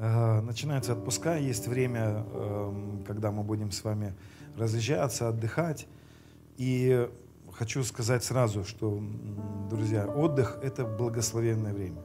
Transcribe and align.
Э, 0.00 0.40
начинаются 0.42 0.92
отпуска, 0.92 1.36
есть 1.36 1.66
время, 1.66 2.24
эм, 2.32 3.04
когда 3.04 3.32
мы 3.32 3.42
будем 3.42 3.72
с 3.72 3.82
вами 3.82 4.14
разъезжаться, 4.56 5.28
отдыхать. 5.28 5.88
И 6.56 7.08
хочу 7.52 7.82
сказать 7.82 8.22
сразу, 8.22 8.64
что, 8.64 9.02
друзья, 9.68 10.06
отдых– 10.06 10.58
это 10.62 10.84
благословенное 10.84 11.74
время. 11.74 12.00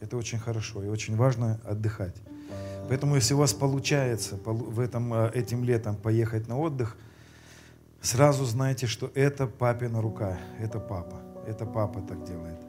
Это 0.00 0.16
очень 0.16 0.38
хорошо 0.38 0.82
и 0.82 0.88
очень 0.88 1.14
важно 1.16 1.60
отдыхать. 1.64 2.16
Поэтому, 2.88 3.16
если 3.16 3.34
у 3.34 3.38
вас 3.38 3.52
получается 3.52 4.38
в 4.42 4.80
этом, 4.80 5.12
э, 5.12 5.30
этим 5.34 5.62
летом 5.62 5.96
поехать 5.96 6.48
на 6.48 6.58
отдых, 6.58 6.96
сразу 8.00 8.46
знайте, 8.46 8.86
что 8.86 9.10
это 9.14 9.46
папина 9.46 10.00
рука, 10.00 10.38
это 10.58 10.80
папа, 10.80 11.20
это 11.46 11.66
папа 11.66 12.00
так 12.00 12.24
делает. 12.24 12.63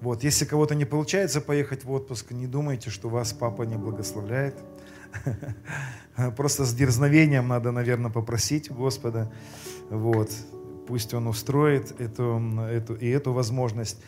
Вот, 0.00 0.22
если 0.22 0.44
кого-то 0.44 0.74
не 0.74 0.84
получается 0.84 1.40
поехать 1.40 1.84
в 1.84 1.90
отпуск, 1.90 2.30
не 2.30 2.46
думайте, 2.46 2.88
что 2.88 3.08
вас 3.08 3.32
папа 3.32 3.62
не 3.62 3.76
благословляет. 3.76 4.54
Просто 6.36 6.64
с 6.64 6.72
дерзновением 6.72 7.48
надо, 7.48 7.72
наверное, 7.72 8.10
попросить 8.10 8.70
Господа. 8.70 9.32
Вот, 9.90 10.30
пусть 10.86 11.14
Он 11.14 11.26
устроит 11.26 12.00
эту, 12.00 12.40
эту, 12.70 12.94
и 12.94 13.08
эту 13.08 13.32
возможность. 13.32 14.00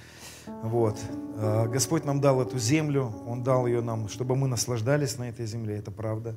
Вот. 0.47 0.97
А, 1.37 1.67
Господь 1.67 2.05
нам 2.05 2.21
дал 2.21 2.41
эту 2.41 2.59
землю, 2.59 3.13
Он 3.27 3.43
дал 3.43 3.67
ее 3.67 3.81
нам, 3.81 4.09
чтобы 4.09 4.37
мы 4.37 4.47
наслаждались 4.47 5.19
на 5.19 5.29
этой 5.29 5.47
земле, 5.47 5.77
это 5.77 5.91
правда. 5.91 6.37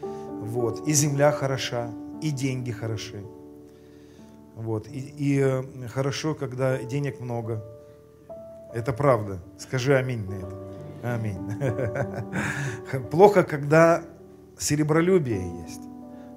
Вот. 0.00 0.86
И 0.86 0.92
земля 0.92 1.32
хороша, 1.32 1.90
и 2.20 2.30
деньги 2.30 2.70
хороши. 2.70 3.24
Вот. 4.54 4.86
И, 4.88 4.98
и 4.98 5.40
э, 5.40 5.88
хорошо, 5.88 6.34
когда 6.34 6.78
денег 6.78 7.20
много. 7.20 7.64
Это 8.72 8.92
правда. 8.92 9.42
Скажи 9.58 9.94
аминь 9.94 10.26
на 10.26 10.34
это. 10.34 10.72
Аминь. 11.02 11.38
Плохо, 13.10 13.42
когда 13.42 14.04
серебролюбие 14.58 15.62
есть. 15.62 15.82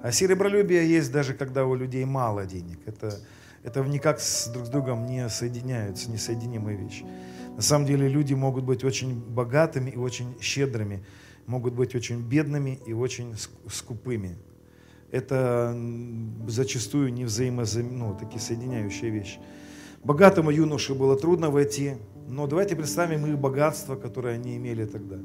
А 0.02 0.12
серебролюбие 0.12 0.88
есть 0.88 1.10
даже 1.10 1.34
когда 1.34 1.64
у 1.64 1.74
людей 1.74 2.04
мало 2.04 2.44
денег. 2.44 2.78
Это, 2.84 3.18
это 3.62 3.80
никак 3.80 4.20
с, 4.20 4.48
друг 4.48 4.66
с 4.66 4.68
другом 4.68 5.06
не 5.06 5.28
соединяются, 5.28 6.10
несоединимые 6.10 6.76
вещи. 6.76 7.06
На 7.56 7.62
самом 7.62 7.86
деле 7.86 8.08
люди 8.08 8.34
могут 8.34 8.64
быть 8.64 8.84
очень 8.84 9.18
богатыми 9.18 9.90
и 9.90 9.96
очень 9.96 10.36
щедрыми, 10.40 11.04
могут 11.46 11.74
быть 11.74 11.94
очень 11.94 12.20
бедными 12.20 12.78
и 12.86 12.92
очень 12.92 13.34
скупыми. 13.70 14.36
Это 15.10 15.74
зачастую 16.48 17.12
не 17.14 17.24
взаимозаменяющие, 17.24 17.98
ну, 17.98 18.18
такие 18.18 18.40
соединяющие 18.40 19.10
вещи. 19.10 19.38
Богатому 20.04 20.50
юноше 20.50 20.94
было 20.94 21.16
трудно 21.16 21.50
войти 21.50 21.94
но 22.26 22.46
давайте 22.46 22.76
представим 22.76 23.26
их 23.26 23.38
богатство, 23.38 23.96
которое 23.96 24.34
они 24.34 24.56
имели 24.56 24.84
тогда. 24.84 25.18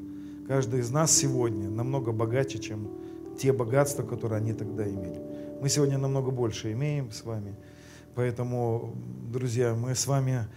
Каждый 0.48 0.82
из 0.82 0.92
нас 0.92 1.12
сегодня 1.12 1.70
намного 1.70 2.12
богаче, 2.12 2.60
чем 2.60 2.90
те 3.40 3.54
богатства, 3.54 4.04
которые 4.04 4.38
они 4.38 4.54
тогда 4.54 4.88
имели. 4.88 5.20
Мы 5.62 5.70
сегодня 5.70 5.98
намного 5.98 6.32
больше 6.32 6.72
имеем 6.74 7.12
с 7.12 7.24
вами. 7.24 7.56
Поэтому, 8.16 8.96
друзья, 9.32 9.74
мы 9.74 9.96
с 9.96 10.06
вами 10.06 10.48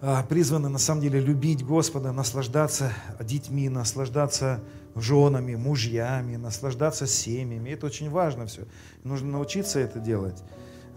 а, 0.00 0.22
призваны 0.22 0.68
на 0.68 0.78
самом 0.78 1.00
деле 1.00 1.20
любить 1.20 1.64
Господа, 1.64 2.12
наслаждаться 2.12 2.92
детьми, 3.20 3.68
наслаждаться 3.68 4.62
женами, 4.94 5.54
мужьями, 5.54 6.36
наслаждаться 6.36 7.06
семьями. 7.06 7.70
Это 7.70 7.86
очень 7.86 8.10
важно 8.10 8.46
все. 8.46 8.62
Нужно 9.04 9.32
научиться 9.32 9.80
это 9.80 9.98
делать. 9.98 10.42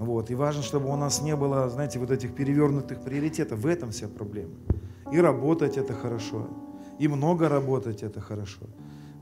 Вот. 0.01 0.31
И 0.31 0.35
важно, 0.35 0.63
чтобы 0.63 0.89
у 0.89 0.95
нас 0.95 1.21
не 1.21 1.35
было, 1.35 1.69
знаете, 1.69 1.99
вот 1.99 2.09
этих 2.09 2.33
перевернутых 2.33 3.03
приоритетов. 3.03 3.59
В 3.59 3.67
этом 3.67 3.91
вся 3.91 4.07
проблема. 4.07 4.55
И 5.11 5.19
работать 5.19 5.77
это 5.77 5.93
хорошо, 5.93 6.47
и 6.97 7.07
много 7.07 7.47
работать 7.47 8.01
это 8.01 8.19
хорошо. 8.19 8.65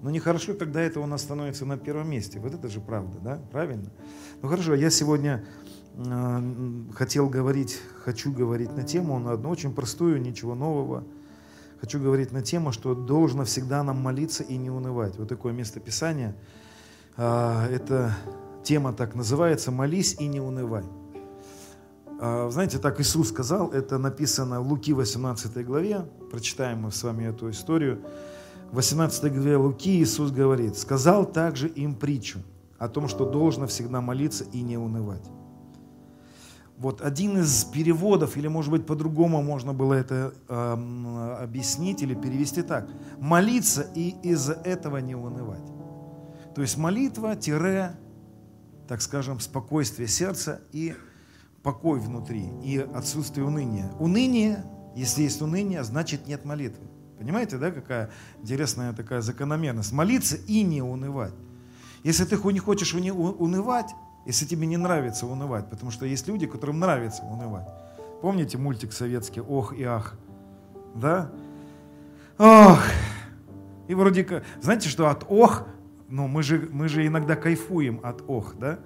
Но 0.02 0.10
нехорошо, 0.10 0.54
когда 0.54 0.80
это 0.80 1.02
у 1.02 1.06
нас 1.06 1.24
становится 1.24 1.66
на 1.66 1.78
первом 1.78 2.10
месте. 2.10 2.40
Вот 2.40 2.54
это 2.54 2.70
же 2.70 2.80
правда, 2.80 3.20
да? 3.22 3.42
Правильно? 3.52 3.92
Ну 4.42 4.48
хорошо, 4.48 4.74
я 4.74 4.90
сегодня 4.90 5.44
э, 5.96 6.42
хотел 6.94 7.28
говорить, 7.28 7.78
хочу 8.06 8.32
говорить 8.32 8.74
на 8.74 8.84
тему, 8.84 9.20
на 9.20 9.34
одну 9.34 9.50
очень 9.50 9.74
простую, 9.74 10.22
ничего 10.22 10.56
нового. 10.56 11.04
Хочу 11.82 12.00
говорить 12.00 12.32
на 12.32 12.42
тему, 12.42 12.72
что 12.72 12.96
должно 12.96 13.44
всегда 13.44 13.84
нам 13.84 13.98
молиться 13.98 14.44
и 14.44 14.56
не 14.56 14.70
унывать. 14.70 15.18
Вот 15.18 15.28
такое 15.28 15.52
место 15.52 15.82
Писания. 15.82 16.38
Э, 17.18 17.68
это 17.70 18.16
Тема 18.64 18.94
так 18.94 19.16
называется 19.16 19.72
«Молись 19.72 20.16
и 20.20 20.28
не 20.28 20.40
унывай». 20.40 20.84
А, 22.22 22.50
знаете, 22.50 22.80
так 22.80 23.00
Иисус 23.00 23.30
сказал, 23.30 23.72
это 23.72 23.98
написано 23.98 24.62
в 24.62 24.68
Луки 24.68 24.94
18 24.94 25.66
главе, 25.66 26.06
прочитаем 26.32 26.82
мы 26.82 26.92
с 26.92 27.02
вами 27.02 27.26
эту 27.26 27.50
историю. 27.50 28.02
В 28.72 28.76
18 28.76 29.32
главе 29.32 29.56
Луки 29.56 30.02
Иисус 30.02 30.32
говорит, 30.32 30.78
«Сказал 30.78 31.26
также 31.26 31.70
им 31.70 31.96
притчу 31.96 32.40
о 32.78 32.90
том, 32.90 33.08
что 33.08 33.26
должно 33.26 33.68
всегда 33.68 34.02
молиться 34.02 34.44
и 34.52 34.62
не 34.62 34.78
унывать». 34.78 35.24
Вот 36.78 37.02
один 37.02 37.38
из 37.38 37.66
переводов, 37.66 38.38
или 38.38 38.48
может 38.48 38.72
быть 38.72 38.86
по-другому 38.86 39.42
можно 39.42 39.74
было 39.74 39.96
это 39.96 40.34
э, 40.48 41.38
объяснить 41.42 42.02
или 42.02 42.14
перевести 42.14 42.62
так. 42.62 42.88
Молиться 43.20 43.86
и 43.96 44.16
из-за 44.24 44.54
этого 44.54 44.98
не 44.98 45.14
унывать. 45.14 45.66
То 46.56 46.62
есть 46.62 46.78
молитва, 46.78 47.36
тире, 47.36 47.98
так 48.90 49.04
скажем, 49.04 49.40
спокойствие 49.40 50.08
сердца 50.08 50.62
и 50.72 50.96
покой 51.62 52.00
внутри, 52.00 52.50
и 52.64 52.80
отсутствие 52.80 53.46
уныния. 53.46 53.92
Уныние, 54.00 54.66
если 54.96 55.22
есть 55.22 55.44
уныние, 55.44 55.84
значит 55.84 56.26
нет 56.26 56.44
молитвы. 56.44 56.88
Понимаете, 57.20 57.60
да, 57.60 57.70
какая 57.70 58.10
интересная 58.42 58.94
такая 58.94 59.22
закономерность? 59.22 59.92
Молиться 59.92 60.38
и 60.38 60.64
не 60.64 60.82
унывать. 60.82 61.36
Если 62.04 62.26
ты 62.26 62.36
не 62.52 62.58
хочешь 62.58 62.96
унывать, 62.96 63.92
если 64.26 64.48
тебе 64.48 64.66
не 64.66 64.78
нравится 64.78 65.28
унывать, 65.28 65.70
потому 65.70 65.92
что 65.92 66.08
есть 66.08 66.28
люди, 66.28 66.48
которым 66.48 66.80
нравится 66.80 67.22
унывать. 67.22 67.68
Помните 68.24 68.58
мультик 68.58 68.92
советский 68.92 69.42
«Ох 69.42 69.72
и 69.78 69.84
ах»? 69.84 70.18
Да? 70.96 71.30
Ох! 72.40 72.82
И 73.88 73.94
вроде 73.94 74.24
как, 74.24 74.44
знаете, 74.64 74.90
что 74.90 75.10
от 75.10 75.26
«ох» 75.30 75.68
Но 76.10 76.28
мы 76.28 76.44
же, 76.44 76.68
мы 76.72 76.88
же 76.88 77.06
иногда 77.06 77.36
кайфуем 77.36 78.00
от 78.04 78.24
ох, 78.28 78.56
да? 78.58 78.80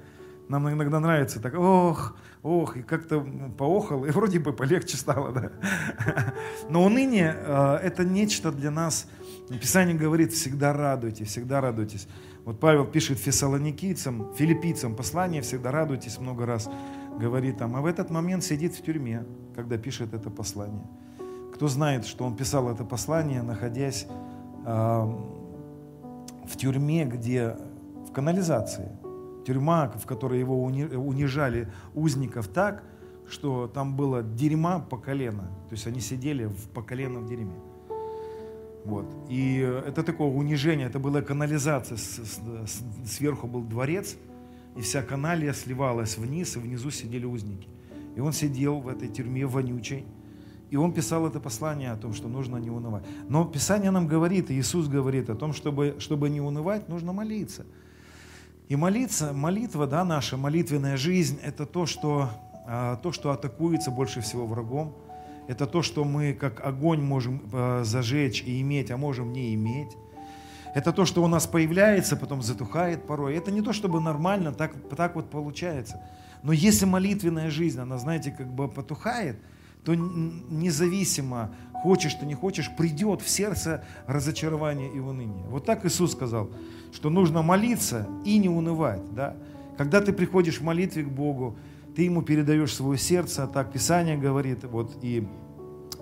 Нам 0.50 0.70
иногда 0.70 1.00
нравится 1.00 1.40
так, 1.40 1.54
ох, 1.58 2.18
ох, 2.42 2.76
и 2.76 2.82
как-то 2.82 3.26
поохал, 3.58 4.06
и 4.06 4.12
вроде 4.12 4.40
бы 4.40 4.52
полегче 4.52 4.98
стало, 4.98 5.32
да? 5.32 5.52
Но 6.70 6.84
уныние 6.84 7.34
э,– 7.36 7.76
это 7.84 8.04
нечто 8.04 8.52
для 8.52 8.70
нас, 8.70 9.08
Писание 9.50 9.96
говорит, 9.96 10.34
всегда 10.34 10.74
радуйтесь, 10.74 11.28
всегда 11.28 11.62
радуйтесь. 11.62 12.08
Вот 12.46 12.60
Павел 12.60 12.86
пишет 12.86 13.20
фессалоникийцам, 13.20 14.34
филиппийцам 14.36 14.96
послание, 14.96 15.42
всегда 15.42 15.72
радуйтесь 15.72 16.18
много 16.18 16.46
раз, 16.46 16.70
говорит 17.18 17.58
там, 17.58 17.76
а 17.76 17.82
в 17.82 17.86
этот 17.86 18.10
момент 18.10 18.44
сидит 18.44 18.74
в 18.74 18.84
тюрьме, 18.84 19.26
когда 19.56 19.78
пишет 19.78 20.14
это 20.14 20.30
послание. 20.30 20.86
Кто 21.54 21.68
знает, 21.68 22.06
что 22.06 22.26
он 22.26 22.36
писал 22.36 22.70
это 22.70 22.84
послание, 22.84 23.44
находясь 23.44 24.08
в 26.46 26.58
тюрьме, 26.58 27.06
где 27.06 27.58
в 28.08 28.12
канализации, 28.12 28.90
тюрьма, 29.46 29.90
в 29.90 30.06
которой 30.06 30.40
его 30.40 30.64
унижали 30.64 31.72
узников 31.94 32.48
так, 32.48 32.84
что 33.28 33.68
там 33.68 33.96
было 33.96 34.22
дерьма 34.22 34.80
по 34.80 34.98
колено. 34.98 35.44
То 35.70 35.76
есть 35.76 35.88
они 35.88 36.02
сидели 36.02 36.46
в, 36.46 36.70
по 36.70 36.82
колено 36.82 37.20
в 37.20 37.28
дерьме. 37.28 37.56
Вот. 38.86 39.06
И 39.30 39.60
это 39.60 40.04
такое 40.04 40.28
унижение, 40.28 40.88
это 40.88 41.00
была 41.00 41.22
канализация, 41.22 41.98
сверху 43.06 43.48
был 43.48 43.62
дворец, 43.62 44.18
и 44.76 44.82
вся 44.82 45.02
каналия 45.02 45.54
сливалась 45.54 46.18
вниз, 46.18 46.58
и 46.58 46.60
внизу 46.60 46.92
сидели 46.92 47.26
узники. 47.26 47.70
И 48.16 48.20
он 48.20 48.34
сидел 48.34 48.80
в 48.80 48.88
этой 48.90 49.08
тюрьме 49.08 49.46
вонючей, 49.46 50.06
и 50.74 50.76
он 50.76 50.92
писал 50.92 51.28
это 51.28 51.40
послание 51.40 51.92
о 51.92 51.98
том, 51.98 52.16
что 52.16 52.28
нужно 52.28 52.58
не 52.58 52.72
унывать. 52.72 53.04
Но 53.30 53.46
Писание 53.46 53.92
нам 53.92 54.08
говорит, 54.08 54.50
и 54.50 54.56
Иисус 54.56 54.88
говорит 54.88 55.30
о 55.30 55.36
том, 55.36 55.54
чтобы, 55.54 55.98
чтобы 56.00 56.32
не 56.32 56.42
унывать, 56.42 56.90
нужно 56.90 57.14
молиться. 57.14 57.64
И 58.70 58.76
молиться, 58.76 59.34
молитва, 59.34 59.86
да, 59.86 60.04
наша 60.04 60.36
молитвенная 60.36 60.98
жизнь, 60.98 61.38
это 61.44 61.68
то, 61.68 61.86
что, 61.86 62.30
а, 62.66 62.96
то, 62.96 63.12
что 63.12 63.30
атакуется 63.30 63.92
больше 63.92 64.22
всего 64.22 64.48
врагом. 64.48 64.96
Это 65.48 65.68
то, 65.68 65.84
что 65.84 66.04
мы 66.06 66.34
как 66.34 66.66
огонь 66.66 67.04
можем 67.04 67.44
а, 67.54 67.84
зажечь 67.84 68.42
и 68.42 68.60
иметь, 68.62 68.90
а 68.90 68.98
можем 68.98 69.32
не 69.32 69.54
иметь. 69.54 69.96
Это 70.74 70.92
то, 70.92 71.06
что 71.06 71.24
у 71.24 71.28
нас 71.28 71.46
появляется, 71.46 72.16
потом 72.16 72.42
затухает 72.42 73.06
порой. 73.06 73.36
Это 73.36 73.52
не 73.52 73.62
то, 73.62 73.74
чтобы 73.74 74.02
нормально, 74.02 74.52
так, 74.52 74.74
так 74.98 75.14
вот 75.14 75.30
получается. 75.30 76.02
Но 76.42 76.52
если 76.52 76.86
молитвенная 76.86 77.52
жизнь, 77.52 77.80
она, 77.80 78.00
знаете, 78.00 78.32
как 78.36 78.52
бы 78.52 78.68
потухает– 78.68 79.38
то 79.86 79.96
независимо, 79.96 81.54
хочешь 81.74 82.14
ты 82.14 82.26
не 82.26 82.36
хочешь, 82.36 82.72
придет 82.76 83.22
в 83.22 83.30
сердце 83.30 83.84
разочарование 84.08 84.92
и 84.92 85.00
уныние. 85.00 85.46
Вот 85.48 85.66
так 85.66 85.86
Иисус 85.86 86.14
сказал, 86.14 86.50
что 86.94 87.10
нужно 87.10 87.42
молиться 87.42 88.08
и 88.26 88.38
не 88.38 88.50
унывать. 88.50 89.02
Да? 89.14 89.36
Когда 89.78 90.02
ты 90.02 90.14
приходишь 90.14 90.60
в 90.60 90.64
молитве 90.64 91.04
к 91.04 91.10
Богу, 91.10 91.58
ты 91.96 92.04
Ему 92.04 92.22
передаешь 92.22 92.74
свое 92.74 92.98
сердце, 92.98 93.44
а 93.44 93.48
так 93.48 93.72
Писание 93.72 94.18
говорит, 94.18 94.64
вот 94.64 94.98
и 95.02 95.28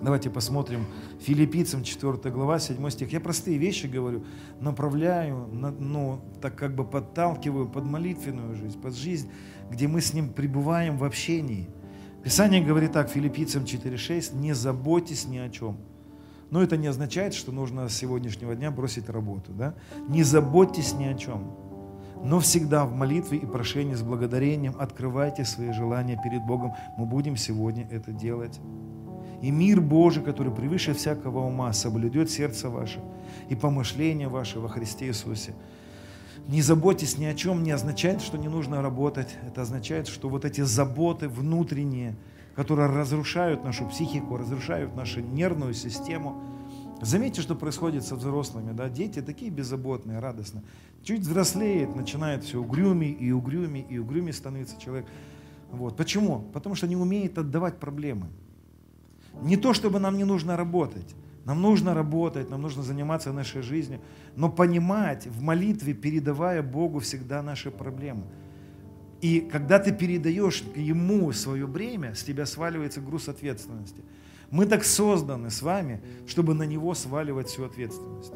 Давайте 0.02 0.30
посмотрим 0.30 0.84
Филиппийцам 1.20 1.84
4 1.84 2.34
глава, 2.34 2.58
7 2.58 2.90
стих. 2.90 3.12
Я 3.12 3.20
простые 3.20 3.56
вещи 3.56 3.86
говорю, 3.86 4.24
направляю, 4.60 5.48
ну, 5.52 6.20
так 6.40 6.56
как 6.56 6.74
бы 6.74 6.84
подталкиваю 6.84 7.68
под 7.68 7.84
молитвенную 7.84 8.56
жизнь, 8.56 8.80
под 8.80 8.96
жизнь, 8.96 9.30
где 9.70 9.86
мы 9.86 10.00
с 10.00 10.12
Ним 10.12 10.30
пребываем 10.30 10.98
в 10.98 11.04
общении. 11.04 11.68
Писание 12.22 12.62
говорит 12.64 12.92
так, 12.92 13.08
Филиппийцам 13.08 13.64
4.6, 13.64 14.36
не 14.36 14.52
заботьтесь 14.52 15.26
ни 15.26 15.38
о 15.38 15.48
чем. 15.50 15.76
Но 16.50 16.62
это 16.62 16.76
не 16.76 16.86
означает, 16.86 17.34
что 17.34 17.50
нужно 17.50 17.88
с 17.88 17.96
сегодняшнего 17.96 18.54
дня 18.54 18.70
бросить 18.70 19.08
работу. 19.08 19.52
Да? 19.52 19.74
Не 20.08 20.22
заботьтесь 20.22 20.92
ни 20.92 21.04
о 21.04 21.14
чем. 21.14 21.56
Но 22.22 22.38
всегда 22.38 22.84
в 22.84 22.94
молитве 22.94 23.38
и 23.38 23.46
прошении 23.46 23.94
с 23.94 24.02
благодарением 24.02 24.76
открывайте 24.78 25.44
свои 25.44 25.72
желания 25.72 26.20
перед 26.22 26.44
Богом. 26.44 26.74
Мы 26.96 27.06
будем 27.06 27.36
сегодня 27.36 27.88
это 27.90 28.12
делать. 28.12 28.60
И 29.40 29.50
мир 29.50 29.80
Божий, 29.80 30.22
который 30.22 30.54
превыше 30.54 30.94
всякого 30.94 31.40
ума, 31.40 31.72
соблюдет 31.72 32.30
сердце 32.30 32.68
ваше 32.68 33.00
и 33.48 33.56
помышления 33.56 34.28
ваши 34.28 34.60
во 34.60 34.68
Христе 34.68 35.06
Иисусе. 35.06 35.54
Не 36.48 36.60
заботьтесь 36.60 37.18
ни 37.18 37.24
о 37.24 37.34
чем 37.34 37.62
не 37.62 37.70
означает, 37.70 38.20
что 38.20 38.36
не 38.36 38.48
нужно 38.48 38.82
работать. 38.82 39.36
Это 39.46 39.62
означает, 39.62 40.08
что 40.08 40.28
вот 40.28 40.44
эти 40.44 40.60
заботы 40.62 41.28
внутренние, 41.28 42.16
которые 42.56 42.88
разрушают 42.88 43.64
нашу 43.64 43.86
психику, 43.88 44.36
разрушают 44.36 44.96
нашу 44.96 45.20
нервную 45.20 45.72
систему. 45.74 46.42
Заметьте, 47.00 47.42
что 47.42 47.54
происходит 47.54 48.04
со 48.04 48.16
взрослыми. 48.16 48.72
Да? 48.72 48.88
Дети 48.88 49.22
такие 49.22 49.50
беззаботные, 49.50 50.18
радостные. 50.18 50.64
Чуть 51.02 51.20
взрослеет, 51.20 51.94
начинает 51.96 52.44
все 52.44 52.60
угрюмей 52.60 53.12
и 53.12 53.32
угрюмей, 53.32 53.86
и 53.88 53.98
угрюмей 53.98 54.32
становится 54.32 54.80
человек. 54.80 55.06
Вот. 55.70 55.96
Почему? 55.96 56.40
Потому 56.52 56.74
что 56.74 56.86
не 56.86 56.96
умеет 56.96 57.38
отдавать 57.38 57.78
проблемы. 57.78 58.28
Не 59.40 59.56
то, 59.56 59.72
чтобы 59.72 59.98
нам 59.98 60.16
не 60.16 60.24
нужно 60.24 60.56
работать. 60.56 61.14
Нам 61.44 61.60
нужно 61.60 61.94
работать, 61.94 62.50
нам 62.50 62.62
нужно 62.62 62.82
заниматься 62.82 63.32
нашей 63.32 63.62
жизнью, 63.62 64.00
но 64.36 64.48
понимать 64.48 65.26
в 65.26 65.42
молитве, 65.42 65.92
передавая 65.92 66.62
Богу 66.62 67.00
всегда 67.00 67.42
наши 67.42 67.70
проблемы. 67.70 68.24
И 69.20 69.40
когда 69.40 69.78
ты 69.78 69.92
передаешь 69.92 70.62
Ему 70.74 71.32
свое 71.32 71.66
бремя, 71.66 72.14
с 72.14 72.22
тебя 72.22 72.46
сваливается 72.46 73.00
груз 73.00 73.28
ответственности. 73.28 74.02
Мы 74.50 74.66
так 74.66 74.84
созданы 74.84 75.50
с 75.50 75.62
вами, 75.62 76.00
чтобы 76.26 76.54
на 76.54 76.64
Него 76.64 76.94
сваливать 76.94 77.48
всю 77.48 77.64
ответственность. 77.64 78.34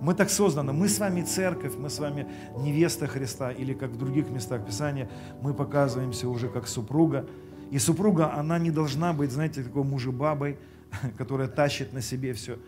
Мы 0.00 0.14
так 0.14 0.30
созданы. 0.30 0.72
Мы 0.72 0.88
с 0.88 0.98
вами 0.98 1.22
церковь, 1.22 1.74
мы 1.76 1.90
с 1.90 1.98
вами 1.98 2.26
невеста 2.58 3.06
Христа, 3.06 3.50
или 3.50 3.74
как 3.74 3.90
в 3.90 3.98
других 3.98 4.30
местах 4.30 4.66
Писания, 4.66 5.10
мы 5.42 5.52
показываемся 5.52 6.28
уже 6.28 6.48
как 6.48 6.66
супруга. 6.66 7.28
И 7.70 7.78
супруга, 7.78 8.34
она 8.34 8.58
не 8.58 8.70
должна 8.70 9.12
быть, 9.12 9.30
знаете, 9.30 9.62
такой 9.62 9.84
мужебабой, 9.84 10.58
которая 11.18 11.48
тащит 11.48 11.92
на 11.92 12.00
себе 12.00 12.32
все. 12.32 12.58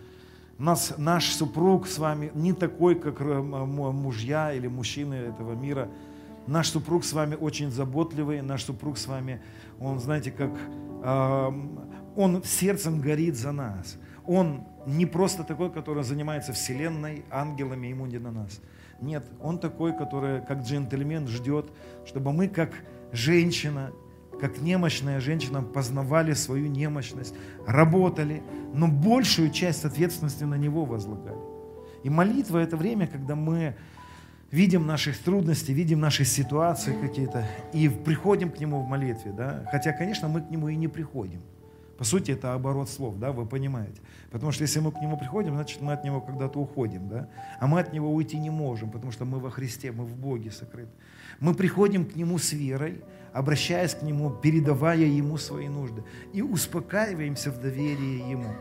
Нас, 0.58 0.94
наш 0.98 1.26
супруг 1.32 1.86
с 1.86 1.98
вами 1.98 2.30
не 2.34 2.52
такой, 2.52 2.94
как 2.94 3.20
э, 3.20 3.40
мужья 3.40 4.52
или 4.52 4.68
мужчины 4.68 5.14
этого 5.14 5.54
мира. 5.54 5.88
Наш 6.46 6.68
супруг 6.70 7.04
с 7.04 7.12
вами 7.12 7.36
очень 7.36 7.70
заботливый, 7.70 8.42
наш 8.42 8.64
супруг 8.64 8.98
с 8.98 9.06
вами, 9.06 9.40
он, 9.80 10.00
знаете, 10.00 10.30
как 10.30 10.50
э, 11.02 11.52
он 12.16 12.42
сердцем 12.44 13.00
горит 13.00 13.36
за 13.36 13.52
нас. 13.52 13.96
Он 14.26 14.64
не 14.86 15.06
просто 15.06 15.44
такой, 15.44 15.70
который 15.70 16.04
занимается 16.04 16.52
вселенной, 16.52 17.24
ангелами, 17.30 17.88
ему 17.88 18.06
не 18.06 18.18
на 18.18 18.30
нас. 18.30 18.60
Нет, 19.00 19.24
он 19.40 19.58
такой, 19.58 19.96
который 19.96 20.42
как 20.42 20.62
джентльмен 20.62 21.26
ждет, 21.26 21.72
чтобы 22.06 22.32
мы 22.32 22.48
как 22.48 22.70
женщина 23.12 23.90
как 24.42 24.60
немощная 24.60 25.20
женщина, 25.20 25.62
познавали 25.62 26.32
свою 26.32 26.66
немощность, 26.66 27.32
работали, 27.64 28.42
но 28.74 28.88
большую 28.88 29.52
часть 29.52 29.84
ответственности 29.84 30.42
на 30.42 30.56
Него 30.56 30.84
возлагали. 30.84 31.38
И 32.02 32.10
молитва– 32.10 32.58
это 32.58 32.76
время, 32.76 33.06
когда 33.06 33.36
мы 33.36 33.76
видим 34.50 34.84
наши 34.84 35.14
трудности, 35.14 35.70
видим 35.70 36.00
наши 36.00 36.24
ситуации 36.24 36.92
какие-то 37.00 37.46
и 37.72 37.88
приходим 37.88 38.50
к 38.50 38.58
Нему 38.58 38.82
в 38.82 38.88
молитве. 38.88 39.30
Да? 39.30 39.64
Хотя, 39.70 39.92
конечно, 39.92 40.26
мы 40.26 40.40
к 40.42 40.50
Нему 40.50 40.68
и 40.70 40.74
не 40.74 40.88
приходим. 40.88 41.40
По 41.96 42.02
сути, 42.02 42.32
это 42.32 42.54
оборот 42.54 42.90
слов, 42.90 43.20
да, 43.20 43.30
вы 43.30 43.46
понимаете. 43.46 44.00
Потому 44.32 44.50
что 44.50 44.62
если 44.62 44.80
мы 44.80 44.90
к 44.90 45.00
Нему 45.00 45.16
приходим, 45.16 45.54
значит, 45.54 45.80
мы 45.80 45.92
от 45.92 46.02
Него 46.02 46.20
когда-то 46.20 46.58
уходим, 46.58 47.08
да. 47.08 47.28
А 47.60 47.68
мы 47.68 47.78
от 47.78 47.92
Него 47.92 48.12
уйти 48.12 48.40
не 48.40 48.50
можем, 48.50 48.90
потому 48.90 49.12
что 49.12 49.24
мы 49.24 49.38
во 49.38 49.52
Христе, 49.52 49.92
мы 49.92 50.04
в 50.04 50.16
Боге 50.16 50.50
сокрыты. 50.50 50.90
Мы 51.38 51.54
приходим 51.54 52.04
к 52.04 52.16
Нему 52.16 52.38
с 52.38 52.52
верой, 52.52 53.02
обращаясь 53.32 53.94
к 53.94 54.02
Нему, 54.02 54.30
передавая 54.30 54.96
Ему 54.98 55.36
свои 55.36 55.68
нужды. 55.68 56.04
И 56.32 56.42
успокаиваемся 56.42 57.50
в 57.50 57.60
доверии 57.60 58.30
Ему. 58.30 58.54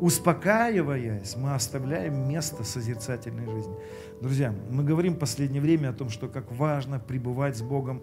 Успокаиваясь, 0.00 1.36
мы 1.36 1.54
оставляем 1.54 2.28
место 2.28 2.64
созерцательной 2.64 3.46
жизни. 3.46 3.74
Друзья, 4.20 4.54
мы 4.70 4.84
говорим 4.84 5.14
в 5.14 5.18
последнее 5.18 5.62
время 5.62 5.88
о 5.88 5.92
том, 5.94 6.10
что 6.10 6.28
как 6.28 6.52
важно 6.52 6.98
пребывать 6.98 7.56
с 7.56 7.62
Богом 7.62 8.02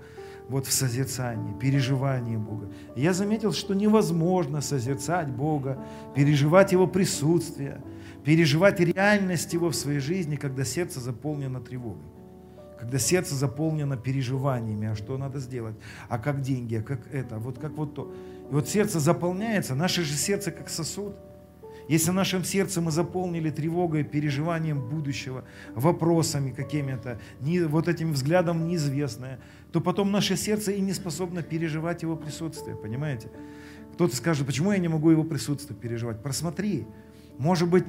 вот 0.50 0.66
в 0.66 0.72
созерцании, 0.72 1.54
переживании 1.60 2.36
Бога. 2.36 2.72
Я 2.96 3.14
заметил, 3.14 3.54
что 3.54 3.76
невозможно 3.76 4.62
созерцать 4.62 5.30
Бога, 5.30 5.78
переживать 6.16 6.72
Его 6.72 6.88
присутствие, 6.88 7.84
переживать 8.26 8.80
реальность 8.80 9.54
Его 9.54 9.70
в 9.70 9.76
своей 9.76 10.00
жизни, 10.00 10.36
когда 10.36 10.64
сердце 10.66 11.00
заполнено 11.00 11.62
тревогой 11.62 12.04
когда 12.84 13.00
сердце 13.00 13.36
заполнено 13.36 13.96
переживаниями, 13.96 14.90
а 14.90 14.96
что 14.96 15.18
надо 15.18 15.40
сделать, 15.40 15.76
а 16.10 16.20
как 16.20 16.42
деньги, 16.42 16.76
а 16.76 16.82
как 16.82 17.00
это, 17.14 17.38
вот 17.38 17.58
как 17.58 17.72
вот 17.78 17.96
то. 17.96 18.14
И 18.52 18.54
вот 18.54 18.68
сердце 18.68 19.00
заполняется, 19.00 19.74
наше 19.74 20.04
же 20.04 20.14
сердце 20.16 20.52
как 20.52 20.68
сосуд. 20.68 21.16
Если 21.88 22.12
в 22.12 22.14
нашем 22.14 22.44
сердце 22.44 22.82
мы 22.82 22.92
заполнили 22.92 23.50
тревогой, 23.52 24.04
переживанием 24.04 24.82
будущего, 24.90 25.46
вопросами 25.76 26.52
какими-то, 26.52 27.22
вот 27.70 27.88
этим 27.88 28.12
взглядом 28.12 28.68
неизвестное, 28.68 29.40
то 29.72 29.80
потом 29.80 30.12
наше 30.12 30.36
сердце 30.36 30.74
и 30.74 30.82
не 30.82 30.92
способно 30.92 31.42
переживать 31.42 32.02
его 32.02 32.18
присутствие, 32.18 32.76
понимаете? 32.76 33.30
Кто-то 33.94 34.14
скажет, 34.14 34.46
почему 34.46 34.74
я 34.74 34.78
не 34.78 34.90
могу 34.90 35.10
его 35.10 35.24
присутствие 35.24 35.80
переживать? 35.80 36.22
Просмотри. 36.22 36.86
Может 37.38 37.70
быть, 37.70 37.86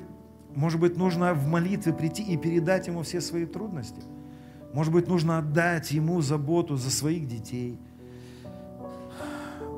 может 0.55 0.79
быть, 0.79 0.97
нужно 0.97 1.35
в 1.35 1.49
молитве 1.49 1.93
прийти 1.93 2.23
и 2.23 2.37
передать 2.37 2.87
ему 2.87 3.03
все 3.03 3.21
свои 3.21 3.45
трудности– 3.45 4.01
может 4.75 4.93
быть, 4.93 5.07
нужно 5.07 5.39
отдать 5.39 5.93
ему 5.93 6.21
заботу 6.21 6.77
за 6.77 6.91
своих 6.91 7.29
детей. 7.29 7.79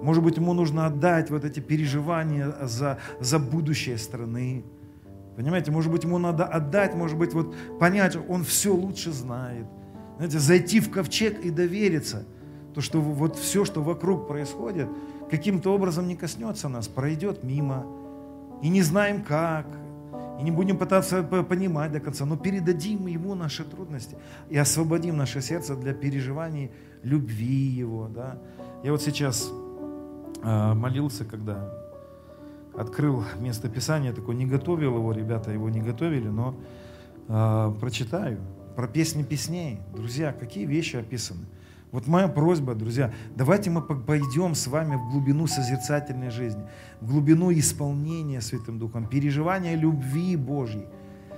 Может 0.03 0.25
быть, 0.25 0.39
ему 0.39 0.55
нужно 0.55 0.87
отдать 0.87 1.31
вот 1.31 1.45
эти 1.45 1.61
переживания 1.61 2.55
за, 2.63 2.99
за 3.21 3.39
будущее 3.39 3.99
страны. 3.99 4.65
Понимаете, 5.37 5.71
может 5.71 5.93
быть, 5.93 6.05
ему 6.05 6.17
надо 6.17 6.47
отдать, 6.47 6.95
может 6.95 7.19
быть, 7.19 7.35
вот 7.35 7.55
понять, 7.79 8.17
он 8.29 8.43
все 8.43 8.75
лучше 8.75 9.13
знает. 9.13 9.67
Знаете, 10.17 10.39
зайти 10.39 10.81
в 10.81 10.91
ковчег 10.91 11.45
и 11.45 11.51
довериться, 11.51 12.25
то, 12.75 12.81
что 12.81 12.99
вот 13.03 13.37
все, 13.37 13.67
что 13.67 13.83
вокруг 13.83 14.27
происходит, 14.27 14.89
каким-то 15.31 15.75
образом 15.75 16.09
не 16.09 16.17
коснется 16.17 16.71
нас, 16.71 16.89
пройдет 16.89 17.45
мимо. 17.45 17.85
И 18.63 18.71
не 18.71 18.81
знаем 18.81 19.23
как, 19.23 19.67
и 20.39 20.43
не 20.43 20.51
будем 20.51 20.79
пытаться 20.79 21.23
понимать 21.23 21.93
до 21.93 22.01
конца, 22.01 22.27
но 22.27 22.37
передадим 22.37 23.07
Ему 23.07 23.35
наши 23.35 23.65
трудности 23.65 24.17
и 24.51 24.57
освободим 24.57 25.17
наше 25.17 25.41
сердце 25.41 25.77
для 25.77 25.95
переживаний 25.95 26.71
любви 27.03 27.47
Его. 27.47 28.09
Да? 28.09 28.39
Я 28.83 28.93
вот 28.93 29.03
сейчас 29.03 29.51
э, 30.43 30.75
молился, 30.75 31.25
когда 31.25 31.73
открыл 32.77 33.25
место 33.39 33.69
Писания, 33.69 34.13
такой 34.13 34.35
не 34.35 34.47
готовил 34.47 34.97
его, 34.97 35.13
ребята 35.13 35.51
его 35.51 35.71
не 35.71 35.81
готовили, 35.81 36.29
но 36.29 36.55
э, 37.29 37.75
прочитаю 37.81 38.39
про 38.77 38.87
песни 38.87 39.23
песней. 39.23 39.81
Друзья, 39.95 40.33
какие 40.33 40.67
вещи 40.67 40.97
описаны. 40.97 41.47
Вот 41.93 42.07
моя 42.09 42.29
просьба, 42.29 42.75
друзья, 42.75 43.13
давайте 43.37 43.71
мы 43.71 43.81
пойдем 43.81 44.55
с 44.55 44.67
вами 44.67 44.97
в 44.97 45.11
глубину 45.11 45.47
созерцательной 45.47 46.31
жизни, 46.31 46.63
в 47.01 47.11
глубину 47.11 47.53
исполнения 47.53 48.41
Святым 48.41 48.79
Духом, 48.79 49.07
переживания 49.07 49.77
любви 49.77 50.37
Божьей. 50.37 50.87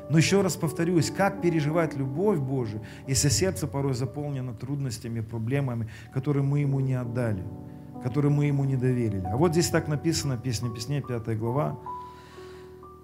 Но 0.08 0.16
еще 0.16 0.40
раз 0.40 0.56
повторюсь, 0.56 1.10
как 1.10 1.42
переживать 1.42 1.94
любовь 1.94 2.38
Божию, 2.38 2.80
если 3.06 3.28
сердце 3.28 3.66
порой 3.66 3.92
заполнено 3.92 4.54
трудностями, 4.54 5.20
проблемами, 5.20 5.90
которые 6.14 6.42
мы 6.42 6.60
ему 6.60 6.80
не 6.80 6.94
отдали, 6.94 7.44
которые 8.02 8.32
мы 8.32 8.46
ему 8.46 8.64
не 8.64 8.76
доверили. 8.76 9.26
А 9.30 9.36
вот 9.36 9.52
здесь 9.52 9.68
так 9.68 9.86
написано, 9.86 10.38
песня 10.38 10.70
песней, 10.70 11.02
5 11.02 11.38
глава. 11.38 11.78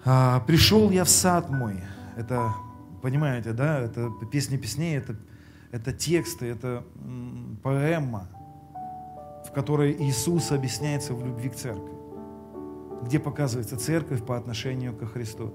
«А, 0.06 0.40
«Пришел 0.40 0.90
я 0.90 1.04
в 1.04 1.10
сад 1.10 1.50
мой». 1.50 1.82
Это, 2.16 2.54
понимаете, 3.02 3.52
да, 3.52 3.80
это 3.80 4.10
песня 4.30 4.56
песней, 4.56 4.96
это 4.96 5.16
это 5.74 5.92
тексты, 5.92 6.46
это 6.46 6.84
поэма, 7.64 8.28
в 9.44 9.50
которой 9.52 9.92
Иисус 9.98 10.52
объясняется 10.52 11.14
в 11.14 11.26
любви 11.26 11.48
к 11.48 11.56
церкви, 11.56 11.92
где 13.02 13.18
показывается 13.18 13.76
церковь 13.76 14.24
по 14.24 14.36
отношению 14.36 14.94
ко 14.94 15.06
Христу. 15.06 15.52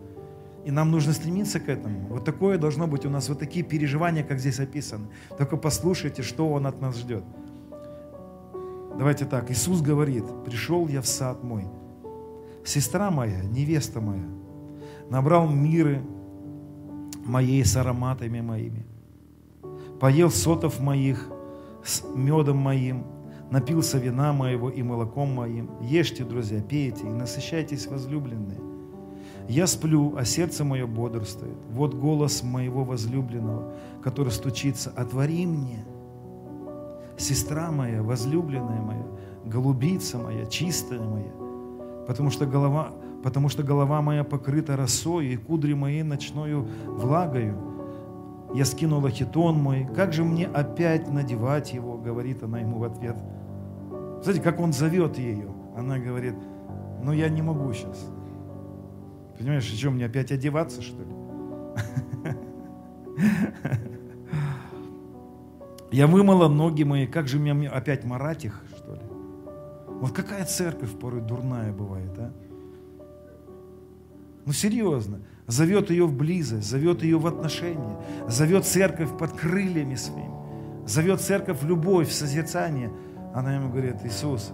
И 0.66 0.72
нам 0.72 0.92
нужно 0.92 1.14
стремиться 1.14 1.62
к 1.62 1.70
этому. 1.70 2.08
Вот 2.10 2.26
такое 2.26 2.58
должно 2.58 2.86
быть 2.86 3.06
у 3.06 3.10
нас, 3.10 3.30
вот 3.30 3.40
такие 3.40 3.64
переживания, 3.64 4.22
как 4.22 4.40
здесь 4.40 4.60
описано. 4.60 5.08
Только 5.38 5.56
послушайте, 5.56 6.22
что 6.22 6.50
Он 6.50 6.68
от 6.68 6.82
нас 6.82 6.98
ждет. 6.98 7.24
Давайте 8.98 9.24
так, 9.24 9.50
Иисус 9.50 9.80
говорит, 9.82 10.26
пришел 10.44 10.90
я 10.90 11.02
в 11.02 11.08
сад 11.08 11.46
мой, 11.46 11.64
сестра 12.66 13.10
моя, 13.10 13.42
невеста 13.44 14.02
моя, 14.02 14.28
набрал 15.10 15.48
миры 15.48 16.02
моей 17.24 17.64
с 17.64 17.78
ароматами 17.78 18.42
моими, 18.42 18.86
поел 20.00 20.30
сотов 20.30 20.80
моих 20.80 21.30
с 21.84 22.04
медом 22.16 22.58
моим, 22.58 23.06
напился 23.52 23.98
вина 23.98 24.34
моего 24.34 24.70
и 24.70 24.84
молоком 24.84 25.34
моим. 25.34 25.70
Ешьте, 25.82 26.24
друзья, 26.24 26.62
пейте 26.62 27.06
и 27.06 27.10
насыщайтесь, 27.10 27.88
возлюбленные. 27.88 28.60
Я 29.48 29.66
сплю, 29.66 30.16
а 30.16 30.26
сердце 30.26 30.64
мое 30.64 30.86
бодрствует. 30.86 31.58
Вот 31.72 31.96
голос 31.96 32.44
моего 32.44 32.84
возлюбленного, 32.84 33.74
который 34.04 34.32
стучится, 34.32 34.92
отвори 34.96 35.46
мне. 35.48 35.84
Сестра 37.18 37.72
моя, 37.72 38.04
возлюбленная 38.04 38.82
моя, 38.82 39.06
голубица 39.46 40.20
моя, 40.20 40.46
чистая 40.46 41.02
моя, 41.02 41.32
потому 42.08 42.30
что 42.30 42.46
голова, 42.46 42.92
потому 43.24 43.50
что 43.50 43.64
голова 43.64 44.02
моя 44.02 44.24
покрыта 44.24 44.78
росой, 44.78 45.28
и 45.28 45.36
кудри 45.36 45.74
мои 45.74 46.04
ночною 46.04 46.68
влагою. 46.86 47.69
Я 48.54 48.66
скинула 48.66 49.10
хитон 49.12 49.56
мой, 49.58 49.88
как 49.96 50.12
же 50.14 50.24
мне 50.24 50.48
опять 50.48 51.12
надевать 51.12 51.74
его, 51.74 51.98
говорит 51.98 52.42
она 52.44 52.60
ему 52.60 52.80
в 52.80 52.84
ответ. 52.84 53.16
Знаете, 54.24 54.42
как 54.42 54.60
он 54.60 54.74
зовет 54.74 55.18
ее? 55.18 55.54
Она 55.78 56.00
говорит, 56.00 56.36
ну 57.04 57.12
я 57.12 57.30
не 57.30 57.42
могу 57.42 57.72
сейчас. 57.74 58.10
Понимаешь, 59.38 59.64
что, 59.64 59.92
мне 59.92 60.06
опять 60.06 60.32
одеваться, 60.32 60.82
что 60.82 61.02
ли? 61.02 61.08
Я 65.92 66.08
вымыла 66.08 66.48
ноги 66.48 66.84
мои, 66.84 67.08
как 67.08 67.28
же 67.28 67.40
мне 67.40 67.68
опять 67.68 68.04
марать 68.04 68.46
их, 68.46 68.62
что 68.76 68.94
ли? 68.94 69.02
Вот 70.02 70.12
какая 70.12 70.46
церковь 70.46 70.92
порой 71.00 71.22
дурная 71.22 71.74
бывает, 71.74 72.12
а? 72.18 72.32
Ну 74.46 74.54
серьезно, 74.54 75.20
зовет 75.50 75.90
ее 75.90 76.06
в 76.06 76.14
близость, 76.14 76.70
зовет 76.70 77.02
ее 77.02 77.18
в 77.18 77.26
отношения, 77.26 77.98
зовет 78.28 78.66
церковь 78.66 79.10
под 79.18 79.32
крыльями 79.34 79.96
своими, 79.96 80.36
зовет 80.86 81.22
церковь 81.22 81.62
в 81.62 81.66
любовь, 81.68 82.08
в 82.08 82.14
созерцание. 82.14 82.92
Она 83.34 83.56
ему 83.56 83.70
говорит, 83.70 83.96
Иисус, 84.04 84.54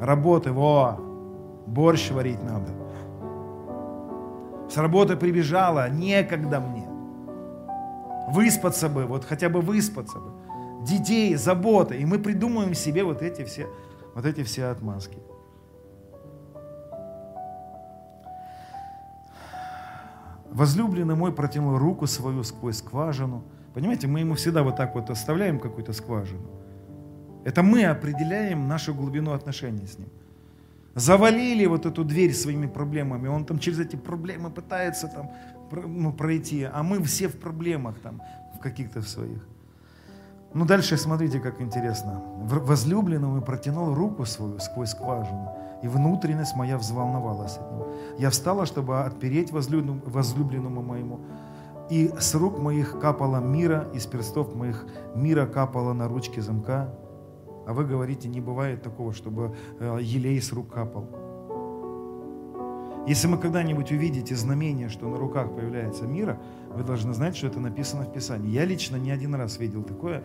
работай, 0.00 0.52
во, 0.52 0.98
борщ 1.66 2.10
варить 2.10 2.42
надо. 2.42 2.72
С 4.68 4.76
работы 4.76 5.16
прибежала, 5.16 5.88
некогда 5.88 6.60
мне. 6.60 6.86
Выспаться 8.28 8.88
бы, 8.88 9.06
вот 9.06 9.24
хотя 9.24 9.48
бы 9.48 9.60
выспаться 9.60 10.18
бы. 10.18 10.32
Детей, 10.84 11.36
забота. 11.36 11.94
И 11.94 12.04
мы 12.04 12.18
придумываем 12.18 12.74
себе 12.74 13.04
вот 13.04 13.22
эти 13.22 13.44
все, 13.44 13.68
вот 14.14 14.26
эти 14.26 14.42
все 14.42 14.66
отмазки. 14.66 15.18
Возлюбленный 20.52 21.14
мой 21.14 21.32
протянул 21.32 21.78
руку 21.78 22.06
свою 22.06 22.42
сквозь 22.42 22.78
скважину. 22.78 23.44
Понимаете, 23.74 24.06
мы 24.06 24.20
ему 24.20 24.34
всегда 24.34 24.62
вот 24.62 24.76
так 24.76 24.94
вот 24.94 25.10
оставляем 25.10 25.58
какую-то 25.58 25.92
скважину. 25.92 26.48
Это 27.44 27.62
мы 27.62 27.84
определяем 27.84 28.68
нашу 28.68 28.94
глубину 28.94 29.32
отношений 29.32 29.86
с 29.86 29.98
ним 29.98 30.08
завалили 30.94 31.66
вот 31.66 31.86
эту 31.86 32.04
дверь 32.04 32.34
своими 32.34 32.66
проблемами, 32.66 33.28
он 33.28 33.44
там 33.44 33.58
через 33.58 33.78
эти 33.78 33.96
проблемы 33.96 34.50
пытается 34.50 35.08
там 35.08 35.30
ну, 35.70 36.12
пройти, 36.12 36.64
а 36.64 36.82
мы 36.82 37.02
все 37.02 37.28
в 37.28 37.38
проблемах 37.38 37.98
там, 38.02 38.22
в 38.54 38.58
каких-то 38.58 39.02
своих. 39.02 39.46
Ну 40.52 40.64
дальше 40.64 40.96
смотрите, 40.96 41.38
как 41.38 41.60
интересно. 41.60 42.22
Возлюбленному 42.42 43.40
протянул 43.40 43.94
руку 43.94 44.26
свою 44.26 44.58
сквозь 44.58 44.90
скважину, 44.90 45.56
и 45.82 45.88
внутренность 45.88 46.56
моя 46.56 46.78
взволновалась 46.78 47.56
от 47.56 47.72
него. 47.72 47.88
Я 48.18 48.30
встала, 48.30 48.66
чтобы 48.66 49.00
отпереть 49.00 49.50
возлюбленному, 49.52 50.82
моему, 50.82 51.20
и 51.90 52.12
с 52.18 52.34
рук 52.34 52.58
моих 52.58 53.00
капала 53.00 53.38
мира, 53.38 53.88
из 53.92 54.06
перстов 54.06 54.54
моих 54.54 54.86
мира 55.14 55.46
капала 55.46 55.92
на 55.92 56.06
ручки 56.08 56.40
замка, 56.40 56.94
а 57.66 57.72
вы 57.72 57.84
говорите, 57.84 58.28
не 58.28 58.40
бывает 58.40 58.82
такого, 58.82 59.12
чтобы 59.12 59.54
э, 59.78 59.98
елей 60.00 60.40
с 60.40 60.52
рук 60.52 60.72
капал. 60.72 61.08
Если 63.06 63.26
мы 63.26 63.38
когда-нибудь 63.38 63.90
увидите 63.90 64.36
знамение, 64.36 64.88
что 64.88 65.08
на 65.08 65.16
руках 65.16 65.54
появляется 65.54 66.04
мира, 66.04 66.38
вы 66.72 66.84
должны 66.84 67.14
знать, 67.14 67.36
что 67.36 67.46
это 67.46 67.58
написано 67.58 68.04
в 68.04 68.12
Писании. 68.12 68.50
Я 68.50 68.64
лично 68.64 68.96
не 68.96 69.10
один 69.10 69.34
раз 69.34 69.58
видел 69.58 69.82
такое. 69.82 70.22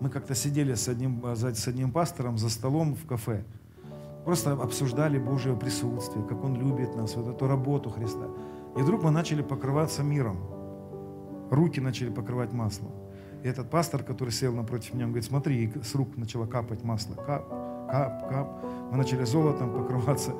Мы 0.00 0.10
как-то 0.10 0.34
сидели 0.34 0.74
с 0.74 0.88
одним, 0.88 1.22
с 1.24 1.68
одним 1.68 1.92
пастором 1.92 2.38
за 2.38 2.50
столом 2.50 2.94
в 2.94 3.06
кафе. 3.06 3.44
Просто 4.26 4.54
обсуждали 4.54 5.20
Божье 5.20 5.56
присутствие, 5.56 6.24
как 6.24 6.42
Он 6.42 6.56
любит 6.56 6.96
нас, 6.96 7.14
вот 7.14 7.28
эту 7.28 7.46
работу 7.46 7.90
Христа. 7.90 8.26
И 8.76 8.80
вдруг 8.82 9.04
мы 9.04 9.12
начали 9.12 9.40
покрываться 9.40 10.02
миром. 10.02 10.38
Руки 11.48 11.80
начали 11.80 12.10
покрывать 12.10 12.52
маслом. 12.52 12.90
И 13.44 13.46
этот 13.46 13.70
пастор, 13.70 14.02
который 14.02 14.30
сел 14.30 14.52
напротив 14.52 14.94
меня, 14.94 15.04
он 15.04 15.12
говорит, 15.12 15.28
смотри, 15.28 15.66
и 15.66 15.80
с 15.80 15.94
рук 15.94 16.16
начало 16.16 16.46
капать 16.46 16.82
масло. 16.82 17.14
Кап, 17.14 17.48
кап, 17.88 18.28
кап. 18.28 18.64
Мы 18.90 18.96
начали 18.96 19.22
золотом 19.22 19.72
покрываться. 19.72 20.32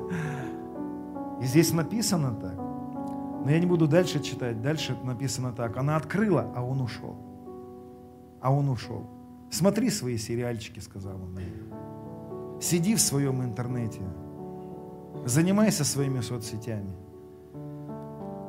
И 1.41 1.45
здесь 1.45 1.71
написано 1.71 2.35
так. 2.35 2.57
Но 2.57 3.49
я 3.49 3.57
не 3.57 3.67
буду 3.67 3.87
дальше 3.87 4.19
читать. 4.19 4.61
Дальше 4.61 4.97
написано 5.01 5.53
так. 5.53 5.77
Она 5.77 5.95
открыла, 5.95 6.51
а 6.57 6.61
он 6.61 6.81
ушел. 6.81 7.15
А 8.41 8.51
он 8.51 8.67
ушел. 8.67 9.09
Смотри 9.49 9.89
свои 9.91 10.17
сериальчики, 10.17 10.81
сказал 10.81 11.15
он 11.15 11.31
мне. 11.31 11.45
Сиди 12.59 12.95
в 12.95 13.01
своем 13.01 13.43
интернете. 13.43 14.01
Занимайся 15.25 15.83
своими 15.83 16.21
соцсетями. 16.21 16.95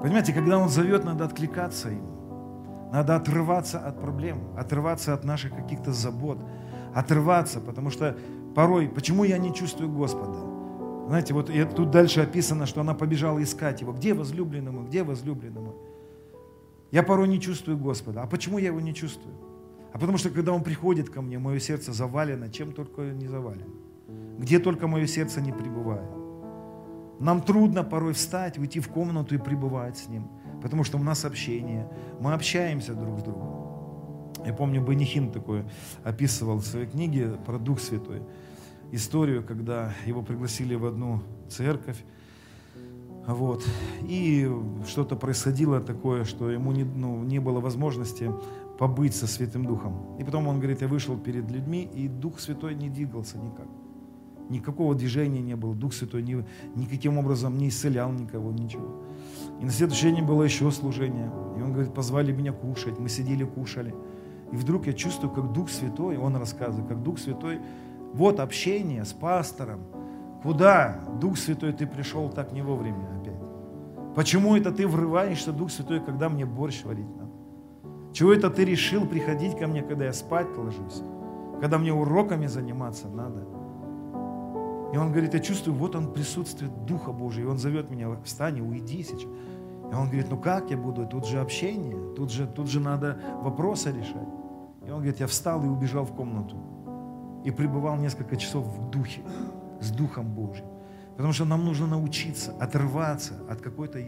Понимаете, 0.01 0.33
когда 0.33 0.59
он 0.59 0.69
зовет, 0.69 1.05
надо 1.05 1.25
откликаться 1.25 1.89
ему. 1.89 2.89
Надо 2.93 3.17
отрываться 3.17 3.79
от 3.81 4.01
проблем, 4.01 4.39
отрываться 4.57 5.13
от 5.13 5.25
наших 5.25 5.55
каких-то 5.55 5.93
забот, 5.93 6.39
отрываться, 6.95 7.61
потому 7.61 7.91
что 7.91 8.17
порой, 8.55 8.89
почему 8.89 9.25
я 9.25 9.37
не 9.37 9.55
чувствую 9.55 9.91
Господа? 9.91 10.39
Знаете, 11.09 11.35
вот 11.35 11.51
и 11.51 11.65
тут 11.65 11.91
дальше 11.91 12.21
описано, 12.21 12.67
что 12.67 12.81
она 12.81 12.95
побежала 12.95 13.43
искать 13.43 13.83
его. 13.83 13.93
Где 13.93 14.15
возлюбленному? 14.15 14.87
Где 14.87 15.03
возлюбленному? 15.03 15.75
Я 16.91 17.03
порой 17.03 17.29
не 17.29 17.41
чувствую 17.41 17.77
Господа. 17.77 18.23
А 18.23 18.27
почему 18.27 18.59
я 18.59 18.69
его 18.69 18.81
не 18.81 18.95
чувствую? 18.95 19.35
А 19.93 19.99
потому 19.99 20.17
что, 20.19 20.31
когда 20.31 20.53
он 20.53 20.63
приходит 20.63 21.11
ко 21.11 21.21
мне, 21.21 21.39
мое 21.39 21.59
сердце 21.59 21.93
завалено, 21.93 22.51
чем 22.51 22.73
только 22.73 23.03
не 23.03 23.27
завалено. 23.27 23.75
Где 24.39 24.59
только 24.59 24.87
мое 24.87 25.07
сердце 25.07 25.41
не 25.41 25.53
пребывает. 25.53 26.11
Нам 27.21 27.43
трудно 27.43 27.83
порой 27.83 28.13
встать, 28.13 28.59
уйти 28.59 28.81
в 28.81 28.89
комнату 28.89 29.35
и 29.35 29.39
пребывать 29.39 29.99
с 29.99 30.09
ним 30.09 30.31
потому 30.63 30.85
что 30.85 30.99
у 30.99 31.03
нас 31.03 31.25
общение, 31.25 31.89
мы 32.21 32.33
общаемся 32.33 32.95
друг 32.95 33.21
с 33.21 33.23
другом. 33.23 34.35
Я 34.45 34.53
помню, 34.53 34.85
Бенихин 34.85 35.33
такой 35.33 35.65
описывал 36.05 36.59
в 36.59 36.65
своей 36.65 36.87
книге 36.87 37.37
про 37.45 37.59
Дух 37.59 37.81
Святой 37.81 38.23
историю, 38.93 39.45
когда 39.45 39.93
его 40.07 40.23
пригласили 40.23 40.75
в 40.75 40.87
одну 40.87 41.23
церковь, 41.49 42.03
вот, 43.27 43.63
и 44.03 44.51
что-то 44.87 45.15
происходило 45.15 45.81
такое, 45.81 46.25
что 46.25 46.51
ему 46.51 46.73
не, 46.73 46.85
ну, 46.85 47.23
не 47.25 47.41
было 47.41 47.61
возможности 47.61 48.31
побыть 48.79 49.15
со 49.15 49.27
Святым 49.27 49.67
Духом. 49.67 50.17
И 50.19 50.25
потом 50.25 50.49
он 50.49 50.59
говорит, 50.59 50.81
я 50.81 50.89
вышел 50.89 51.19
перед 51.19 51.51
людьми, 51.51 51.83
и 51.83 52.09
Дух 52.09 52.41
Святой 52.41 52.75
не 52.75 52.89
двигался 52.89 53.37
никак. 53.37 53.67
Никакого 54.49 54.95
движения 54.95 55.41
не 55.41 55.57
было. 55.57 55.75
Дух 55.75 55.93
Святой 55.93 56.23
ни, 56.23 56.45
никаким 56.75 57.19
образом 57.19 57.59
не 57.59 57.69
исцелял 57.69 58.11
никого, 58.13 58.51
ничего. 58.51 59.03
И 59.61 59.65
на 59.65 59.71
следующий 59.71 60.11
день 60.11 60.25
было 60.25 60.43
еще 60.43 60.71
служение. 60.71 61.31
И 61.59 61.63
он 61.63 61.73
говорит, 61.73 61.93
позвали 61.93 62.33
меня 62.33 62.53
кушать. 62.53 62.99
Мы 62.99 63.09
сидели, 63.09 63.45
кушали. 63.45 63.95
И 64.53 64.57
вдруг 64.57 64.87
я 64.87 64.95
чувствую, 64.95 65.33
как 65.33 65.53
Дух 65.53 65.69
Святой, 65.69 66.17
он 66.17 66.37
рассказывает, 66.37 66.89
как 66.89 67.03
Дух 67.03 67.19
Святой, 67.19 67.61
вот 68.15 68.41
общение 68.41 69.05
с 69.05 69.13
пастором. 69.13 69.81
Куда, 70.43 71.05
Дух 71.21 71.37
Святой, 71.37 71.73
ты 71.73 71.87
пришел 71.87 72.31
так 72.31 72.53
не 72.53 72.63
вовремя 72.63 73.07
опять? 73.21 73.35
Почему 74.15 74.57
это 74.57 74.73
ты 74.73 74.87
врываешься, 74.87 75.53
Дух 75.53 75.71
Святой, 75.71 76.01
когда 76.01 76.29
мне 76.29 76.47
борщ 76.47 76.85
варить 76.85 77.15
надо? 77.17 77.33
Чего 78.15 78.33
это 78.33 78.49
ты 78.49 78.65
решил 78.65 79.07
приходить 79.07 79.59
ко 79.59 79.67
мне, 79.67 79.83
когда 79.83 80.07
я 80.07 80.13
спать 80.13 80.49
ложусь? 80.57 81.03
Когда 81.61 81.79
мне 81.79 81.93
уроками 81.93 82.47
заниматься 82.47 83.09
надо? 83.09 83.58
И 84.93 84.97
он 84.97 85.11
говорит, 85.11 85.35
я 85.35 85.41
чувствую, 85.41 85.77
вот 85.77 85.95
он 85.95 86.13
присутствие 86.13 86.71
Духа 86.87 87.13
Божия, 87.13 87.45
и 87.45 87.47
он 87.47 87.59
зовет 87.59 87.91
меня, 87.91 88.09
встань, 88.25 88.61
уйди 88.61 89.03
сейчас. 89.03 89.23
И 89.23 89.95
он 89.95 90.07
говорит, 90.07 90.27
ну 90.31 90.39
как 90.39 90.71
я 90.71 90.77
буду, 90.77 91.07
тут 91.07 91.27
же 91.27 91.41
общение, 91.41 92.15
тут 92.15 92.31
же, 92.31 92.47
тут 92.47 92.69
же 92.69 92.81
надо 92.81 93.19
вопросы 93.43 93.91
решать. 93.91 94.29
И 94.87 94.91
он 94.91 94.97
говорит, 94.97 95.21
я 95.21 95.27
встал 95.27 95.63
и 95.65 95.69
убежал 95.69 96.05
в 96.05 96.15
комнату. 96.15 96.57
И 97.45 97.51
пребывал 97.51 97.97
несколько 97.97 98.37
часов 98.37 98.67
в 98.67 98.91
духе, 98.91 99.23
с 99.81 99.91
Духом 99.91 100.35
Божьим. 100.35 100.65
Потому 101.17 101.33
что 101.33 101.45
нам 101.45 101.65
нужно 101.65 101.87
научиться 101.87 102.53
отрываться 102.61 103.35
от 103.51 103.61
какой-то 103.61 103.99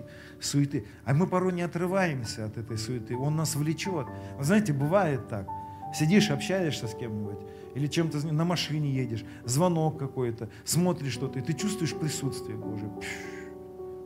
суеты. 0.40 0.86
А 1.04 1.12
мы 1.12 1.26
порой 1.26 1.52
не 1.52 1.62
отрываемся 1.62 2.46
от 2.46 2.56
этой 2.56 2.78
суеты. 2.78 3.16
Он 3.16 3.36
нас 3.36 3.56
влечет. 3.56 4.06
Вы 4.38 4.44
знаете, 4.44 4.72
бывает 4.72 5.28
так. 5.28 5.46
Сидишь, 5.92 6.30
общаешься 6.30 6.86
с 6.86 6.94
кем-нибудь, 6.94 7.38
или 7.74 7.86
чем-то 7.86 8.26
на 8.32 8.44
машине 8.44 8.90
едешь, 8.90 9.24
звонок 9.44 9.98
какой-то, 9.98 10.48
смотришь 10.64 11.12
что-то, 11.12 11.38
и 11.38 11.42
ты 11.42 11.52
чувствуешь 11.52 11.94
присутствие 11.94 12.56
Божие. 12.56 12.90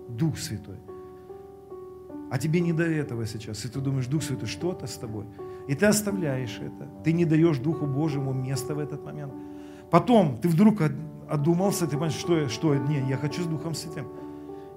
Дух 0.08 0.38
Святой. 0.38 0.78
А 2.30 2.38
тебе 2.38 2.60
не 2.60 2.72
до 2.72 2.84
этого 2.84 3.26
сейчас. 3.26 3.64
И 3.64 3.68
ты 3.68 3.80
думаешь, 3.80 4.06
Дух 4.06 4.22
Святой, 4.22 4.48
что-то 4.48 4.86
с 4.86 4.96
тобой. 4.96 5.24
И 5.68 5.74
ты 5.74 5.86
оставляешь 5.86 6.58
это. 6.58 6.88
Ты 7.04 7.12
не 7.12 7.24
даешь 7.24 7.58
Духу 7.58 7.86
Божьему 7.86 8.32
места 8.32 8.74
в 8.74 8.78
этот 8.78 9.04
момент. 9.04 9.32
Потом 9.90 10.36
ты 10.36 10.48
вдруг 10.48 10.82
одумался, 11.28 11.86
ты 11.86 11.92
понимаешь, 11.92 12.14
что, 12.14 12.48
что 12.48 12.74
не, 12.74 13.08
я 13.08 13.16
хочу 13.16 13.42
с 13.42 13.46
Духом 13.46 13.74
Святым. 13.74 14.08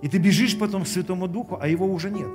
И 0.02 0.08
ты 0.08 0.18
бежишь 0.20 0.58
потом 0.58 0.84
к 0.84 0.88
Святому 0.88 1.28
Духу, 1.28 1.58
а 1.60 1.68
его 1.68 1.88
уже 1.88 2.12
нет. 2.12 2.30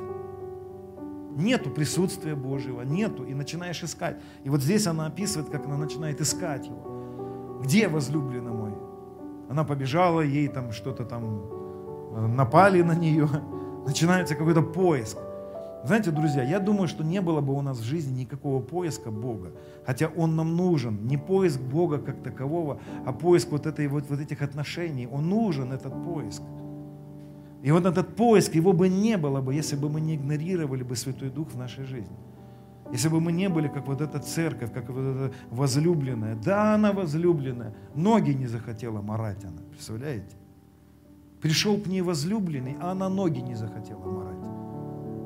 Нету 1.36 1.70
присутствия 1.70 2.34
Божьего, 2.34 2.82
нету, 2.82 3.24
и 3.24 3.34
начинаешь 3.34 3.82
искать. 3.82 4.16
И 4.44 4.50
вот 4.50 4.62
здесь 4.62 4.86
она 4.86 5.06
описывает, 5.06 5.50
как 5.50 5.64
она 5.64 5.76
начинает 5.76 6.20
искать 6.20 6.66
его. 6.66 7.60
Где 7.62 7.88
возлюбленный 7.88 8.52
мой? 8.52 8.74
Она 9.48 9.64
побежала, 9.64 10.20
ей 10.20 10.48
там 10.48 10.72
что-то 10.72 11.04
там 11.04 11.42
э, 12.14 12.26
напали 12.26 12.82
на 12.82 12.94
нее. 12.94 13.28
Начинается 13.86 14.34
какой-то 14.34 14.62
поиск. 14.62 15.16
Знаете, 15.84 16.12
друзья, 16.12 16.44
я 16.44 16.60
думаю, 16.60 16.86
что 16.86 17.02
не 17.02 17.20
было 17.20 17.40
бы 17.40 17.54
у 17.54 17.62
нас 17.62 17.78
в 17.78 17.82
жизни 17.82 18.20
никакого 18.20 18.62
поиска 18.62 19.10
Бога, 19.10 19.50
хотя 19.84 20.08
Он 20.16 20.36
нам 20.36 20.56
нужен. 20.56 21.06
Не 21.06 21.16
поиск 21.16 21.60
Бога 21.60 21.98
как 21.98 22.22
такового, 22.22 22.78
а 23.04 23.12
поиск 23.12 23.50
вот, 23.50 23.66
этой, 23.66 23.88
вот, 23.88 24.04
вот 24.08 24.20
этих 24.20 24.42
отношений. 24.42 25.08
Он 25.10 25.28
нужен, 25.28 25.72
этот 25.72 25.92
поиск. 26.04 26.42
И 27.62 27.70
вот 27.70 27.86
этот 27.86 28.16
поиск, 28.16 28.54
его 28.54 28.72
бы 28.72 28.88
не 28.88 29.16
было 29.16 29.40
бы, 29.40 29.54
если 29.54 29.76
бы 29.76 29.88
мы 29.88 30.00
не 30.00 30.16
игнорировали 30.16 30.82
бы 30.82 30.96
Святой 30.96 31.30
Дух 31.30 31.52
в 31.52 31.56
нашей 31.56 31.84
жизни. 31.84 32.16
Если 32.92 33.08
бы 33.08 33.20
мы 33.20 33.32
не 33.32 33.48
были, 33.48 33.68
как 33.68 33.86
вот 33.86 34.00
эта 34.00 34.18
церковь, 34.18 34.72
как 34.72 34.90
вот 34.90 35.00
эта 35.00 35.32
возлюбленная. 35.50 36.36
Да, 36.36 36.74
она 36.74 36.92
возлюбленная. 36.92 37.72
Ноги 37.94 38.32
не 38.32 38.46
захотела 38.46 39.00
морать 39.00 39.44
она, 39.44 39.62
представляете? 39.70 40.36
Пришел 41.40 41.78
к 41.78 41.86
ней 41.86 42.02
возлюбленный, 42.02 42.76
а 42.80 42.90
она 42.90 43.08
ноги 43.08 43.40
не 43.40 43.54
захотела 43.54 44.04
морать. 44.04 44.44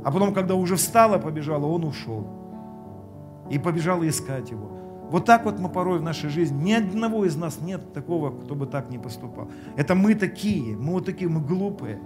А 0.04 0.12
потом, 0.12 0.32
когда 0.32 0.54
уже 0.54 0.76
встала, 0.76 1.18
побежала, 1.18 1.66
он 1.66 1.84
ушел. 1.84 2.26
И 3.50 3.58
побежала 3.58 4.06
искать 4.08 4.50
его. 4.50 4.70
Вот 5.10 5.24
так 5.24 5.44
вот 5.44 5.58
мы 5.58 5.68
порой 5.68 5.98
в 5.98 6.02
нашей 6.02 6.30
жизни, 6.30 6.64
ни 6.64 6.72
одного 6.72 7.24
из 7.24 7.36
нас 7.36 7.60
нет 7.60 7.92
такого, 7.92 8.30
кто 8.30 8.54
бы 8.54 8.66
так 8.66 8.90
не 8.90 8.98
поступал. 8.98 9.48
Это 9.76 9.94
мы 9.94 10.14
такие, 10.14 10.76
мы 10.76 10.92
вот 10.92 11.06
такие, 11.06 11.30
мы 11.30 11.40
глупые. 11.40 12.00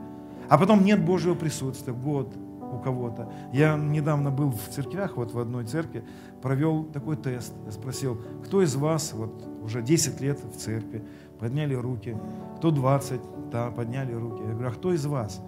А 0.51 0.59
потом 0.59 0.85
нет 0.85 1.05
Божьего 1.05 1.37
присутствия, 1.37 1.93
год 1.93 2.37
у 2.73 2.79
кого-то. 2.81 3.33
Я 3.53 3.77
недавно 3.77 4.33
был 4.33 4.51
в 4.51 4.69
церквях, 4.69 5.17
вот 5.17 5.33
в 5.33 5.39
одной 5.39 5.65
церкви, 5.65 6.05
провел 6.43 6.83
такой 6.83 7.17
тест. 7.17 7.55
Я 7.67 7.71
спросил, 7.71 8.21
кто 8.45 8.61
из 8.61 8.75
вас, 8.75 9.13
вот 9.13 9.49
уже 9.63 9.81
10 9.81 10.21
лет 10.21 10.41
в 10.43 10.59
церкви, 10.59 11.05
подняли 11.39 11.75
руки, 11.75 12.17
кто 12.57 12.73
20, 12.73 13.21
да, 13.53 13.71
подняли 13.71 14.13
руки. 14.13 14.43
Я 14.43 14.51
говорю, 14.51 14.69
а 14.71 14.73
кто 14.73 14.93
из 14.93 15.07
вас 15.07 15.41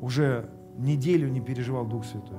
уже 0.00 0.50
неделю 0.76 1.28
не 1.28 1.40
переживал 1.40 1.86
Дух 1.86 2.04
Святой? 2.04 2.38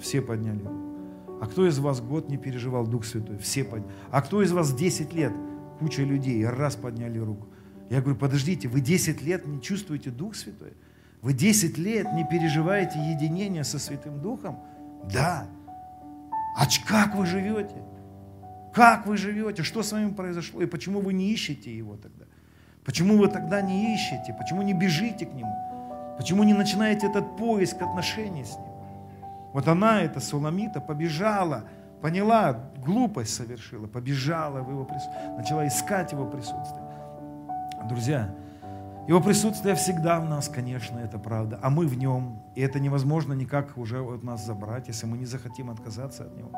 Все 0.00 0.22
подняли 0.22 0.62
руку. 0.62 1.36
А 1.42 1.46
кто 1.46 1.66
из 1.66 1.78
вас 1.78 2.00
год 2.00 2.30
не 2.30 2.38
переживал 2.38 2.86
Дух 2.86 3.04
Святой? 3.04 3.36
Все 3.36 3.64
подняли. 3.64 3.92
А 4.10 4.22
кто 4.22 4.42
из 4.42 4.50
вас 4.52 4.72
10 4.72 5.12
лет? 5.12 5.34
Куча 5.78 6.04
людей 6.04 6.46
раз 6.46 6.74
подняли 6.74 7.18
руку. 7.18 7.48
Я 7.90 8.00
говорю, 8.00 8.16
подождите, 8.16 8.68
вы 8.68 8.80
10 8.80 9.20
лет 9.20 9.46
не 9.46 9.60
чувствуете 9.60 10.08
Дух 10.08 10.36
Святой? 10.36 10.72
Вы 11.22 11.34
10 11.34 11.78
лет 11.78 12.12
не 12.12 12.24
переживаете 12.24 12.98
единение 12.98 13.62
со 13.62 13.78
Святым 13.78 14.20
Духом? 14.20 14.58
Да. 15.10 15.46
А 16.56 16.66
как 16.86 17.14
вы 17.14 17.26
живете? 17.26 17.76
Как 18.74 19.06
вы 19.06 19.16
живете? 19.16 19.62
Что 19.62 19.84
с 19.84 19.92
вами 19.92 20.10
произошло? 20.10 20.60
И 20.62 20.66
почему 20.66 21.00
вы 21.00 21.12
не 21.12 21.30
ищете 21.30 21.74
Его 21.74 21.96
тогда? 21.96 22.24
Почему 22.84 23.16
вы 23.16 23.28
тогда 23.28 23.62
не 23.62 23.94
ищете? 23.94 24.34
Почему 24.36 24.62
не 24.62 24.74
бежите 24.74 25.24
к 25.26 25.32
Нему? 25.32 25.54
Почему 26.18 26.42
не 26.42 26.54
начинаете 26.54 27.06
этот 27.06 27.36
поиск 27.36 27.80
отношений 27.80 28.44
с 28.44 28.56
Ним? 28.56 28.72
Вот 29.52 29.68
она, 29.68 30.02
эта 30.02 30.18
Суламита, 30.18 30.80
побежала, 30.80 31.64
поняла, 32.00 32.64
глупость 32.84 33.34
совершила, 33.34 33.86
побежала 33.86 34.60
в 34.60 34.70
Его 34.70 34.84
присутствие, 34.84 35.30
начала 35.36 35.68
искать 35.68 36.10
Его 36.10 36.26
присутствие. 36.26 36.84
Друзья, 37.88 38.34
его 39.08 39.20
присутствие 39.20 39.74
всегда 39.74 40.20
в 40.20 40.28
нас, 40.28 40.48
конечно, 40.48 40.98
это 40.98 41.18
правда, 41.18 41.58
а 41.60 41.70
мы 41.70 41.86
в 41.86 41.98
нем. 41.98 42.40
И 42.54 42.60
это 42.60 42.78
невозможно 42.78 43.32
никак 43.32 43.76
уже 43.76 44.00
от 44.00 44.22
нас 44.22 44.46
забрать, 44.46 44.86
если 44.88 45.06
мы 45.06 45.18
не 45.18 45.26
захотим 45.26 45.70
отказаться 45.70 46.24
от 46.24 46.36
него. 46.36 46.52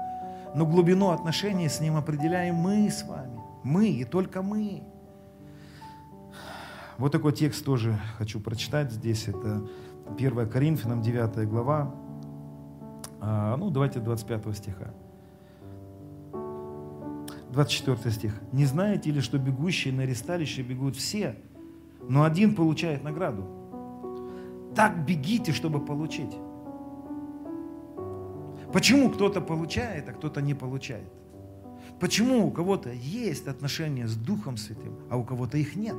Но 0.55 0.67
глубину 0.67 1.11
отношений 1.11 1.69
с 1.69 1.81
ним 1.81 1.97
определяем 1.97 2.57
мы 2.57 2.91
с 2.91 3.03
вами. 3.03 3.41
Мы 3.63 3.89
и 3.89 4.05
только 4.05 4.43
мы. 4.43 4.83
Вот 6.99 7.13
такой 7.13 7.33
текст 7.33 7.65
тоже 7.65 7.99
хочу 8.19 8.41
прочитать 8.41 8.93
здесь. 8.93 9.27
Это 9.27 9.67
1 10.17 10.49
Коринфянам 10.51 11.01
9 11.01 11.49
глава. 11.49 11.95
А, 13.21 13.57
ну, 13.57 13.71
давайте 13.71 14.01
25 14.01 14.55
стиха. 14.55 14.93
24 17.51 18.15
стих. 18.15 18.41
«Не 18.53 18.67
знаете 18.67 19.11
ли, 19.11 19.21
что 19.21 19.39
бегущие 19.39 19.95
на 19.95 20.03
ресталище 20.03 20.63
бегут 20.63 20.97
все, 20.97 21.37
но 22.09 22.25
один 22.25 22.55
получает 22.55 23.05
награду. 23.05 23.45
Так 24.75 25.05
бегите, 25.05 25.53
чтобы 25.53 25.81
получить. 25.81 26.37
Почему 28.73 29.11
кто-то 29.11 29.41
получает, 29.41 30.09
а 30.09 30.13
кто-то 30.13 30.43
не 30.43 30.55
получает? 30.55 31.09
Почему 32.01 32.47
у 32.47 32.51
кого-то 32.51 32.91
есть 32.91 33.47
отношения 33.47 34.09
с 34.09 34.17
Духом 34.17 34.57
Святым, 34.57 34.99
а 35.11 35.17
у 35.17 35.23
кого-то 35.23 35.59
их 35.59 35.77
нет? 35.77 35.97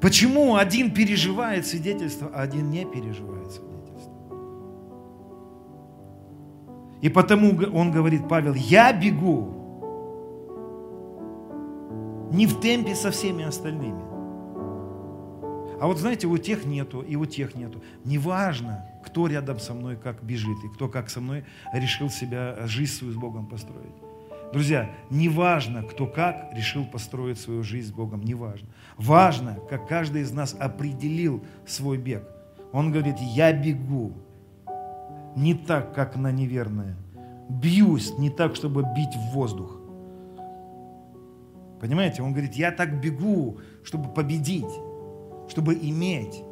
Почему 0.00 0.56
один 0.56 0.92
переживает 0.92 1.66
свидетельство, 1.66 2.30
а 2.34 2.42
один 2.42 2.70
не 2.70 2.84
переживает 2.84 3.52
свидетельство? 3.52 4.12
И 7.00 7.08
потому 7.08 7.50
он 7.72 7.92
говорит, 7.92 8.28
Павел, 8.28 8.54
я 8.54 8.92
бегу 8.92 9.62
не 12.32 12.46
в 12.46 12.60
темпе 12.60 12.94
со 12.94 13.10
всеми 13.10 13.44
остальными. 13.44 14.11
А 15.82 15.88
вот 15.88 15.98
знаете, 15.98 16.28
у 16.28 16.38
тех 16.38 16.64
нету, 16.64 17.00
и 17.00 17.16
у 17.16 17.26
тех 17.26 17.56
нету. 17.56 17.82
Неважно, 18.04 18.86
кто 19.04 19.26
рядом 19.26 19.58
со 19.58 19.74
мной 19.74 19.96
как 19.96 20.22
бежит, 20.22 20.56
и 20.62 20.68
кто 20.68 20.88
как 20.88 21.10
со 21.10 21.20
мной 21.20 21.44
решил 21.72 22.08
себя, 22.08 22.68
жизнь 22.68 22.92
свою 22.92 23.12
с 23.12 23.16
Богом 23.16 23.48
построить. 23.48 23.96
Друзья, 24.52 24.92
неважно, 25.10 25.82
кто 25.82 26.06
как 26.06 26.50
решил 26.54 26.84
построить 26.84 27.40
свою 27.40 27.64
жизнь 27.64 27.88
с 27.88 27.90
Богом, 27.90 28.22
неважно. 28.22 28.68
Важно, 28.96 29.58
как 29.68 29.88
каждый 29.88 30.22
из 30.22 30.30
нас 30.30 30.54
определил 30.56 31.44
свой 31.66 31.98
бег. 31.98 32.28
Он 32.70 32.92
говорит, 32.92 33.18
я 33.18 33.52
бегу 33.52 34.12
не 35.34 35.54
так, 35.54 35.96
как 35.96 36.14
на 36.14 36.30
неверное. 36.30 36.94
Бьюсь 37.48 38.16
не 38.18 38.30
так, 38.30 38.54
чтобы 38.54 38.84
бить 38.94 39.16
в 39.16 39.32
воздух. 39.32 39.80
Понимаете? 41.80 42.22
Он 42.22 42.30
говорит, 42.30 42.54
я 42.54 42.70
так 42.70 43.00
бегу, 43.00 43.58
чтобы 43.82 44.08
победить 44.10 44.72
чтобы 45.48 45.74
иметь. 45.74 46.42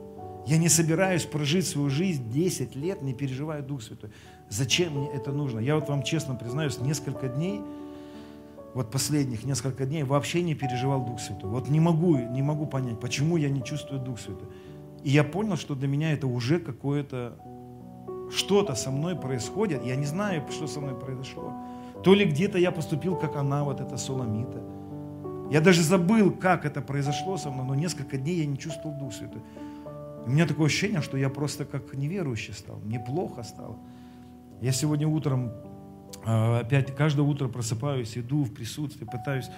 Я 0.46 0.58
не 0.58 0.68
собираюсь 0.68 1.24
прожить 1.24 1.66
свою 1.66 1.90
жизнь 1.90 2.30
10 2.30 2.74
лет, 2.74 3.02
не 3.02 3.12
переживая 3.12 3.62
Дух 3.62 3.82
Святой. 3.82 4.10
Зачем 4.48 4.98
мне 4.98 5.08
это 5.08 5.32
нужно? 5.32 5.60
Я 5.60 5.76
вот 5.76 5.88
вам 5.88 6.02
честно 6.02 6.34
признаюсь, 6.34 6.78
несколько 6.78 7.28
дней, 7.28 7.60
вот 8.74 8.90
последних 8.90 9.44
несколько 9.44 9.84
дней 9.84 10.02
вообще 10.02 10.42
не 10.42 10.54
переживал 10.54 11.04
Дух 11.04 11.20
Святой. 11.20 11.50
Вот 11.50 11.68
не 11.68 11.80
могу, 11.80 12.16
не 12.16 12.42
могу 12.42 12.66
понять, 12.66 12.98
почему 13.00 13.36
я 13.36 13.48
не 13.48 13.62
чувствую 13.62 14.00
Дух 14.00 14.18
Святой. 14.18 14.48
И 15.04 15.10
я 15.10 15.24
понял, 15.24 15.56
что 15.56 15.74
для 15.74 15.88
меня 15.88 16.12
это 16.12 16.26
уже 16.26 16.58
какое-то, 16.58 17.36
что-то 18.34 18.74
со 18.74 18.90
мной 18.90 19.16
происходит. 19.16 19.84
Я 19.84 19.96
не 19.96 20.06
знаю, 20.06 20.44
что 20.50 20.66
со 20.66 20.80
мной 20.80 20.98
произошло. 20.98 21.52
То 22.02 22.14
ли 22.14 22.24
где-то 22.24 22.58
я 22.58 22.70
поступил, 22.70 23.16
как 23.16 23.36
она, 23.36 23.64
вот 23.64 23.80
эта 23.80 23.96
Соломита– 23.96 24.62
я 25.50 25.60
даже 25.60 25.82
забыл, 25.82 26.30
как 26.30 26.64
это 26.64 26.80
произошло 26.80 27.36
со 27.36 27.50
мной, 27.50 27.66
но 27.66 27.74
несколько 27.74 28.16
дней 28.16 28.36
я 28.36 28.46
не 28.46 28.56
чувствовал 28.56 28.96
Дух 28.96 29.12
Святой. 29.12 29.42
У 30.24 30.30
меня 30.30 30.46
такое 30.46 30.66
ощущение, 30.66 31.00
что 31.00 31.16
я 31.16 31.28
просто 31.28 31.64
как 31.64 31.92
неверующий 31.94 32.52
стал. 32.52 32.78
Мне 32.84 33.00
плохо 33.00 33.42
стало. 33.42 33.76
Я 34.60 34.70
сегодня 34.70 35.08
утром, 35.08 35.52
а, 36.24 36.60
опять 36.60 36.94
каждое 36.94 37.22
утро 37.22 37.48
просыпаюсь, 37.48 38.16
иду 38.16 38.44
в 38.44 38.52
присутствие, 38.52 39.08
пытаюсь. 39.10 39.50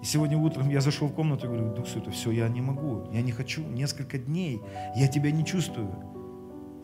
И 0.00 0.04
сегодня 0.04 0.38
утром 0.38 0.68
я 0.68 0.80
зашел 0.80 1.08
в 1.08 1.12
комнату 1.12 1.46
и 1.46 1.48
говорю, 1.48 1.74
Дух 1.74 1.88
Святой, 1.88 2.12
все, 2.12 2.30
я 2.30 2.48
не 2.48 2.60
могу, 2.60 3.08
я 3.12 3.22
не 3.22 3.32
хочу. 3.32 3.62
Несколько 3.62 4.18
дней 4.18 4.60
я 4.94 5.08
тебя 5.08 5.32
не 5.32 5.44
чувствую. 5.44 5.90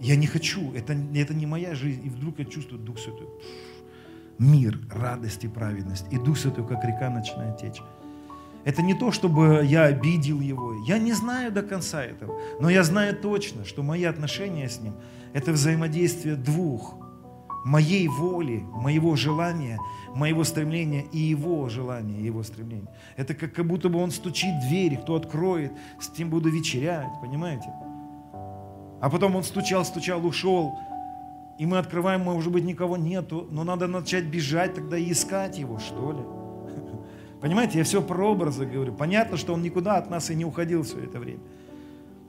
Я 0.00 0.16
не 0.16 0.26
хочу, 0.26 0.72
это, 0.74 0.96
это 1.14 1.34
не 1.34 1.46
моя 1.46 1.74
жизнь. 1.74 2.06
И 2.06 2.08
вдруг 2.08 2.38
я 2.38 2.44
чувствую 2.44 2.80
Дух 2.80 2.98
Святой. 2.98 3.28
Мир, 4.38 4.80
радость 4.90 5.44
и 5.44 5.48
праведность. 5.48 6.06
И 6.12 6.16
Дух 6.16 6.38
Святой, 6.38 6.66
как 6.66 6.84
река, 6.84 7.10
начинает 7.10 7.58
течь. 7.58 7.82
Это 8.68 8.82
не 8.82 8.92
то, 8.92 9.12
чтобы 9.12 9.62
я 9.64 9.84
обидел 9.84 10.40
его. 10.42 10.74
Я 10.86 10.98
не 10.98 11.14
знаю 11.14 11.50
до 11.50 11.62
конца 11.62 12.04
этого. 12.04 12.38
Но 12.60 12.68
я 12.68 12.82
знаю 12.82 13.16
точно, 13.16 13.64
что 13.64 13.82
мои 13.82 14.04
отношения 14.04 14.68
с 14.68 14.78
ним– 14.78 14.92
это 15.32 15.52
взаимодействие 15.52 16.36
двух. 16.36 16.94
Моей 17.64 18.08
воли, 18.08 18.62
моего 18.74 19.16
желания, 19.16 19.78
моего 20.14 20.44
стремления 20.44 21.06
и 21.12 21.18
его 21.18 21.70
желания, 21.70 22.20
его 22.20 22.42
стремления. 22.42 22.90
Это 23.16 23.32
как, 23.32 23.54
как 23.54 23.66
будто 23.66 23.88
бы 23.88 24.00
он 24.02 24.10
стучит 24.10 24.54
в 24.56 24.68
двери, 24.68 24.96
кто 24.96 25.14
откроет, 25.14 25.72
с 25.98 26.08
тем 26.08 26.28
буду 26.28 26.50
вечерять, 26.50 27.08
понимаете? 27.22 27.72
А 29.00 29.08
потом 29.10 29.34
он 29.36 29.44
стучал, 29.44 29.82
стучал, 29.86 30.26
ушел. 30.26 30.78
И 31.58 31.64
мы 31.64 31.78
открываем, 31.78 32.20
может 32.20 32.52
быть, 32.52 32.64
никого 32.64 32.98
нету, 32.98 33.48
но 33.50 33.64
надо 33.64 33.86
начать 33.86 34.24
бежать 34.24 34.74
тогда 34.74 34.98
и 34.98 35.10
искать 35.10 35.56
его, 35.56 35.78
что 35.78 36.12
ли. 36.12 36.37
Понимаете, 37.40 37.78
я 37.78 37.84
все 37.84 38.02
про 38.02 38.30
образы 38.30 38.66
говорю. 38.66 38.92
Понятно, 38.92 39.36
что 39.36 39.54
он 39.54 39.62
никуда 39.62 39.96
от 39.96 40.10
нас 40.10 40.30
и 40.30 40.34
не 40.34 40.44
уходил 40.44 40.82
все 40.82 40.98
это 40.98 41.18
время. 41.20 41.40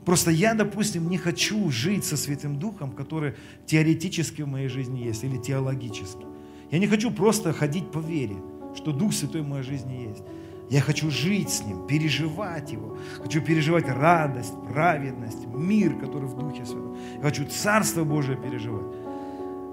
Просто 0.04 0.30
я, 0.30 0.54
допустим, 0.54 1.08
не 1.08 1.18
хочу 1.18 1.70
жить 1.70 2.04
со 2.04 2.16
Святым 2.16 2.58
Духом, 2.58 2.92
который 2.92 3.34
теоретически 3.66 4.42
в 4.42 4.48
моей 4.48 4.68
жизни 4.68 5.00
есть, 5.00 5.24
или 5.24 5.36
теологически. 5.36 6.24
Я 6.70 6.78
не 6.78 6.86
хочу 6.86 7.10
просто 7.10 7.52
ходить 7.52 7.90
по 7.90 7.98
вере, 7.98 8.36
что 8.74 8.92
Дух 8.92 9.12
Святой 9.12 9.42
в 9.42 9.48
моей 9.48 9.64
жизни 9.64 10.08
есть. 10.08 10.22
Я 10.70 10.80
хочу 10.80 11.10
жить 11.10 11.50
с 11.50 11.64
Ним, 11.64 11.86
переживать 11.88 12.72
Его. 12.72 12.96
Хочу 13.20 13.42
переживать 13.42 13.88
радость, 13.88 14.54
праведность, 14.72 15.46
мир, 15.46 15.98
который 15.98 16.28
в 16.28 16.38
Духе 16.38 16.64
Святом. 16.64 16.96
Я 17.16 17.22
хочу 17.22 17.44
Царство 17.44 18.04
Божие 18.04 18.36
переживать. 18.36 18.86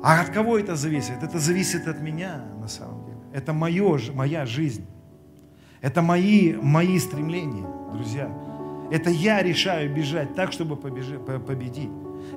А 0.03 0.21
от 0.21 0.29
кого 0.29 0.57
это 0.57 0.75
зависит? 0.75 1.21
Это 1.21 1.37
зависит 1.39 1.87
от 1.87 2.01
меня, 2.01 2.45
на 2.59 2.67
самом 2.67 3.05
деле. 3.05 3.17
Это 3.31 3.53
мое, 3.53 3.99
моя 4.13 4.45
жизнь. 4.45 4.85
Это 5.87 6.01
мои, 6.01 6.53
мои 6.53 6.99
стремления, 6.99 7.65
друзья. 7.93 8.29
Это 8.91 9.09
я 9.09 9.41
решаю 9.41 9.89
бежать 9.95 10.35
так, 10.35 10.51
чтобы 10.51 10.75
победить. 10.75 11.89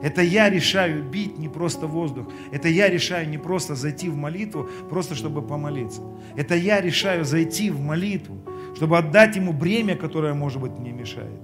Это 0.02 0.22
я 0.22 0.48
решаю 0.48 1.02
бить 1.02 1.36
не 1.36 1.48
просто 1.48 1.88
воздух. 1.88 2.28
Это 2.52 2.68
я 2.68 2.88
решаю 2.88 3.28
не 3.28 3.38
просто 3.38 3.74
зайти 3.74 4.08
в 4.08 4.16
молитву, 4.16 4.68
просто 4.88 5.16
чтобы 5.16 5.42
помолиться. 5.42 6.00
Это 6.36 6.54
я 6.54 6.80
решаю 6.80 7.24
зайти 7.24 7.70
в 7.70 7.80
молитву, 7.80 8.36
чтобы 8.76 8.96
отдать 8.96 9.34
ему 9.34 9.52
бремя, 9.52 9.96
которое, 9.96 10.32
может 10.32 10.60
быть, 10.60 10.78
мне 10.78 10.92
мешает. 10.92 11.40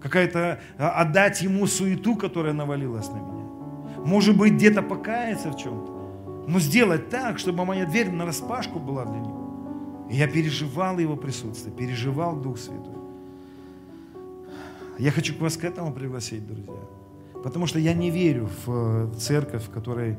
Какая-то, 0.00 0.60
а, 0.78 1.00
отдать 1.00 1.42
ему 1.42 1.66
суету, 1.66 2.14
которая 2.14 2.52
навалилась 2.52 3.08
на 3.08 3.16
меня. 3.16 4.04
Может 4.06 4.36
быть, 4.36 4.52
где-то 4.52 4.82
покаяться 4.82 5.50
в 5.50 5.56
чем-то. 5.56 6.44
Но 6.46 6.60
сделать 6.60 7.08
так, 7.08 7.40
чтобы 7.40 7.64
моя 7.64 7.86
дверь 7.86 8.12
на 8.12 8.24
распашку 8.24 8.78
была 8.78 9.04
для 9.04 9.18
него. 9.18 9.43
Я 10.14 10.28
переживал 10.28 10.98
его 10.98 11.16
присутствие, 11.16 11.74
переживал 11.74 12.36
Дух 12.36 12.56
Святой. 12.56 12.94
Я 14.96 15.10
хочу 15.10 15.36
вас 15.40 15.56
к 15.56 15.64
этому 15.64 15.92
пригласить, 15.92 16.46
друзья. 16.46 16.78
Потому 17.42 17.66
что 17.66 17.80
я 17.80 17.94
не 17.94 18.10
верю 18.10 18.48
в 18.64 19.12
церковь, 19.16 19.64
в 19.64 19.70
которой, 19.70 20.16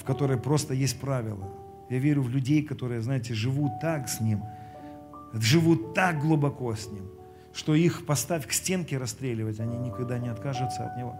в 0.00 0.04
которой 0.04 0.36
просто 0.36 0.74
есть 0.74 0.98
правила. 1.00 1.48
Я 1.88 1.98
верю 1.98 2.22
в 2.22 2.28
людей, 2.28 2.64
которые, 2.64 3.00
знаете, 3.02 3.34
живут 3.34 3.70
так 3.80 4.08
с 4.08 4.20
Ним, 4.20 4.42
живут 5.32 5.94
так 5.94 6.20
глубоко 6.20 6.74
с 6.74 6.90
Ним, 6.90 7.08
что 7.54 7.76
их 7.76 8.04
поставь 8.04 8.48
к 8.48 8.52
стенке 8.52 8.98
расстреливать, 8.98 9.60
они 9.60 9.78
никогда 9.78 10.18
не 10.18 10.28
откажутся 10.28 10.86
от 10.86 10.98
Него. 10.98 11.14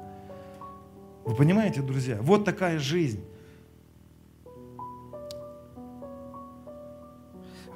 Вы 1.25 1.37
понимаете, 1.37 1.81
друзья? 1.81 2.19
Вот 2.21 2.45
такая 2.45 2.81
жизнь. 2.81 3.21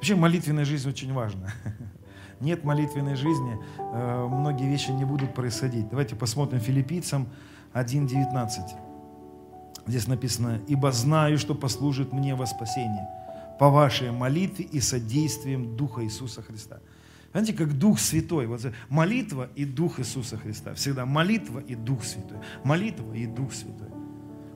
Вообще 0.01 0.15
молитвенная 0.15 0.65
жизнь 0.65 0.89
очень 0.89 1.13
важна. 1.13 1.53
Нет 2.39 2.63
молитвенной 2.63 3.13
жизни, 3.13 3.59
э, 3.77 4.27
многие 4.27 4.67
вещи 4.67 4.89
не 4.89 5.05
будут 5.05 5.35
происходить. 5.35 5.89
Давайте 5.89 6.15
посмотрим 6.15 6.59
филиппийцам 6.59 7.29
1.19. 7.75 8.49
Здесь 9.85 10.07
написано, 10.07 10.59
«Ибо 10.67 10.91
знаю, 10.91 11.37
что 11.37 11.53
послужит 11.53 12.13
мне 12.13 12.33
во 12.33 12.47
спасение 12.47 13.07
по 13.59 13.69
вашей 13.69 14.11
молитве 14.11 14.65
и 14.65 14.79
содействием 14.79 15.77
Духа 15.77 16.03
Иисуса 16.03 16.41
Христа». 16.41 16.79
Знаете, 17.31 17.53
как 17.53 17.77
Дух 17.77 17.99
Святой. 17.99 18.47
Вот 18.47 18.65
молитва 18.89 19.49
и 19.55 19.65
Дух 19.65 19.99
Иисуса 19.99 20.35
Христа. 20.35 20.73
Всегда 20.73 21.05
молитва 21.05 21.59
и 21.59 21.75
Дух 21.75 22.03
Святой. 22.05 22.39
Молитва 22.63 23.13
и 23.13 23.27
Дух 23.27 23.53
Святой. 23.53 23.89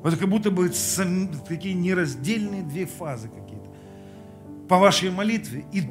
Вот 0.01 0.15
как 0.17 0.27
будто 0.27 0.49
бы 0.49 0.71
такие 1.47 1.75
нераздельные 1.75 2.63
две 2.63 2.87
фазы 2.87 3.27
какие-то 3.27 3.44
по 4.67 4.77
вашей 4.77 5.11
молитве 5.11 5.65
и 5.71 5.83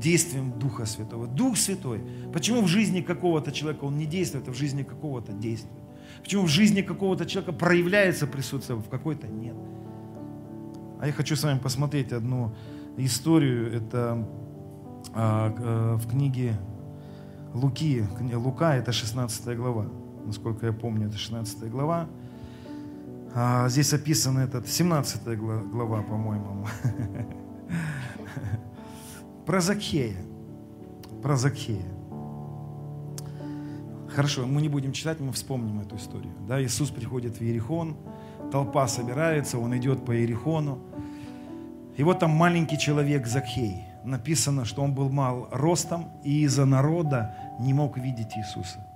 действием 0.00 0.58
Духа 0.58 0.86
Святого. 0.86 1.26
Дух 1.26 1.56
Святой. 1.56 2.02
Почему 2.32 2.62
в 2.62 2.66
жизни 2.66 3.00
какого-то 3.00 3.52
человека 3.52 3.84
он 3.84 3.98
не 3.98 4.06
действует, 4.06 4.48
а 4.48 4.52
в 4.52 4.56
жизни 4.56 4.82
какого-то 4.82 5.32
действует? 5.32 5.78
Почему 6.22 6.44
в 6.44 6.48
жизни 6.48 6.82
какого-то 6.82 7.26
человека 7.26 7.52
проявляется 7.52 8.26
присутствие, 8.26 8.78
а 8.78 8.82
в 8.82 8.88
какой-то 8.88 9.28
нет? 9.28 9.56
А 11.00 11.06
я 11.06 11.12
хочу 11.12 11.36
с 11.36 11.42
вами 11.42 11.58
посмотреть 11.58 12.12
одну 12.12 12.54
историю. 12.96 13.72
Это 13.72 14.28
а, 15.14 15.54
а, 15.56 15.96
в 15.96 16.08
книге 16.08 16.56
Луки. 17.54 18.04
Лука 18.34 18.76
это 18.76 18.92
16 18.92 19.56
глава. 19.56 19.86
Насколько 20.26 20.66
я 20.66 20.72
помню, 20.72 21.08
это 21.08 21.16
16 21.16 21.70
глава. 21.70 22.08
А, 23.34 23.68
здесь 23.68 23.92
описано 23.92 24.40
этот 24.40 24.68
17 24.68 25.38
глава, 25.38 26.02
по-моему. 26.02 26.66
Про 29.50 29.60
Закхея. 29.60 30.14
Про 31.24 31.34
Закхея. 31.34 31.82
Хорошо, 34.08 34.46
мы 34.46 34.62
не 34.62 34.68
будем 34.68 34.92
читать, 34.92 35.18
мы 35.18 35.32
вспомним 35.32 35.80
эту 35.80 35.96
историю. 35.96 36.32
Да, 36.46 36.62
Иисус 36.62 36.90
приходит 36.90 37.36
в 37.36 37.42
Иерихон, 37.42 37.96
толпа 38.52 38.86
собирается, 38.86 39.58
он 39.58 39.76
идет 39.76 40.04
по 40.04 40.16
Иерихону. 40.16 40.78
И 41.96 42.04
вот 42.04 42.20
там 42.20 42.30
маленький 42.30 42.78
человек 42.78 43.26
Закхей. 43.26 43.74
Написано, 44.04 44.64
что 44.64 44.82
он 44.82 44.94
был 44.94 45.10
мал 45.10 45.48
ростом 45.50 46.12
и 46.22 46.42
из-за 46.42 46.64
народа 46.64 47.34
не 47.58 47.74
мог 47.74 47.98
видеть 47.98 48.36
Иисуса. 48.36 48.86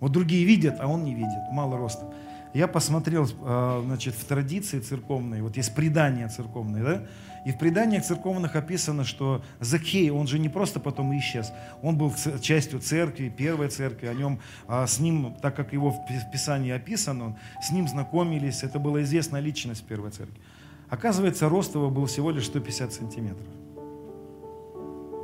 Вот 0.00 0.10
другие 0.10 0.46
видят, 0.46 0.76
а 0.80 0.86
он 0.86 1.04
не 1.04 1.14
видит, 1.14 1.52
мало 1.52 1.76
ростом. 1.76 2.08
Я 2.52 2.66
посмотрел, 2.66 3.28
а, 3.42 3.82
значит, 3.84 4.14
в 4.14 4.24
традиции 4.24 4.80
церковной, 4.80 5.40
вот 5.40 5.56
есть 5.56 5.74
предания 5.74 6.28
церковные, 6.28 6.82
да, 6.82 7.06
и 7.46 7.52
в 7.52 7.58
преданиях 7.58 8.04
церковных 8.04 8.56
описано, 8.56 9.04
что 9.04 9.42
Закхей, 9.60 10.10
он 10.10 10.26
же 10.26 10.38
не 10.38 10.48
просто 10.48 10.80
потом 10.80 11.16
исчез, 11.18 11.52
он 11.80 11.96
был 11.96 12.12
частью 12.40 12.80
церкви, 12.80 13.28
первой 13.28 13.68
церкви, 13.68 14.06
о 14.06 14.14
нем, 14.14 14.40
а, 14.66 14.86
с 14.86 14.98
ним, 14.98 15.36
так 15.40 15.54
как 15.54 15.72
его 15.72 15.90
в 15.90 16.30
Писании 16.32 16.72
описано, 16.72 17.38
с 17.62 17.70
ним 17.70 17.86
знакомились, 17.86 18.64
это 18.64 18.78
была 18.78 19.02
известная 19.02 19.40
личность 19.40 19.84
первой 19.84 20.10
церкви. 20.10 20.40
Оказывается, 20.88 21.48
рост 21.48 21.74
его 21.76 21.88
был 21.88 22.06
всего 22.06 22.32
лишь 22.32 22.46
150 22.46 22.92
сантиметров. 22.92 23.46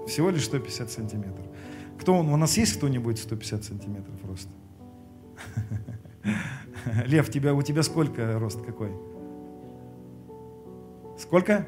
Всего 0.07 0.31
лишь 0.31 0.45
150 0.45 0.91
сантиметров. 0.93 1.45
Кто 1.99 2.15
он? 2.15 2.29
У 2.29 2.37
нас 2.37 2.57
есть 2.57 2.77
кто-нибудь 2.77 3.19
150 3.19 3.65
сантиметров 3.65 4.15
роста? 4.25 4.53
Лев, 7.07 7.31
тебя, 7.31 7.55
у 7.55 7.63
тебя 7.63 7.83
сколько 7.83 8.39
рост 8.39 8.63
какой? 8.65 8.91
Сколько? 11.19 11.67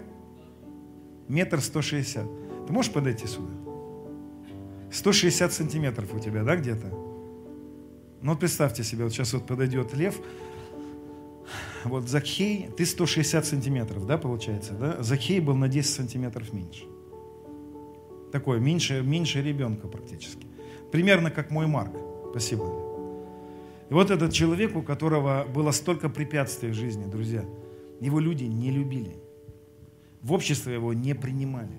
метр 1.29 1.61
сто 1.61 1.83
шестьдесят. 1.83 2.27
Ты 2.67 2.73
можешь 2.73 2.93
подойти 2.93 3.27
сюда? 3.27 3.53
160 4.91 5.53
сантиметров 5.53 6.15
у 6.15 6.19
тебя, 6.19 6.43
да, 6.43 6.57
где-то? 6.57 6.89
Ну 8.21 8.33
вот 8.33 8.41
представьте 8.41 8.83
себе, 8.83 9.05
вот 9.05 9.13
сейчас 9.13 9.33
вот 9.35 9.47
подойдет 9.47 9.95
лев, 9.95 10.19
вот 11.85 12.09
Закхей, 12.09 12.69
ты 12.77 12.85
160 12.85 13.47
сантиметров, 13.47 14.07
да, 14.07 14.19
получается, 14.19 14.73
да? 14.73 15.03
Закхей 15.03 15.41
был 15.41 15.55
на 15.55 15.69
10 15.69 15.95
сантиметров 15.95 16.53
меньше. 16.53 16.85
Такой, 18.33 18.61
меньше, 18.61 19.03
меньше 19.03 19.43
ребенка 19.43 19.89
практически. 19.89 20.47
Примерно 20.91 21.31
как 21.31 21.51
мой 21.51 21.67
Марк. 21.67 21.93
Спасибо. 22.31 22.88
И 23.91 23.95
вот 23.95 24.11
этот 24.11 24.33
человек, 24.33 24.77
у 24.77 24.83
которого 24.83 25.47
было 25.53 25.71
столько 25.71 26.09
препятствий 26.09 26.71
в 26.71 26.75
жизни, 26.75 27.05
друзья, 27.05 27.45
его 28.01 28.21
люди 28.21 28.45
не 28.45 28.71
любили 28.71 29.17
в 30.23 30.33
общество 30.33 30.71
его 30.71 30.93
не 30.93 31.15
принимали. 31.15 31.77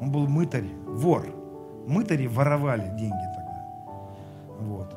Он 0.00 0.10
был 0.10 0.26
мытарь, 0.26 0.68
вор. 0.86 1.26
Мытари 1.86 2.26
воровали 2.26 2.88
деньги 2.96 3.26
тогда. 3.34 3.66
Вот. 4.60 4.94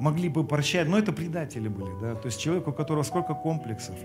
Могли 0.00 0.28
бы 0.28 0.44
прощать, 0.44 0.88
но 0.88 0.98
это 0.98 1.12
предатели 1.12 1.68
были. 1.68 1.90
Да? 2.00 2.14
То 2.14 2.26
есть 2.26 2.40
человек, 2.40 2.66
у 2.68 2.72
которого 2.72 3.02
сколько 3.04 3.34
комплексов. 3.34 3.96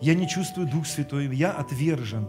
Я 0.00 0.14
не 0.14 0.28
чувствую 0.28 0.68
Дух 0.68 0.86
Святой, 0.86 1.34
я 1.34 1.50
отвержен. 1.50 2.26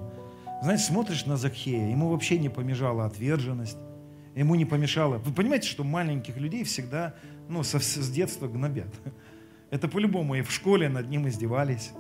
Знаете, 0.61 0.83
смотришь 0.83 1.25
на 1.25 1.37
Закхея, 1.37 1.89
ему 1.89 2.09
вообще 2.09 2.39
не 2.39 2.49
помешала 2.49 3.05
отверженность, 3.05 3.77
ему 4.37 4.55
не 4.55 4.65
помешало. 4.65 5.17
Вы 5.17 5.33
понимаете, 5.33 5.67
что 5.67 5.83
маленьких 5.83 6.37
людей 6.37 6.63
всегда 6.63 7.15
ну, 7.49 7.63
со, 7.63 7.79
с 7.79 8.09
детства 8.09 8.47
гнобят. 8.47 8.93
Это 9.71 9.87
по-любому 9.87 10.35
и 10.35 10.41
в 10.41 10.51
школе 10.51 10.89
над 10.89 11.09
ним 11.09 11.27
издевались. 11.27 11.91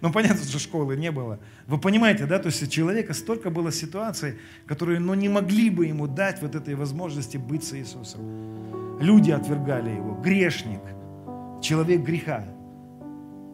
Ну, 0.00 0.12
понятно, 0.12 0.44
что 0.44 0.58
школы 0.58 0.96
не 0.96 1.10
было. 1.10 1.38
Вы 1.66 1.78
понимаете, 1.78 2.26
да? 2.26 2.38
То 2.38 2.46
есть 2.46 2.62
у 2.62 2.66
человека 2.66 3.14
столько 3.14 3.50
было 3.50 3.72
ситуаций, 3.72 4.38
которые, 4.66 4.98
ну, 4.98 5.14
не 5.14 5.28
могли 5.28 5.70
бы 5.70 5.86
ему 5.86 6.06
дать 6.06 6.42
вот 6.42 6.54
этой 6.54 6.74
возможности 6.74 7.36
быть 7.36 7.64
с 7.64 7.74
Иисусом. 7.74 9.00
Люди 9.00 9.30
отвергали 9.30 9.90
его. 9.90 10.14
Грешник. 10.20 10.80
Человек 11.62 12.02
греха. 12.02 12.44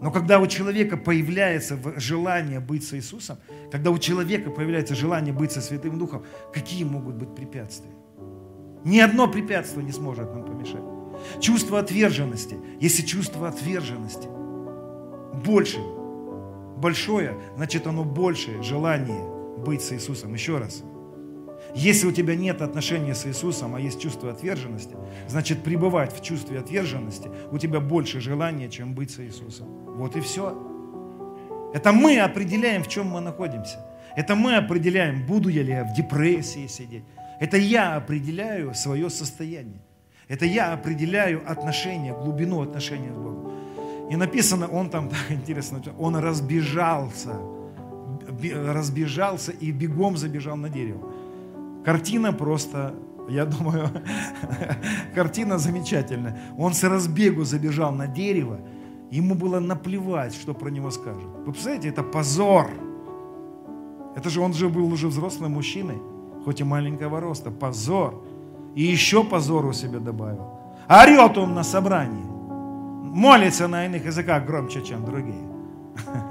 Но 0.01 0.11
когда 0.11 0.41
у 0.41 0.47
человека 0.47 0.97
появляется 0.97 1.79
желание 1.97 2.59
быть 2.59 2.85
с 2.87 2.95
Иисусом, 2.95 3.39
когда 3.71 3.91
у 3.91 3.99
человека 3.99 4.51
появляется 4.51 4.95
желание 4.95 5.35
быть 5.35 5.53
со 5.53 5.61
Святым 5.61 5.99
Духом, 5.99 6.25
какие 6.53 6.85
могут 6.85 7.17
быть 7.17 7.35
препятствия? 7.35 7.91
Ни 8.85 8.99
одно 8.99 9.29
препятствие 9.29 9.85
не 9.85 9.93
сможет 9.93 10.33
нам 10.33 10.45
помешать. 10.45 10.83
Чувство 11.41 11.79
отверженности. 11.79 12.57
Если 12.81 13.03
чувство 13.03 13.49
отверженности 13.49 14.29
больше, 15.45 15.79
большое, 16.79 17.35
значит 17.57 17.87
оно 17.87 18.05
большее 18.05 18.63
желание 18.63 19.23
быть 19.59 19.83
с 19.83 19.93
Иисусом. 19.93 20.33
Еще 20.33 20.57
раз. 20.57 20.83
Если 21.75 22.07
у 22.07 22.13
тебя 22.13 22.35
нет 22.35 22.63
отношения 22.63 23.15
с 23.15 23.27
Иисусом, 23.27 23.75
а 23.75 23.81
есть 23.81 24.01
чувство 24.01 24.31
отверженности, 24.31 24.97
значит 25.29 25.63
пребывать 25.63 26.13
в 26.13 26.23
чувстве 26.23 26.59
отверженности 26.59 27.31
у 27.53 27.59
тебя 27.59 27.81
больше 27.81 28.21
желания, 28.21 28.69
чем 28.69 28.95
быть 28.95 29.11
с 29.11 29.21
Иисусом. 29.21 29.69
Вот 29.97 30.17
и 30.17 30.21
все. 30.21 30.57
Это 31.73 31.93
мы 31.93 32.19
определяем, 32.19 32.83
в 32.83 32.89
чем 32.89 33.09
мы 33.09 33.21
находимся. 33.21 33.79
Это 34.17 34.35
мы 34.35 34.57
определяем, 34.57 35.25
буду 35.25 35.49
я 35.49 35.63
ли 35.63 35.73
я 35.73 35.85
в 35.85 35.95
депрессии 35.95 36.67
сидеть. 36.67 37.05
Это 37.39 37.57
я 37.57 37.97
определяю 37.97 38.75
свое 38.75 39.09
состояние. 39.09 39.81
Это 40.29 40.47
я 40.47 40.73
определяю 40.73 41.43
отношения, 41.51 42.13
глубину 42.13 42.61
отношения 42.61 43.13
с 43.13 43.17
Богом. 43.17 43.53
И 44.11 44.17
написано, 44.17 44.69
он 44.69 44.91
там, 44.91 45.09
так 45.11 45.31
интересно, 45.31 45.83
он 45.99 46.17
разбежался, 46.17 47.37
разбежался 48.53 49.53
и 49.53 49.71
бегом 49.71 50.17
забежал 50.17 50.57
на 50.57 50.69
дерево. 50.69 51.13
Картина 51.85 52.33
просто, 52.33 52.95
я 53.29 53.47
думаю, 53.47 53.89
картина 55.15 55.59
замечательная. 55.59 56.39
Он 56.59 56.75
с 56.75 56.83
разбегу 56.85 57.45
забежал 57.45 57.93
на 57.93 58.07
дерево, 58.07 58.61
ему 59.11 59.35
было 59.35 59.61
наплевать, 59.61 60.35
что 60.35 60.55
про 60.55 60.71
него 60.71 60.91
скажут. 60.91 61.31
Вы 61.47 61.53
представляете, 61.53 61.89
это 61.89 62.03
позор. 62.03 62.71
Это 64.17 64.29
же 64.29 64.41
он 64.41 64.53
же 64.53 64.69
был 64.69 64.93
уже 64.93 65.09
взрослым 65.09 65.53
мужчиной, 65.53 65.99
хоть 66.45 66.61
и 66.61 66.65
маленького 66.65 67.21
роста. 67.21 67.51
Позор. 67.51 68.23
И 68.75 68.83
еще 68.83 69.25
позор 69.25 69.67
у 69.67 69.73
себя 69.73 69.99
добавил. 69.99 70.61
Орет 70.89 71.39
он 71.39 71.55
на 71.55 71.63
собрании. 71.63 72.25
Молится 73.13 73.69
на 73.69 73.87
иных 73.87 74.05
языках 74.05 74.45
громче, 74.45 74.83
чем 74.83 75.05
другие. 75.05 75.49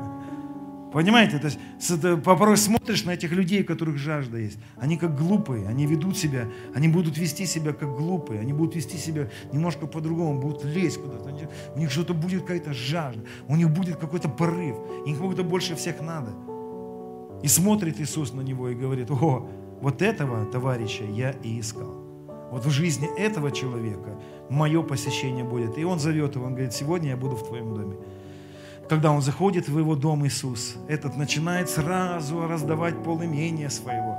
Понимаете, 0.91 1.38
то 1.38 1.45
есть 1.45 2.23
порой 2.23 2.58
смотришь 2.58 3.04
на 3.04 3.12
этих 3.12 3.32
людей, 3.32 3.62
у 3.62 3.65
которых 3.65 3.97
жажда 3.97 4.38
есть. 4.38 4.58
Они 4.78 4.97
как 4.97 5.15
глупые, 5.15 5.67
они 5.67 5.86
ведут 5.86 6.17
себя, 6.17 6.47
они 6.73 6.88
будут 6.88 7.17
вести 7.17 7.45
себя 7.45 7.73
как 7.73 7.95
глупые, 7.95 8.39
они 8.39 8.54
будут 8.54 8.75
вести 8.75 8.97
себя 8.97 9.30
немножко 9.54 9.86
по-другому, 9.86 10.41
будут 10.41 10.65
лезть 10.65 10.99
куда-то. 10.99 11.30
У 11.75 11.80
них 11.80 11.91
что-то 11.91 12.15
будет 12.15 12.41
какая-то 12.41 12.73
жажда, 12.73 13.23
у 13.47 13.56
них 13.56 13.69
будет 13.69 13.97
какой-то 13.97 14.30
порыв, 14.30 14.78
им 15.06 15.15
как-то 15.15 15.43
больше 15.43 15.75
всех 15.75 16.02
надо. 16.02 16.32
И 17.43 17.47
смотрит 17.47 17.99
Иисус 17.99 18.34
на 18.34 18.41
него 18.41 18.69
и 18.69 18.75
говорит, 18.75 19.12
о, 19.12 19.47
вот 19.82 20.02
этого 20.02 20.45
товарища 20.45 21.04
я 21.04 21.32
и 21.43 21.60
искал. 21.60 22.04
Вот 22.52 22.65
в 22.65 22.71
жизни 22.71 23.08
этого 23.15 23.52
человека 23.52 24.19
мое 24.49 24.82
посещение 24.82 25.43
будет. 25.43 25.78
И 25.78 25.84
он 25.84 25.99
зовет 25.99 26.36
его, 26.36 26.45
он 26.45 26.54
говорит, 26.54 26.73
сегодня 26.73 27.10
я 27.10 27.17
буду 27.17 27.36
в 27.36 27.47
твоем 27.47 27.75
доме 27.75 27.95
когда 28.89 29.12
он 29.12 29.21
заходит 29.21 29.69
в 29.69 29.78
его 29.78 29.95
дом 29.95 30.25
Иисус, 30.25 30.75
этот 30.88 31.15
начинает 31.15 31.69
сразу 31.69 32.47
раздавать 32.47 33.04
пол 33.04 33.23
имения 33.23 33.69
своего. 33.69 34.17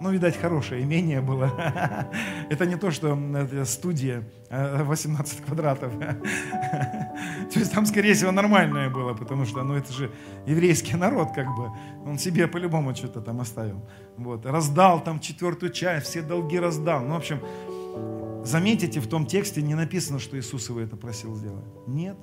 Ну, 0.00 0.10
видать, 0.10 0.36
хорошее 0.36 0.82
имение 0.82 1.20
было. 1.20 1.50
Это 2.50 2.66
не 2.66 2.76
то, 2.76 2.90
что 2.90 3.18
студия 3.64 4.22
18 4.50 5.40
э, 5.40 5.42
квадратов. 5.42 5.92
То 7.52 7.58
есть 7.58 7.72
там, 7.72 7.84
скорее 7.86 8.14
всего, 8.14 8.30
нормальное 8.30 8.90
было, 8.90 9.14
потому 9.14 9.44
что, 9.44 9.64
ну, 9.64 9.74
это 9.74 9.92
же 9.92 10.12
еврейский 10.46 10.94
народ, 10.96 11.32
как 11.34 11.46
бы. 11.56 11.70
Он 12.06 12.18
себе 12.18 12.46
по-любому 12.46 12.94
что-то 12.94 13.20
там 13.20 13.40
оставил. 13.40 13.88
Вот. 14.16 14.46
Раздал 14.46 15.02
там 15.02 15.18
четвертую 15.18 15.72
часть, 15.72 16.06
все 16.06 16.22
долги 16.22 16.60
раздал. 16.60 17.02
Ну, 17.02 17.14
в 17.14 17.16
общем, 17.16 17.40
заметите, 18.44 19.00
в 19.00 19.08
том 19.08 19.26
тексте 19.26 19.62
не 19.62 19.74
написано, 19.74 20.20
что 20.20 20.38
Иисус 20.38 20.68
его 20.68 20.80
это 20.80 20.96
просил 20.96 21.34
сделать. 21.34 21.66
Нет. 21.88 22.16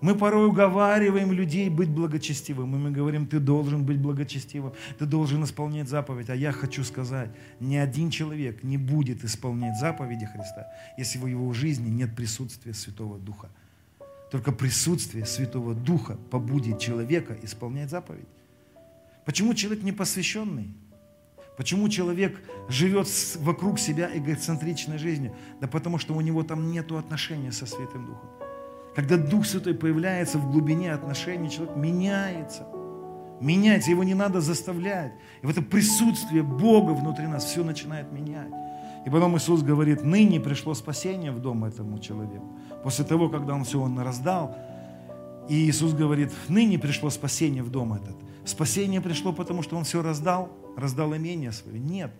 Мы 0.00 0.14
порой 0.14 0.46
уговариваем 0.46 1.32
людей 1.32 1.68
быть 1.68 1.88
благочестивым, 1.88 2.74
и 2.76 2.78
мы 2.78 2.90
говорим, 2.92 3.26
ты 3.26 3.40
должен 3.40 3.84
быть 3.84 3.98
благочестивым, 3.98 4.72
ты 4.96 5.06
должен 5.06 5.42
исполнять 5.42 5.88
заповедь. 5.88 6.30
А 6.30 6.36
я 6.36 6.52
хочу 6.52 6.84
сказать, 6.84 7.30
ни 7.58 7.74
один 7.74 8.10
человек 8.10 8.62
не 8.62 8.78
будет 8.78 9.24
исполнять 9.24 9.76
заповеди 9.78 10.26
Христа, 10.26 10.68
если 10.96 11.18
в 11.18 11.26
его 11.26 11.52
жизни 11.52 11.88
нет 11.88 12.14
присутствия 12.14 12.74
Святого 12.74 13.18
Духа. 13.18 13.50
Только 14.30 14.52
присутствие 14.52 15.26
Святого 15.26 15.74
Духа 15.74 16.16
побудит 16.30 16.78
человека 16.78 17.36
исполнять 17.42 17.90
заповедь. 17.90 18.28
Почему 19.24 19.52
человек 19.54 19.82
не 19.82 19.92
посвященный? 19.92 20.68
Почему 21.56 21.88
человек 21.88 22.40
живет 22.68 23.08
вокруг 23.38 23.80
себя 23.80 24.08
эгоцентричной 24.14 24.98
жизнью? 24.98 25.34
Да 25.60 25.66
потому 25.66 25.98
что 25.98 26.14
у 26.14 26.20
него 26.20 26.44
там 26.44 26.70
нет 26.70 26.92
отношения 26.92 27.50
со 27.50 27.66
Святым 27.66 28.06
Духом. 28.06 28.47
Когда 28.98 29.16
Дух 29.16 29.46
Святой 29.46 29.74
появляется 29.74 30.38
в 30.38 30.50
глубине 30.50 30.92
отношений, 30.92 31.48
человек 31.48 31.76
меняется. 31.76 32.66
Меняется, 33.40 33.92
его 33.92 34.02
не 34.02 34.14
надо 34.14 34.40
заставлять. 34.40 35.12
И 35.40 35.46
в 35.46 35.50
это 35.50 35.62
присутствие 35.62 36.42
Бога 36.42 36.90
внутри 36.90 37.28
нас 37.28 37.44
все 37.44 37.62
начинает 37.62 38.10
менять. 38.10 38.50
И 39.06 39.10
потом 39.10 39.36
Иисус 39.36 39.62
говорит, 39.62 40.02
ныне 40.02 40.40
пришло 40.40 40.74
спасение 40.74 41.30
в 41.30 41.38
дом 41.38 41.64
этому 41.64 42.00
человеку. 42.00 42.44
После 42.82 43.04
того, 43.04 43.28
когда 43.28 43.54
он 43.54 43.62
все 43.62 43.80
он 43.80 43.96
раздал, 44.00 44.56
и 45.48 45.54
Иисус 45.54 45.92
говорит, 45.92 46.32
ныне 46.48 46.76
пришло 46.76 47.08
спасение 47.08 47.62
в 47.62 47.70
дом 47.70 47.92
этот. 47.92 48.16
Спасение 48.44 49.00
пришло, 49.00 49.32
потому 49.32 49.62
что 49.62 49.76
он 49.76 49.84
все 49.84 50.02
раздал, 50.02 50.50
раздал 50.76 51.14
имение 51.14 51.52
свое. 51.52 51.78
Нет. 51.78 52.10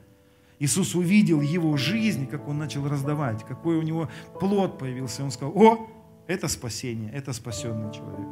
Иисус 0.60 0.94
увидел 0.94 1.40
его 1.40 1.76
жизнь, 1.76 2.28
как 2.28 2.46
он 2.46 2.58
начал 2.58 2.88
раздавать, 2.88 3.44
какой 3.44 3.78
у 3.78 3.82
него 3.82 4.08
плод 4.38 4.78
появился. 4.78 5.24
Он 5.24 5.32
сказал, 5.32 5.52
о, 5.56 5.88
это 6.28 6.46
спасение, 6.46 7.10
это 7.12 7.32
спасенный 7.32 7.92
человек. 7.92 8.28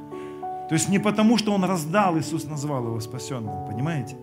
То 0.68 0.74
есть 0.74 0.88
не 0.88 0.98
потому, 0.98 1.38
что 1.38 1.52
он 1.52 1.64
раздал, 1.64 2.18
Иисус 2.18 2.44
назвал 2.44 2.86
его 2.86 3.00
спасенным, 3.00 3.66
понимаете? 3.66 4.16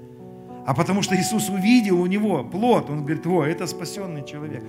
А 0.65 0.73
потому 0.73 1.01
что 1.01 1.15
Иисус 1.15 1.49
увидел 1.49 1.99
у 1.99 2.05
него 2.05 2.43
плод, 2.43 2.89
он 2.89 2.99
говорит, 2.99 3.25
о, 3.27 3.43
это 3.43 3.67
спасенный 3.67 4.25
человек. 4.25 4.63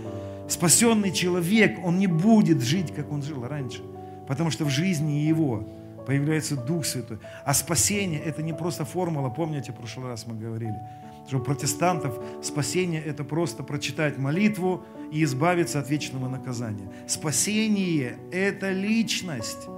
Спасенный 0.49 1.13
человек, 1.13 1.79
он 1.85 1.99
не 1.99 2.07
будет 2.07 2.63
жить, 2.63 2.93
как 2.95 3.13
он 3.13 3.23
жил 3.23 3.47
раньше, 3.47 3.83
потому 4.27 4.51
что 4.51 4.65
в 4.65 4.71
жизни 4.71 5.13
его 5.13 5.69
появляется 6.07 6.57
Дух 6.57 6.85
Святой. 6.85 7.19
А 7.45 7.55
спасение– 7.55 8.21
это 8.25 8.43
не 8.43 8.53
просто 8.53 8.85
формула, 8.85 9.29
помните, 9.29 9.73
в 9.73 9.77
прошлый 9.77 10.09
раз 10.09 10.27
мы 10.27 10.35
говорили, 10.35 10.77
что 11.29 11.39
у 11.39 11.41
протестантов 11.41 12.19
спасение– 12.43 13.03
это 13.05 13.25
просто 13.25 13.63
прочитать 13.63 14.19
молитву 14.19 14.85
и 15.13 15.23
избавиться 15.25 15.81
от 15.81 15.91
вечного 15.91 16.29
наказания. 16.29 16.91
Спасение– 17.07 18.19
это 18.33 18.71
личность. 18.71 19.69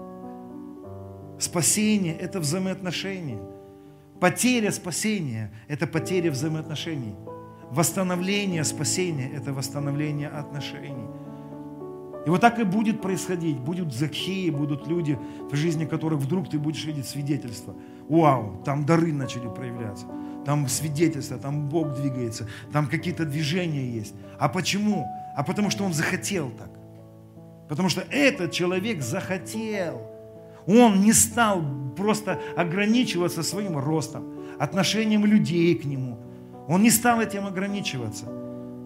Спасение– 1.39 2.17
это 2.21 2.41
взаимоотношения. 2.41 3.39
Потеря 4.21 4.71
спасения– 4.71 5.53
это 5.69 5.87
потеря 5.87 6.31
взаимоотношений. 6.31 7.15
Восстановление 7.71 8.65
спасения– 8.65 9.31
это 9.37 9.53
восстановление 9.53 10.29
отношений. 10.29 11.07
И 12.27 12.31
вот 12.31 12.41
так 12.41 12.59
и 12.59 12.65
будет 12.65 13.03
происходить. 13.03 13.59
Будут 13.59 13.95
закхеи, 13.95 14.51
будут 14.51 14.89
люди, 14.89 15.19
в 15.51 15.55
жизни 15.55 15.85
которых 15.85 16.21
вдруг 16.21 16.49
ты 16.51 16.59
будешь 16.59 16.85
видеть 16.85 17.07
свидетельства. 17.07 17.75
Вау, 18.09 18.62
там 18.65 18.85
дары 18.85 19.12
начали 19.12 19.49
проявляться 19.49 20.07
там 20.47 20.69
свидетельство, 20.69 21.39
там 21.39 21.69
Бог 21.69 21.95
двигается, 21.95 22.47
там 22.73 22.87
какие-то 22.87 23.25
движения 23.25 23.85
есть. 23.85 24.15
А 24.39 24.49
почему? 24.49 25.05
А 25.37 25.43
потому 25.43 25.71
что 25.71 25.85
он 25.85 25.93
захотел 25.93 26.51
так. 26.51 26.71
Потому 27.69 27.89
что 27.89 28.03
этот 28.11 28.53
человек 28.53 29.03
захотел. 29.03 30.01
Он 30.69 31.01
не 31.01 31.13
стал 31.13 31.65
просто 31.97 32.41
ограничиваться 32.57 33.43
своим 33.43 33.77
ростом, 33.77 34.25
отношением 34.61 35.27
людей 35.27 35.75
к 35.75 35.85
нему. 35.85 36.17
Он 36.69 36.81
не 36.81 36.91
стал 36.91 37.21
этим 37.21 37.45
ограничиваться. 37.47 38.27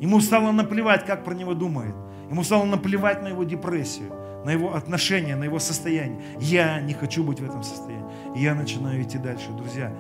Ему 0.00 0.20
стало 0.20 0.52
наплевать, 0.52 1.04
как 1.04 1.24
про 1.24 1.34
него 1.34 1.52
думает. 1.52 1.94
Ему 2.30 2.42
стало 2.42 2.64
наплевать 2.64 3.22
на 3.22 3.28
его 3.28 3.44
депрессию, 3.44 4.10
на 4.46 4.50
его 4.50 4.74
отношения, 4.74 5.36
на 5.36 5.44
его 5.44 5.58
состояние. 5.58 6.22
Я 6.40 6.80
не 6.80 6.94
хочу 6.94 7.22
быть 7.22 7.40
в 7.40 7.44
этом 7.44 7.62
состоянии. 7.62 8.06
И 8.34 8.42
я 8.42 8.54
начинаю 8.54 9.02
идти 9.02 9.18
дальше. 9.18 9.50
Друзья, 9.58 9.92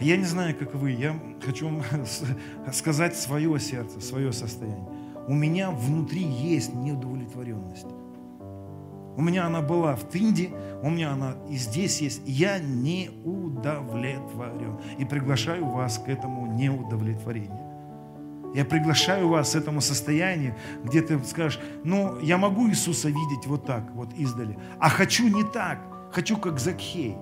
я 0.00 0.16
не 0.16 0.24
знаю, 0.24 0.54
как 0.56 0.74
вы, 0.74 0.90
я 0.92 1.14
хочу 1.44 1.68
вам 1.68 1.82
сказать 2.72 3.16
свое 3.16 3.58
сердце, 3.60 4.00
свое 4.00 4.32
состояние. 4.32 4.88
У 5.26 5.34
меня 5.34 5.70
внутри 5.70 6.22
есть 6.22 6.74
неудовлетворенность. 6.74 7.86
У 9.16 9.22
меня 9.22 9.46
она 9.46 9.62
была 9.62 9.94
в 9.94 10.08
Тинде, 10.10 10.50
у 10.82 10.90
меня 10.90 11.12
она 11.12 11.36
и 11.48 11.56
здесь 11.56 12.00
есть. 12.00 12.22
Я 12.26 12.58
не 12.58 13.10
удовлетворен. 13.24 14.78
И 14.98 15.04
приглашаю 15.04 15.66
вас 15.66 15.98
к 15.98 16.08
этому 16.08 16.46
неудовлетворению. 16.46 17.64
Я 18.54 18.64
приглашаю 18.64 19.28
вас 19.28 19.52
к 19.52 19.56
этому 19.56 19.80
состоянию, 19.80 20.54
где 20.84 21.02
ты 21.02 21.18
скажешь, 21.24 21.60
ну, 21.82 22.18
я 22.20 22.38
могу 22.38 22.68
Иисуса 22.68 23.08
видеть 23.08 23.46
вот 23.46 23.66
так, 23.66 23.90
вот 23.94 24.12
издали, 24.14 24.56
а 24.78 24.88
хочу 24.88 25.26
не 25.28 25.42
так, 25.42 25.80
хочу 26.12 26.36
как 26.36 26.60
Закхей. 26.60 27.16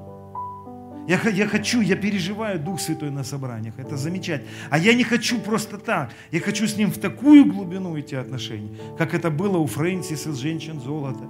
Я, 1.08 1.20
я 1.30 1.48
хочу, 1.48 1.80
я 1.80 1.96
переживаю 1.96 2.60
Дух 2.60 2.80
Святой 2.80 3.10
на 3.10 3.24
собраниях. 3.24 3.74
Это 3.78 3.96
замечательно. 3.96 4.50
А 4.70 4.78
я 4.78 4.94
не 4.94 5.04
хочу 5.04 5.38
просто 5.38 5.78
так. 5.78 6.12
Я 6.30 6.40
хочу 6.40 6.66
с 6.66 6.76
Ним 6.76 6.90
в 6.90 6.98
такую 6.98 7.44
глубину 7.44 7.98
идти 7.98 8.14
отношений, 8.14 8.76
как 8.98 9.14
это 9.14 9.30
было 9.30 9.58
у 9.58 9.66
Фрэнсиса 9.66 10.32
с 10.32 10.38
женщин 10.38 10.80
золота. 10.80 11.24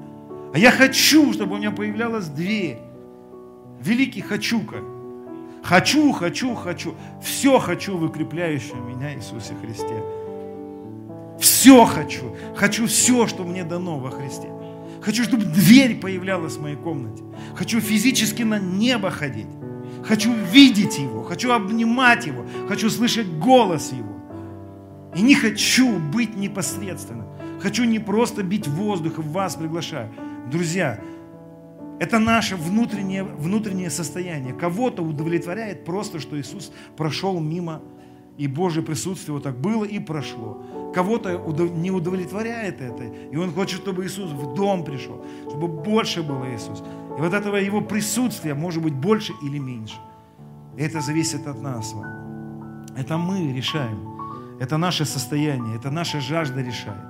А 0.54 0.58
я 0.58 0.70
хочу, 0.70 1.32
чтобы 1.32 1.54
у 1.54 1.58
меня 1.58 1.70
появлялась 1.70 2.26
дверь. 2.26 2.78
Великий 3.80 4.20
хочука. 4.20 4.76
Хочу, 5.62 6.12
хочу, 6.12 6.54
хочу. 6.54 6.94
Все 7.22 7.58
хочу 7.58 7.96
в 7.96 8.04
меня 8.86 9.14
Иисусе 9.14 9.54
Христе. 9.62 10.02
Все 11.40 11.86
хочу. 11.86 12.36
Хочу 12.54 12.86
все, 12.86 13.26
что 13.26 13.44
мне 13.44 13.64
дано 13.64 13.98
во 13.98 14.10
Христе. 14.10 14.48
Хочу, 15.00 15.24
чтобы 15.24 15.44
дверь 15.44 15.98
появлялась 15.98 16.56
в 16.56 16.62
моей 16.62 16.76
комнате. 16.76 17.22
Хочу 17.56 17.80
физически 17.80 18.42
на 18.42 18.58
небо 18.58 19.10
ходить. 19.10 19.48
Хочу 20.12 20.34
видеть 20.34 20.98
Его. 20.98 21.22
Хочу 21.22 21.52
обнимать 21.52 22.26
Его. 22.26 22.44
Хочу 22.68 22.90
слышать 22.90 23.26
голос 23.26 23.92
Его. 23.92 24.12
И 25.16 25.22
не 25.22 25.34
хочу 25.34 25.98
быть 25.98 26.36
непосредственным. 26.36 27.28
Хочу 27.62 27.84
не 27.84 27.98
просто 27.98 28.42
бить 28.42 28.68
воздух 28.68 29.18
и 29.18 29.22
вас 29.22 29.56
приглашаю. 29.56 30.12
Друзья, 30.50 31.00
это 31.98 32.18
наше 32.18 32.56
внутреннее, 32.56 33.24
внутреннее 33.24 33.88
состояние. 33.88 34.52
Кого-то 34.52 35.02
удовлетворяет 35.02 35.86
просто, 35.86 36.20
что 36.20 36.38
Иисус 36.38 36.72
прошел 36.94 37.40
мимо, 37.40 37.80
и 38.36 38.48
Божье 38.48 38.82
присутствие 38.82 39.32
вот 39.32 39.44
так 39.44 39.58
было 39.58 39.84
и 39.84 39.98
прошло. 39.98 40.62
Кого-то 40.94 41.38
не 41.74 41.90
удовлетворяет 41.90 42.82
это, 42.82 43.04
и 43.04 43.36
он 43.36 43.50
хочет, 43.50 43.80
чтобы 43.80 44.04
Иисус 44.04 44.30
в 44.30 44.54
дом 44.54 44.84
пришел, 44.84 45.24
чтобы 45.48 45.68
больше 45.68 46.22
было 46.22 46.54
Иисус. 46.54 46.82
И 47.18 47.20
вот 47.20 47.34
этого 47.34 47.56
его 47.56 47.80
присутствия 47.80 48.54
может 48.54 48.82
быть 48.82 48.94
больше 48.94 49.32
или 49.42 49.58
меньше. 49.58 49.96
И 50.76 50.82
это 50.82 51.00
зависит 51.00 51.46
от 51.46 51.60
нас. 51.60 51.94
Это 52.96 53.18
мы 53.18 53.52
решаем. 53.52 54.12
Это 54.60 54.78
наше 54.78 55.04
состояние, 55.04 55.76
это 55.76 55.90
наша 55.90 56.20
жажда 56.20 56.62
решает. 56.62 57.02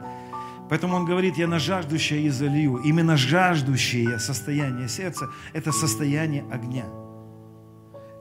Поэтому 0.68 0.96
он 0.96 1.04
говорит, 1.04 1.36
я 1.36 1.46
на 1.46 1.58
жаждущее 1.58 2.22
и 2.22 2.30
залью. 2.30 2.76
Именно 2.76 3.16
жаждущее 3.16 4.18
состояние 4.18 4.88
сердца– 4.88 5.28
это 5.52 5.70
состояние 5.70 6.44
огня. 6.50 6.86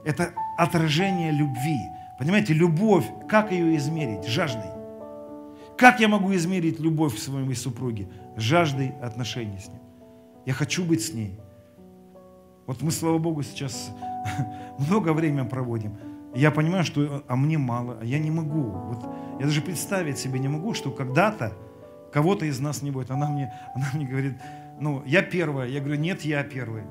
Это 0.04 0.34
отражение 0.58 1.32
любви. 1.32 1.78
Понимаете, 2.18 2.52
любовь, 2.52 3.06
как 3.28 3.52
ее 3.52 3.76
измерить? 3.76 4.26
Жаждой. 4.26 4.70
Как 5.78 6.00
я 6.00 6.08
могу 6.08 6.34
измерить 6.34 6.78
любовь 6.78 7.16
к 7.16 7.18
своей 7.18 7.54
супруге? 7.54 8.08
Жаждой 8.36 8.92
отношений 9.00 9.58
с 9.58 9.68
ним. 9.68 9.80
Я 10.44 10.52
хочу 10.52 10.84
быть 10.84 11.02
с 11.02 11.14
ней. 11.14 11.38
Вот 12.66 12.82
мы, 12.82 12.90
слава 12.90 13.18
Богу, 13.18 13.42
сейчас 13.42 13.90
много 14.78 15.12
времени 15.12 15.46
проводим. 15.46 15.96
Я 16.34 16.50
понимаю, 16.50 16.84
что 16.84 17.22
а 17.26 17.36
мне 17.36 17.58
мало, 17.58 17.98
а 18.00 18.04
я 18.04 18.18
не 18.18 18.30
могу. 18.30 18.62
Вот 18.62 19.04
я 19.38 19.46
даже 19.46 19.60
представить 19.60 20.18
себе 20.18 20.38
не 20.38 20.48
могу, 20.48 20.72
что 20.74 20.90
когда-то 20.90 21.52
кого-то 22.12 22.46
из 22.46 22.60
нас 22.60 22.82
не 22.82 22.90
будет. 22.90 23.10
Она 23.10 23.28
мне, 23.28 23.52
она 23.74 23.86
мне 23.94 24.06
говорит, 24.06 24.34
ну, 24.80 25.02
я 25.06 25.22
первая. 25.22 25.68
Я 25.68 25.80
говорю, 25.80 26.00
нет, 26.00 26.22
я 26.22 26.42
первый. 26.42 26.82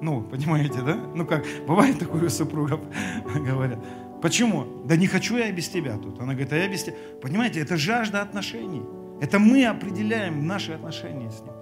Ну, 0.00 0.22
понимаете, 0.22 0.80
да? 0.80 0.94
Ну, 1.14 1.26
как, 1.26 1.44
бывает 1.66 1.98
такое 1.98 2.24
у 2.24 2.28
супругов, 2.30 2.80
говорят. 3.34 3.78
Почему? 4.22 4.66
Да 4.86 4.96
не 4.96 5.06
хочу 5.06 5.36
я 5.36 5.50
без 5.52 5.68
тебя 5.68 5.96
тут. 5.96 6.20
Она 6.20 6.32
говорит, 6.32 6.52
а 6.52 6.56
я 6.56 6.68
без 6.68 6.84
тебя. 6.84 6.96
Понимаете, 7.22 7.60
это 7.60 7.76
жажда 7.76 8.22
отношений. 8.22 8.82
Это 9.20 9.38
мы 9.38 9.66
определяем 9.66 10.46
наши 10.46 10.72
отношения 10.72 11.30
с 11.30 11.40
ним. 11.40 11.52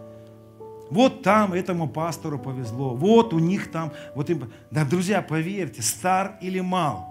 Вот 0.90 1.22
там 1.22 1.53
этому 1.53 1.88
пастору 1.88 2.38
повезло, 2.38 2.94
вот 2.94 3.35
у 3.35 3.38
них 3.38 3.70
там, 3.70 3.92
вот 4.14 4.31
им... 4.31 4.51
Да, 4.70 4.85
друзья, 4.85 5.20
поверьте, 5.20 5.83
стар 5.83 6.38
или 6.40 6.61
мал, 6.61 7.07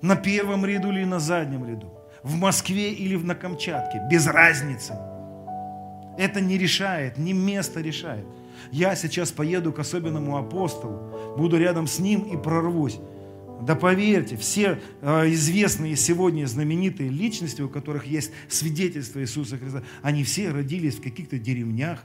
на 0.00 0.16
первом 0.16 0.64
ряду 0.64 0.90
или 0.92 1.04
на 1.04 1.18
заднем 1.18 1.66
ряду, 1.68 1.92
в 2.22 2.36
Москве 2.36 2.92
или 2.92 3.16
на 3.16 3.34
Камчатке, 3.34 4.02
без 4.10 4.26
разницы. 4.26 4.94
Это 6.16 6.40
не 6.40 6.58
решает, 6.58 7.18
не 7.18 7.32
место 7.32 7.80
решает. 7.80 8.24
Я 8.70 8.94
сейчас 8.94 9.32
поеду 9.32 9.72
к 9.72 9.78
особенному 9.78 10.36
апостолу, 10.36 11.36
буду 11.36 11.58
рядом 11.58 11.86
с 11.86 11.98
ним 11.98 12.22
и 12.22 12.36
прорвусь. 12.36 13.00
Да 13.60 13.74
поверьте, 13.74 14.36
все 14.36 14.80
э, 15.02 15.30
известные 15.32 15.94
сегодня 15.94 16.46
знаменитые 16.46 17.10
личности, 17.10 17.60
у 17.60 17.68
которых 17.68 18.06
есть 18.06 18.32
свидетельство 18.48 19.20
Иисуса 19.20 19.58
Христа, 19.58 19.82
они 20.02 20.24
все 20.24 20.50
родились 20.50 20.96
в 20.96 21.02
каких-то 21.02 21.38
деревнях, 21.38 22.02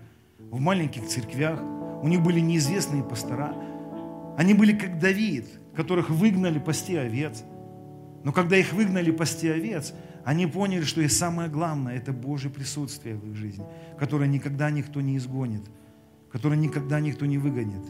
в 0.51 0.59
маленьких 0.59 1.07
церквях. 1.07 1.61
У 2.01 2.07
них 2.07 2.21
были 2.21 2.41
неизвестные 2.41 3.03
пастора. 3.03 3.55
Они 4.37 4.53
были 4.53 4.73
как 4.73 4.99
Давид, 4.99 5.45
которых 5.75 6.09
выгнали 6.09 6.59
пасти 6.59 6.95
овец. 6.95 7.43
Но 8.23 8.33
когда 8.33 8.57
их 8.57 8.73
выгнали 8.73 9.11
пасти 9.11 9.47
овец, 9.47 9.93
они 10.25 10.47
поняли, 10.47 10.83
что 10.83 11.01
и 11.01 11.07
самое 11.07 11.49
главное– 11.49 11.95
это 11.97 12.11
Божье 12.11 12.49
присутствие 12.49 13.15
в 13.15 13.29
их 13.29 13.35
жизни, 13.35 13.63
которое 13.97 14.27
никогда 14.27 14.71
никто 14.71 14.99
не 14.99 15.15
изгонит, 15.17 15.61
которое 16.31 16.57
никогда 16.57 16.99
никто 16.99 17.25
не 17.25 17.37
выгонит 17.37 17.85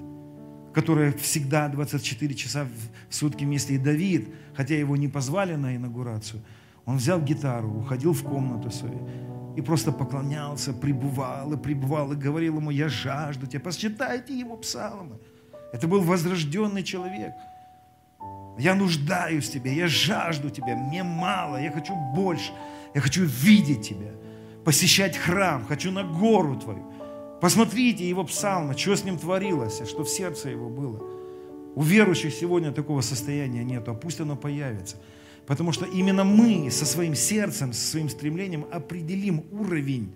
которая 0.75 1.13
всегда 1.13 1.69
24 1.69 2.35
часа 2.35 2.67
в 3.09 3.15
сутки 3.15 3.45
вместе. 3.45 3.75
И 3.75 3.77
Давид, 3.77 4.27
хотя 4.53 4.75
его 4.75 4.97
не 4.97 5.07
позвали 5.07 5.55
на 5.55 5.73
инаугурацию, 5.73 6.41
он 6.85 6.97
взял 6.97 7.21
гитару, 7.21 7.69
уходил 7.69 8.11
в 8.11 8.21
комнату 8.23 8.69
свою 8.69 9.07
и 9.55 9.61
просто 9.61 9.93
поклонялся, 9.93 10.73
пребывал 10.73 11.53
и 11.53 11.57
пребывал, 11.57 12.11
и 12.11 12.17
говорил 12.17 12.57
ему, 12.57 12.71
я 12.71 12.89
жажду 12.89 13.47
тебя, 13.47 13.61
посчитайте 13.61 14.37
его 14.37 14.57
псалмы. 14.57 15.17
Это 15.71 15.87
был 15.87 16.01
возрожденный 16.01 16.83
человек. 16.83 17.31
Я 18.59 18.75
нуждаюсь 18.75 19.47
в 19.47 19.53
тебе, 19.53 19.73
я 19.73 19.87
жажду 19.87 20.49
тебя, 20.49 20.75
мне 20.75 21.03
мало, 21.03 21.55
я 21.55 21.71
хочу 21.71 21.95
больше, 22.13 22.51
я 22.93 22.99
хочу 22.99 23.23
видеть 23.23 23.87
тебя, 23.87 24.11
посещать 24.65 25.15
храм, 25.15 25.65
хочу 25.65 25.89
на 25.91 26.03
гору 26.03 26.57
твою. 26.57 26.91
Посмотрите 27.45 28.09
его 28.09 28.23
псалмы, 28.23 28.75
что 28.75 28.95
с 28.95 29.03
ним 29.03 29.19
творилось, 29.19 29.87
что 29.87 30.03
в 30.03 30.09
сердце 30.09 30.49
его 30.49 30.67
было. 30.67 30.99
У 31.75 31.83
верующих 31.83 32.33
сегодня 32.33 32.71
такого 32.71 33.01
состояния 33.01 33.63
нет, 33.63 33.87
а 33.87 33.93
пусть 33.93 34.19
оно 34.19 34.35
появится. 34.35 34.97
Потому 35.45 35.71
что 35.71 35.85
именно 35.85 36.23
мы 36.23 36.71
со 36.71 36.87
своим 36.87 37.13
сердцем, 37.13 37.71
со 37.71 37.85
своим 37.85 38.09
стремлением 38.09 38.65
определим 38.71 39.43
уровень 39.51 40.11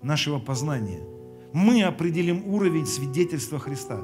нашего 0.00 0.38
познания. 0.38 1.00
Мы 1.52 1.82
определим 1.82 2.42
уровень 2.46 2.86
свидетельства 2.86 3.58
Христа. 3.58 4.00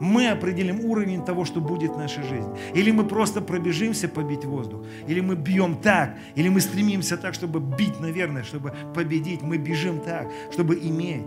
Мы 0.00 0.28
определим 0.30 0.86
уровень 0.86 1.22
того, 1.22 1.44
что 1.44 1.60
будет 1.60 1.90
в 1.90 1.98
нашей 1.98 2.22
жизни. 2.22 2.56
Или 2.72 2.92
мы 2.92 3.04
просто 3.04 3.42
пробежимся 3.42 4.08
побить 4.08 4.46
воздух, 4.46 4.86
или 5.06 5.20
мы 5.20 5.36
бьем 5.36 5.74
так, 5.74 6.16
или 6.34 6.48
мы 6.48 6.62
стремимся 6.62 7.18
так, 7.18 7.34
чтобы 7.34 7.60
бить, 7.60 8.00
наверное, 8.00 8.42
чтобы 8.42 8.72
победить. 8.94 9.42
Мы 9.42 9.58
бежим 9.58 10.00
так, 10.00 10.32
чтобы 10.50 10.76
иметь 10.76 11.26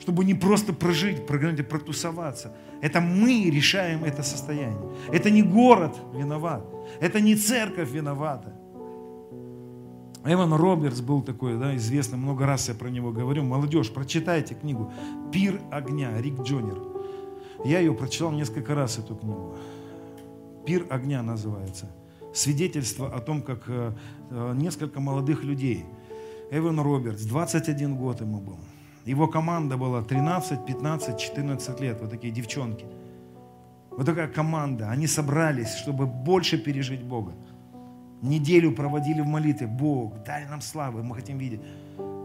чтобы 0.00 0.24
не 0.24 0.34
просто 0.34 0.72
прожить, 0.72 1.26
прогнать, 1.26 1.68
протусоваться. 1.68 2.54
Это 2.80 3.00
мы 3.00 3.50
решаем 3.50 4.04
это 4.04 4.22
состояние. 4.22 4.78
Это 5.12 5.30
не 5.30 5.42
город 5.42 5.96
виноват. 6.14 6.64
Это 7.00 7.20
не 7.20 7.34
церковь 7.36 7.90
виновата. 7.90 8.54
Эван 10.24 10.52
Робертс 10.52 11.00
был 11.00 11.22
такой, 11.22 11.58
да, 11.58 11.76
известный, 11.76 12.18
много 12.18 12.44
раз 12.44 12.68
я 12.68 12.74
про 12.74 12.88
него 12.88 13.12
говорю. 13.12 13.44
Молодежь, 13.44 13.90
прочитайте 13.90 14.54
книгу 14.54 14.92
«Пир 15.32 15.60
огня», 15.70 16.20
Рик 16.20 16.40
Джонер. 16.40 16.78
Я 17.64 17.80
ее 17.80 17.94
прочитал 17.94 18.32
несколько 18.32 18.74
раз, 18.74 18.98
эту 18.98 19.16
книгу. 19.16 19.56
«Пир 20.66 20.86
огня» 20.90 21.22
называется. 21.22 21.90
Свидетельство 22.34 23.12
о 23.14 23.20
том, 23.20 23.42
как 23.42 23.64
э, 23.68 23.92
э, 24.30 24.54
несколько 24.54 25.00
молодых 25.00 25.44
людей. 25.44 25.84
Эван 26.50 26.78
Робертс, 26.78 27.22
21 27.24 27.96
год 27.96 28.20
ему 28.20 28.40
был. 28.40 28.58
Его 29.08 29.26
команда 29.26 29.78
была 29.78 30.02
13, 30.02 30.66
15, 30.66 31.18
14 31.18 31.80
лет, 31.80 31.98
вот 32.00 32.10
такие 32.10 32.30
девчонки. 32.30 32.84
Вот 33.90 34.04
такая 34.04 34.28
команда. 34.28 34.90
Они 34.90 35.06
собрались, 35.06 35.74
чтобы 35.74 36.06
больше 36.06 36.58
пережить 36.58 37.02
Бога. 37.02 37.32
Неделю 38.20 38.72
проводили 38.72 39.22
в 39.22 39.26
молитве. 39.26 39.66
Бог, 39.66 40.22
дай 40.24 40.46
нам 40.46 40.60
славы, 40.60 41.02
мы 41.02 41.14
хотим 41.14 41.38
видеть. 41.38 41.60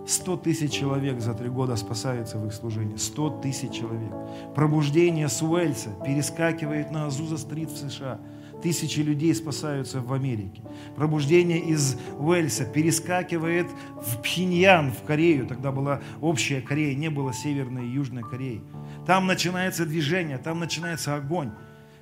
100 0.06 0.38
тысяч 0.38 0.72
человек 0.72 1.22
за 1.22 1.34
три 1.34 1.48
года 1.48 1.78
спасаются 1.78 2.38
в 2.38 2.48
их 2.48 2.54
служении. 2.54 2.98
100 2.98 3.30
тысяч 3.42 3.72
человек. 3.72 4.12
Пробуждение 4.54 5.30
с 5.30 5.42
Уэльса 5.42 5.90
перескакивает 6.06 6.92
на 6.92 7.06
Азуза-стрит 7.06 7.70
в 7.70 7.78
США– 7.78 8.20
Тысячи 8.64 9.02
людей 9.02 9.36
спасаются 9.36 10.00
в 10.00 10.14
Америке. 10.14 10.62
Пробуждение 10.96 11.60
из 11.60 11.98
Уэльса 12.18 12.64
перескакивает 12.64 13.68
в 13.98 14.22
Пхеньян, 14.22 14.94
в 14.94 15.04
Корею. 15.04 15.46
Тогда 15.46 15.74
была 15.74 16.02
общая 16.22 16.62
Корея, 16.62 16.96
не 16.96 17.10
было 17.10 17.34
Северной 17.34 17.86
и 17.86 17.92
Южной 17.92 18.24
Кореи. 18.24 18.62
Там 19.06 19.28
начинается 19.28 19.86
движение, 19.86 20.38
там 20.38 20.60
начинается 20.60 21.14
огонь. 21.14 21.52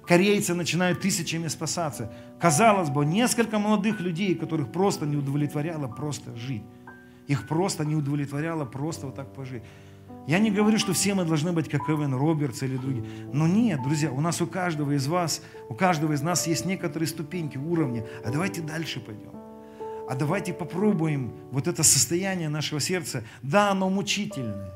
Корейцы 0.05 0.53
начинают 0.53 1.01
тысячами 1.01 1.47
спасаться. 1.47 2.14
Казалось 2.39 2.91
бы, 2.91 3.05
несколько 3.05 3.57
молодых 3.57 3.99
людей, 3.99 4.36
которых 4.36 4.72
просто 4.72 5.07
не 5.07 5.18
удовлетворяло 5.18 5.88
просто 5.88 6.36
жить. 6.36 6.64
Их 7.26 7.47
просто 7.47 7.86
не 7.86 7.95
удовлетворяло 7.95 8.66
просто 8.66 9.07
вот 9.07 9.16
так 9.16 9.34
пожить. 9.34 9.64
Я 10.28 10.39
не 10.39 10.51
говорю, 10.51 10.78
что 10.78 10.93
все 10.93 11.13
мы 11.13 11.26
должны 11.26 11.51
быть 11.51 11.67
как 11.67 11.89
Эвен 11.89 12.13
Робертс 12.13 12.61
или 12.63 12.78
другие. 12.78 13.03
Но 13.34 13.47
нет, 13.47 13.82
друзья, 13.82 14.11
у 14.11 14.22
нас 14.22 14.41
у 14.41 14.47
каждого 14.47 14.91
из 14.91 15.07
вас, 15.07 15.41
у 15.67 15.74
каждого 15.74 16.13
из 16.13 16.22
нас 16.22 16.47
есть 16.47 16.65
некоторые 16.65 17.07
ступеньки, 17.07 17.57
уровни. 17.57 18.05
А 18.24 18.32
давайте 18.32 18.61
дальше 18.61 18.99
пойдем. 18.99 19.32
А 20.07 20.15
давайте 20.15 20.53
попробуем 20.53 21.34
вот 21.51 21.67
это 21.67 21.84
состояние 21.84 22.49
нашего 22.49 22.80
сердца. 22.80 23.24
Да, 23.41 23.72
оно 23.72 23.89
мучительное. 23.89 24.72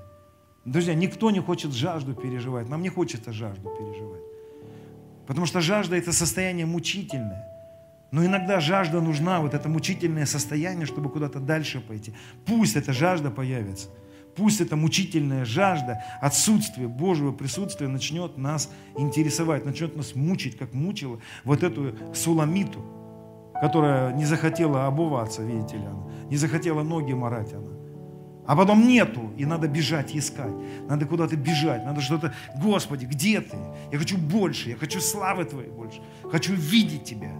Друзья, 0.65 0.95
никто 0.95 1.29
не 1.29 1.39
хочет 1.39 1.73
жажду 1.73 2.15
переживать. 2.15 2.69
Нам 2.69 2.81
не 2.81 2.89
хочется 2.89 3.31
жажду 3.31 3.69
переживать. 3.69 4.21
Потому 5.27 5.45
что 5.45 5.61
жажда– 5.61 5.95
это 5.97 6.11
состояние 6.11 6.65
мучительное. 6.65 7.45
Но 8.11 8.25
иногда 8.25 8.59
жажда 8.59 9.01
нужна, 9.01 9.41
вот 9.41 9.53
это 9.53 9.67
мучительное 9.67 10.25
состояние, 10.25 10.85
чтобы 10.85 11.09
куда-то 11.09 11.39
дальше 11.39 11.81
пойти. 11.81 12.13
Пусть 12.45 12.75
эта 12.75 12.93
жажда 12.93 13.29
появится. 13.29 13.89
Пусть 14.35 14.59
эта 14.59 14.75
мучительная 14.75 15.45
жажда, 15.45 16.03
отсутствие 16.21 16.87
Божьего 16.87 17.31
присутствия 17.31 17.87
начнет 17.87 18.37
нас 18.37 18.69
интересовать, 18.97 19.65
начнет 19.65 19.95
нас 19.95 20.13
мучить, 20.13 20.57
как 20.57 20.73
мучила 20.73 21.19
вот 21.45 21.63
эту 21.63 21.95
суламиту, 22.13 22.83
которая 23.61 24.13
не 24.13 24.25
захотела 24.25 24.87
обуваться, 24.87 25.41
видите 25.41 25.77
ли, 25.77 25.85
она, 25.85 26.03
не 26.29 26.35
захотела 26.37 26.83
ноги 26.83 27.13
морать 27.13 27.53
она. 27.53 27.71
А 28.47 28.55
потом 28.55 28.87
нету, 28.87 29.31
и 29.37 29.45
надо 29.45 29.67
бежать 29.67 30.15
искать. 30.15 30.53
Надо 30.87 31.05
куда-то 31.05 31.35
бежать, 31.35 31.83
надо 31.83 32.01
что-то... 32.01 32.33
Господи, 32.61 33.05
где 33.05 33.41
ты? 33.41 33.57
Я 33.91 33.97
хочу 33.97 34.17
больше, 34.17 34.69
я 34.69 34.75
хочу 34.75 34.99
славы 34.99 35.45
Твоей 35.45 35.71
больше. 35.71 35.99
Хочу 36.31 36.53
видеть 36.53 37.05
Тебя. 37.05 37.31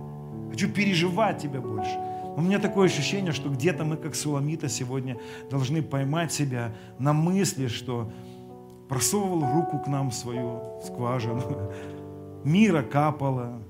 Хочу 0.49 0.67
переживать 0.67 1.39
Тебя 1.39 1.61
больше. 1.61 1.95
У 2.35 2.41
меня 2.41 2.59
такое 2.59 2.87
ощущение, 2.87 3.31
что 3.31 3.49
где-то 3.49 3.85
мы, 3.85 3.95
как 3.95 4.13
Суламита, 4.15 4.67
сегодня 4.67 5.17
должны 5.49 5.81
поймать 5.81 6.33
себя 6.33 6.73
на 6.99 7.13
мысли, 7.13 7.67
что 7.67 8.11
просовывал 8.89 9.53
руку 9.53 9.79
к 9.79 9.87
нам 9.87 10.09
в 10.09 10.13
свою 10.13 10.61
скважину, 10.83 11.71
мира 12.43 12.81
капало, 12.81 13.61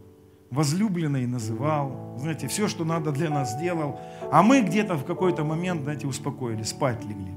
возлюбленный 0.49 1.28
называл, 1.28 2.16
знаете, 2.18 2.47
все, 2.47 2.68
что 2.68 2.86
надо 2.86 3.11
для 3.11 3.30
нас 3.30 3.53
сделал, 3.53 3.99
а 4.32 4.41
мы 4.41 4.61
где-то 4.61 4.95
в 4.95 5.05
какой-то 5.05 5.43
момент, 5.43 5.84
знаете, 5.84 6.07
успокоились, 6.07 6.70
спать 6.70 7.03
легли. 7.03 7.34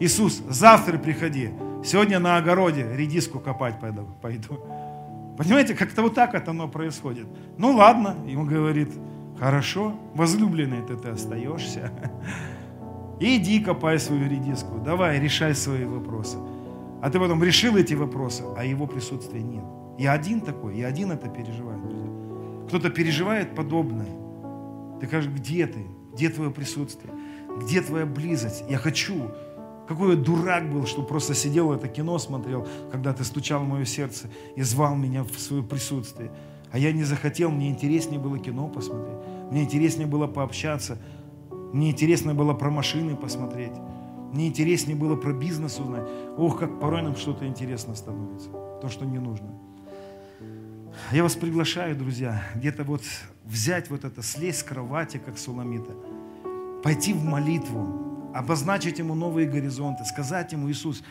Иисус, 0.00 0.42
завтра 0.48 0.98
приходи, 0.98 1.50
сегодня 1.84 2.18
на 2.18 2.36
огороде 2.36 2.86
редиску 2.94 3.38
копать 3.38 3.80
пойду. 3.80 4.06
пойду. 4.22 4.58
Понимаете, 5.36 5.74
как-то 5.74 6.02
вот 6.02 6.14
так 6.14 6.34
это 6.34 6.50
оно 6.50 6.68
происходит. 6.68 7.26
Ну 7.58 7.76
ладно, 7.76 8.16
он 8.26 8.46
говорит, 8.46 8.90
хорошо, 9.38 9.94
возлюбленный 10.14 10.82
ты, 10.82 10.96
ты 10.96 11.08
остаешься. 11.08 11.90
Иди 13.20 13.60
копай 13.60 13.98
свою 13.98 14.28
редиску, 14.28 14.78
давай, 14.84 15.18
решай 15.18 15.54
свои 15.54 15.84
вопросы. 15.84 16.38
А 17.02 17.10
ты 17.10 17.18
потом 17.18 17.42
решил 17.42 17.76
эти 17.76 17.94
вопросы, 17.94 18.44
а 18.56 18.64
его 18.64 18.86
присутствия 18.86 19.42
нет. 19.42 19.64
Я 19.98 20.12
один 20.12 20.40
такой, 20.40 20.76
я 20.78 20.86
один 20.86 21.10
это 21.10 21.28
переживаю, 21.28 21.80
друзья. 21.80 22.08
Кто-то 22.68 22.90
переживает 22.90 23.54
подобное. 23.54 24.08
Ты 25.00 25.06
скажешь, 25.06 25.30
где 25.32 25.66
ты? 25.66 25.86
Где 26.14 26.28
твое 26.28 26.50
присутствие? 26.50 27.12
Где 27.60 27.80
твоя 27.80 28.06
близость? 28.06 28.64
Я 28.68 28.78
хочу. 28.78 29.30
Какой 29.88 30.10
я 30.10 30.16
дурак 30.16 30.70
был, 30.70 30.86
что 30.86 31.02
просто 31.02 31.34
сидел 31.34 31.72
это 31.72 31.88
кино 31.88 32.18
смотрел, 32.18 32.66
когда 32.92 33.12
ты 33.12 33.24
стучал 33.24 33.64
в 33.64 33.68
мое 33.68 33.84
сердце 33.84 34.28
и 34.54 34.62
звал 34.62 34.94
меня 34.94 35.24
в 35.24 35.38
свое 35.38 35.62
присутствие. 35.62 36.30
А 36.70 36.78
я 36.78 36.92
не 36.92 37.04
захотел, 37.04 37.50
мне 37.50 37.70
интереснее 37.70 38.20
было 38.20 38.38
кино 38.38 38.68
посмотреть. 38.68 39.16
Мне 39.50 39.62
интереснее 39.62 40.06
было 40.06 40.26
пообщаться. 40.26 40.98
Мне 41.72 41.90
интересно 41.90 42.34
было 42.34 42.54
про 42.54 42.70
машины 42.70 43.16
посмотреть. 43.16 43.72
Мне 44.32 44.48
интереснее 44.48 44.96
было 44.96 45.16
про 45.16 45.32
бизнес 45.32 45.78
узнать. 45.78 46.06
Ох, 46.36 46.58
как 46.58 46.80
порой 46.80 47.02
нам 47.02 47.16
что-то 47.16 47.46
интересно 47.46 47.94
становится. 47.94 48.50
То, 48.80 48.88
что 48.88 49.04
не 49.06 49.18
нужно. 49.18 49.48
Я 51.12 51.22
вас 51.22 51.34
приглашаю, 51.34 51.96
друзья, 51.96 52.42
где-то 52.54 52.84
вот 52.84 53.02
взять 53.44 53.88
вот 53.88 54.04
это, 54.04 54.22
слезть 54.22 54.60
с 54.60 54.62
кровати, 54.62 55.20
как 55.24 55.38
Суламита, 55.38 55.92
пойти 56.82 57.12
в 57.14 57.24
молитву, 57.24 58.30
обозначить 58.34 58.98
ему 58.98 59.14
новые 59.14 59.48
горизонты, 59.48 60.04
сказать 60.04 60.52
ему, 60.52 60.70
Иисус, 60.70 61.02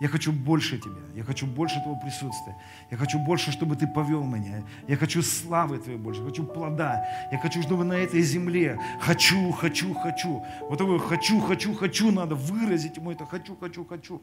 я 0.00 0.08
хочу 0.08 0.32
больше 0.32 0.78
Тебя, 0.78 1.02
я 1.14 1.24
хочу 1.24 1.46
больше 1.46 1.80
Твоего 1.82 2.00
присутствия, 2.00 2.56
я 2.90 2.96
хочу 2.96 3.18
больше, 3.18 3.50
чтобы 3.50 3.76
Ты 3.76 3.86
повел 3.86 4.24
меня, 4.24 4.62
я 4.86 4.96
хочу 4.96 5.22
славы 5.22 5.78
Твоей 5.78 5.98
больше, 5.98 6.24
хочу 6.24 6.44
плода, 6.44 7.04
я 7.32 7.38
хочу, 7.38 7.62
чтобы 7.62 7.84
на 7.84 7.94
этой 7.94 8.22
земле 8.22 8.78
хочу, 9.00 9.52
хочу, 9.52 9.94
хочу. 9.94 10.44
Вот 10.68 10.78
такое 10.78 10.98
хочу, 10.98 11.40
хочу, 11.40 11.74
хочу 11.74 12.12
надо 12.12 12.34
выразить 12.34 12.96
ему 12.96 13.10
это 13.10 13.26
хочу, 13.26 13.56
хочу, 13.56 13.84
хочу. 13.84 14.22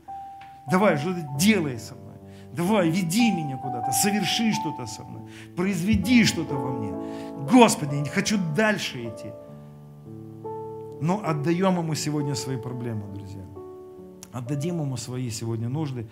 Давай, 0.72 0.98
что-то 0.98 1.28
делай 1.38 1.78
со 1.80 1.96
мной. 1.96 2.16
Давай, 2.54 2.90
веди 2.90 3.32
меня 3.32 3.58
куда-то, 3.58 3.92
соверши 3.92 4.54
что-то 4.54 4.86
со 4.86 5.04
мной, 5.04 5.30
произведи 5.58 6.24
что-то 6.24 6.56
во 6.56 6.72
мне. 6.72 6.94
Господи, 7.52 7.96
я 7.96 8.02
не 8.02 8.10
хочу 8.10 8.38
дальше 8.56 9.10
идти. 9.10 9.32
Но 11.02 11.22
отдаем 11.24 11.78
Ему 11.78 11.94
сегодня 11.96 12.34
свои 12.36 12.58
проблемы, 12.58 13.14
друзья. 13.14 13.55
Отдадим 14.36 14.82
Ему 14.82 14.98
свои 14.98 15.30
сегодня 15.30 15.70
нужды. 15.70 16.08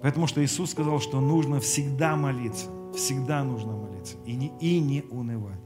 Потому 0.00 0.26
что 0.26 0.44
Иисус 0.44 0.70
сказал, 0.70 1.00
что 1.00 1.20
нужно 1.20 1.60
всегда 1.60 2.16
молиться. 2.16 2.66
Всегда 2.94 3.44
нужно 3.44 3.72
молиться. 3.72 4.16
И 4.26 4.34
не, 4.34 4.52
и 4.60 4.80
не 4.80 5.02
унывать. 5.10 5.60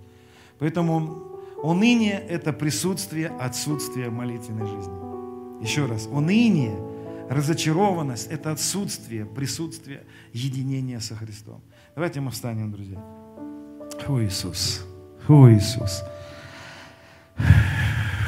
Поэтому 0.59 1.41
уныние– 1.63 2.19
это 2.29 2.53
присутствие 2.53 3.29
отсутствия 3.29 4.11
молитвенной 4.11 4.67
жизни. 4.67 5.63
Еще 5.63 5.87
раз. 5.87 6.07
Уныние– 6.07 6.77
Разочарованность– 7.33 8.27
это 8.31 8.53
отсутствие 8.53 9.25
присутствия 9.25 10.05
единения 10.35 11.01
со 11.01 11.15
Христом. 11.15 11.63
Давайте 11.95 12.21
мы 12.21 12.31
встанем, 12.31 12.71
друзья. 12.71 12.99
О, 14.07 14.21
Иисус! 14.21 14.85
О, 15.29 15.51
Иисус! 15.51 16.03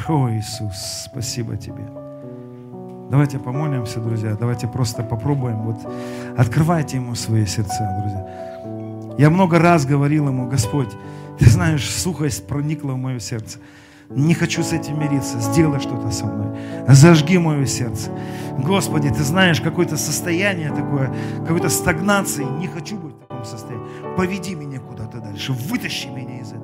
О, 0.09 0.31
Иисус! 0.31 1.05
Спасибо 1.11 1.57
Тебе. 1.57 2.04
Давайте 3.15 3.39
помолимся, 3.39 4.01
друзья. 4.01 4.35
Давайте 4.35 4.67
просто 4.67 5.05
попробуем. 5.05 5.63
Вот 5.63 5.77
открывайте 6.37 6.97
Ему 6.97 7.15
свои 7.15 7.47
сердца, 7.47 7.97
друзья. 8.01 9.15
Я 9.17 9.31
много 9.31 9.61
раз 9.61 9.87
говорил 9.87 10.27
Ему, 10.27 10.49
Господь, 10.49 10.89
Ты 11.39 11.49
знаешь, 11.49 11.89
сухость 11.89 12.45
проникла 12.49 12.95
в 12.95 12.97
мое 12.97 13.21
сердце. 13.21 13.61
Не 14.11 14.35
хочу 14.35 14.65
с 14.65 14.73
этим 14.73 14.99
мириться. 14.99 15.39
Сделай 15.39 15.79
что-то 15.79 16.11
со 16.11 16.27
мной. 16.27 16.59
Зажги 16.89 17.39
мое 17.39 17.67
сердце. 17.67 18.11
Господи, 18.59 19.11
ты 19.11 19.23
знаешь, 19.23 19.61
какое-то 19.61 19.97
состояние 19.97 20.71
такое, 20.71 21.15
какой-то 21.47 21.69
стагнации. 21.69 22.43
Не 22.43 22.67
хочу 22.67 22.97
быть 22.97 23.15
в 23.15 23.19
таком 23.29 23.45
состоянии. 23.45 23.87
Поведи 24.17 24.57
меня 24.57 24.81
куда-то 24.81 25.21
дальше. 25.21 25.53
Вытащи 25.53 26.09
меня 26.09 26.41
из 26.41 26.49
этого. 26.49 26.64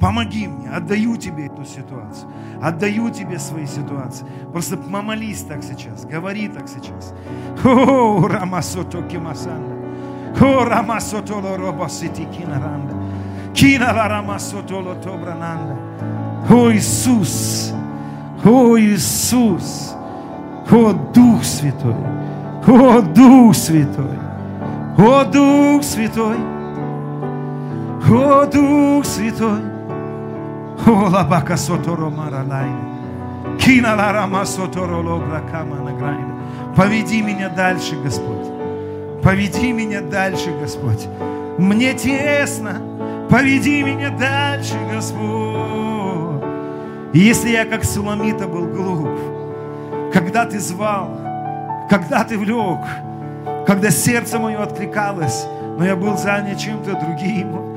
Помоги 0.00 0.46
мне. 0.48 0.68
Отдаю 0.68 1.16
тебе 1.16 1.46
эту 1.46 1.64
ситуацию. 1.64 2.30
Отдаю 2.62 3.10
тебе 3.10 3.38
свои 3.38 3.66
ситуации. 3.66 4.26
Просто 4.52 4.76
помолись 4.76 5.42
так 5.42 5.62
сейчас. 5.62 6.04
Говори 6.04 6.48
так 6.48 6.68
сейчас. 6.68 7.14
О, 7.64 8.26
Рамасото 8.28 9.02
Кимасанда. 9.02 9.74
О, 10.40 10.64
Рамасото 10.64 11.36
Лоробасити 11.36 12.24
Кинаранда. 12.24 12.94
Кина 13.54 13.92
Рамасото. 13.92 14.76
О 16.48 16.70
Иисус, 16.70 17.72
о 18.44 18.78
Иисус, 18.78 19.96
о 20.70 20.92
Дух 21.12 21.42
Святой, 21.42 21.96
о 22.66 23.00
Дух 23.00 23.56
Святой, 23.56 24.18
о 24.96 25.24
Дух 25.24 25.82
Святой, 25.82 26.36
о 28.08 28.46
Дух 28.46 29.04
Святой, 29.04 29.75
о 30.84 31.08
Лабака 31.08 31.56
Соторо 31.56 32.10
Маралайна, 32.10 33.56
Кина 33.58 33.94
Ларама 33.96 34.44
Соторо 34.44 34.96
Лобра 34.96 35.42
Камана 35.50 35.92
Грайна. 35.92 36.34
Поведи 36.76 37.22
меня 37.22 37.48
дальше, 37.48 37.96
Господь. 38.02 38.46
Поведи 39.22 39.72
меня 39.72 40.02
дальше, 40.02 40.52
Господь. 40.60 41.08
Мне 41.58 41.94
тесно. 41.94 42.80
Поведи 43.30 43.82
меня 43.82 44.10
дальше, 44.10 44.76
Господь. 44.92 46.44
Если 47.12 47.48
я 47.50 47.64
как 47.64 47.84
Суламита 47.84 48.46
был 48.46 48.66
глуп, 48.66 49.18
когда 50.12 50.44
ты 50.44 50.60
звал, 50.60 51.08
когда 51.88 52.24
ты 52.24 52.36
влек, 52.38 52.80
когда 53.66 53.90
сердце 53.90 54.38
мое 54.38 54.62
откликалось, 54.62 55.46
но 55.78 55.84
я 55.84 55.96
был 55.96 56.16
занят 56.16 56.58
чем-то 56.58 56.92
другим, 56.92 57.76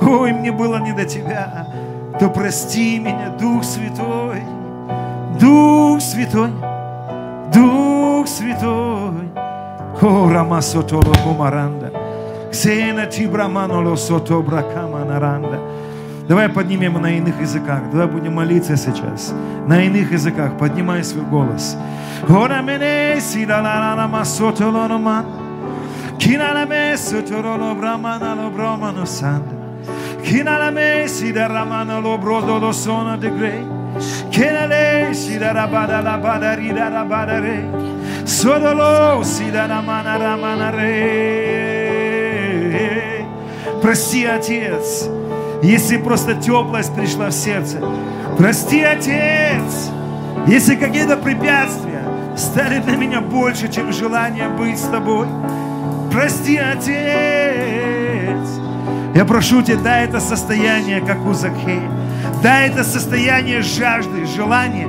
ой, 0.00 0.32
мне 0.32 0.50
было 0.52 0.78
не 0.78 0.92
до 0.92 1.04
тебя, 1.04 1.66
то 2.22 2.30
прости 2.30 3.00
меня, 3.00 3.30
Дух 3.30 3.64
Святой, 3.64 4.44
Дух 5.40 6.00
Святой, 6.00 6.50
Дух 7.52 8.28
Святой, 8.28 9.28
о, 10.00 10.30
Рамасотоло 10.30 11.12
Кумаранда, 11.24 11.92
Ксена 12.52 13.06
Тибраманоло 13.06 13.96
Сото 13.96 14.40
Бракама 14.40 15.04
Наранда, 15.04 15.58
Давай 16.28 16.48
поднимем 16.48 17.02
на 17.02 17.10
иных 17.18 17.40
языках. 17.40 17.90
Давай 17.90 18.06
будем 18.06 18.34
молиться 18.34 18.76
сейчас. 18.76 19.34
На 19.66 19.82
иных 19.82 20.12
языках. 20.12 20.56
Поднимай 20.56 21.02
свой 21.02 21.24
голос. 21.24 21.76
Kinala 30.22 30.72
si 31.06 31.32
da 31.32 31.46
ramana 31.46 31.98
lo 31.98 32.16
brodo 32.18 32.58
lo 32.58 32.72
sono 32.72 33.16
de 33.16 33.30
grey. 33.30 33.66
Kinale 34.30 35.12
si 35.14 35.38
da 35.38 35.52
rabada 35.52 36.00
la 36.00 36.16
bada 36.16 36.54
rida 36.54 36.88
la 36.88 37.04
bada 37.04 37.40
re. 37.40 37.68
Sodolo 38.24 39.22
si 39.24 39.50
da 39.50 39.66
ramana 39.66 40.16
ramana 40.16 40.70
re. 40.70 41.72
Прости, 43.82 44.24
Отец, 44.24 45.08
если 45.60 45.96
просто 45.96 46.34
теплость 46.34 46.94
пришла 46.94 47.30
в 47.30 47.32
сердце. 47.32 47.78
Прости, 48.38 48.80
Отец, 48.80 49.90
если 50.46 50.76
какие-то 50.76 51.16
препятствия 51.16 52.04
стали 52.36 52.78
для 52.78 52.96
меня 52.96 53.20
больше, 53.20 53.68
чем 53.68 53.92
желание 53.92 54.48
быть 54.48 54.78
с 54.78 54.82
Тобой. 54.82 55.26
Прости, 56.12 56.58
Отец, 56.58 57.41
я 59.14 59.24
прошу 59.24 59.62
Тебя, 59.62 59.78
дай 59.78 60.04
это 60.04 60.20
состояние, 60.20 61.00
как 61.00 61.24
у 61.26 61.34
Закхея. 61.34 61.90
Дай 62.42 62.68
это 62.68 62.82
состояние 62.82 63.62
жажды, 63.62 64.24
желания, 64.26 64.88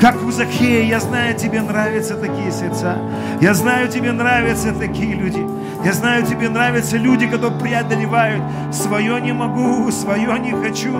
как 0.00 0.22
у 0.24 0.30
Захея. 0.30 0.84
Я 0.84 1.00
знаю, 1.00 1.34
Тебе 1.34 1.60
нравятся 1.60 2.16
такие 2.16 2.50
сердца. 2.50 2.96
Я 3.40 3.54
знаю, 3.54 3.88
Тебе 3.88 4.12
нравятся 4.12 4.72
такие 4.72 5.14
люди. 5.14 5.46
Я 5.84 5.92
знаю, 5.92 6.24
Тебе 6.24 6.48
нравятся 6.48 6.96
люди, 6.96 7.26
которые 7.26 7.58
преодолевают 7.60 8.42
свое 8.72 9.20
не 9.20 9.32
могу, 9.32 9.90
свое 9.90 10.38
не 10.38 10.52
хочу. 10.52 10.96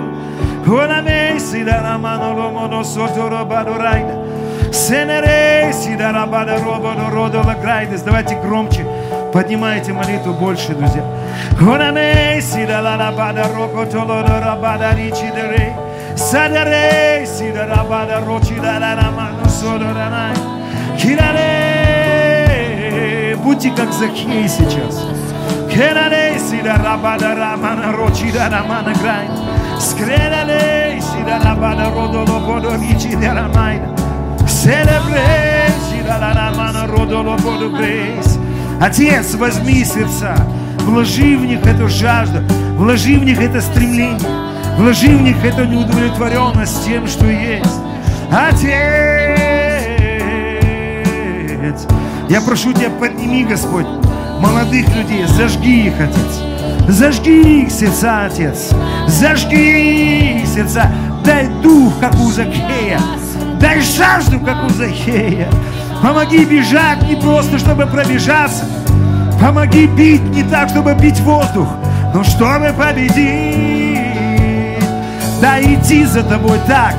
Давайте 8.03 8.39
громче. 8.41 8.87
Поднимайте 9.33 9.93
молитву 9.93 10.35
больше, 10.35 10.75
друзья. 10.75 11.03
Садаре, 16.33 17.27
сидарабада, 17.27 18.21
рочи, 18.27 18.55
дарараману, 18.55 19.47
содаранай. 19.49 20.35
Кираре, 20.99 21.37
будьте 23.37 23.71
как 23.71 23.93
Захей 23.93 24.49
сейчас. 24.49 25.05
Кераре, 25.71 26.39
сидарабада, 26.39 27.35
рамана, 27.35 27.93
рочи, 27.93 28.33
дарамана, 28.33 28.95
грай. 29.03 29.29
Скрерале, 29.79 31.03
сидарабада, 31.03 31.91
родоло, 31.91 32.39
бодо, 32.41 32.77
ричи, 32.77 33.15
дарамайна. 33.17 33.95
Селебре, 34.49 35.69
сидарарамана, 35.91 36.87
родоло, 36.87 37.37
бодо, 37.39 37.69
грейс. 37.69 38.39
Отец, 38.81 39.35
возьми 39.35 39.85
сердца, 39.85 40.35
вложи 40.83 41.37
в 41.37 41.45
них 41.45 41.65
эту 41.67 41.89
жажду, 41.89 42.41
вложи 42.77 43.19
в 43.19 43.25
них 43.25 43.41
это 43.41 43.61
стремление, 43.61 44.19
вложи 44.77 45.09
в 45.09 45.23
них 45.23 45.45
эту 45.45 45.65
неудовлетворенность 45.65 46.85
тем, 46.85 47.07
что 47.07 47.27
есть. 47.27 47.81
Отец, 48.31 48.69
я 52.29 52.41
прошу 52.41 52.73
Тебя, 52.73 52.91
подними, 52.91 53.45
Господь, 53.45 53.87
молодых 54.41 54.89
людей, 54.97 55.25
зажги 55.27 55.87
их, 55.87 55.95
Отец. 56.01 56.43
Зажги 56.89 57.63
их 57.63 57.71
сердца, 57.71 58.27
Отец. 58.27 58.71
Зажги 59.07 60.41
их 60.41 60.49
сердца. 60.49 60.91
Дай 61.25 61.47
дух, 61.63 61.93
как 62.01 62.15
у 62.15 62.31
Закея. 62.31 63.01
Дай 63.61 63.81
жажду, 63.81 64.41
как 64.41 64.65
у 64.65 64.69
Захея. 64.71 65.49
Помоги 66.03 66.45
бежать 66.45 67.09
не 67.09 67.15
просто, 67.15 67.59
чтобы 67.59 67.87
пробежаться. 67.87 68.65
Помоги 69.43 69.89
бить 69.89 70.23
не 70.23 70.45
так, 70.45 70.69
чтобы 70.69 70.95
бить 70.95 71.19
воздух, 71.23 71.67
но 72.15 72.23
чтобы 72.23 72.73
победить. 72.79 73.99
Да 75.41 75.61
идти 75.61 76.05
за 76.05 76.23
тобой 76.23 76.61
так, 76.69 76.95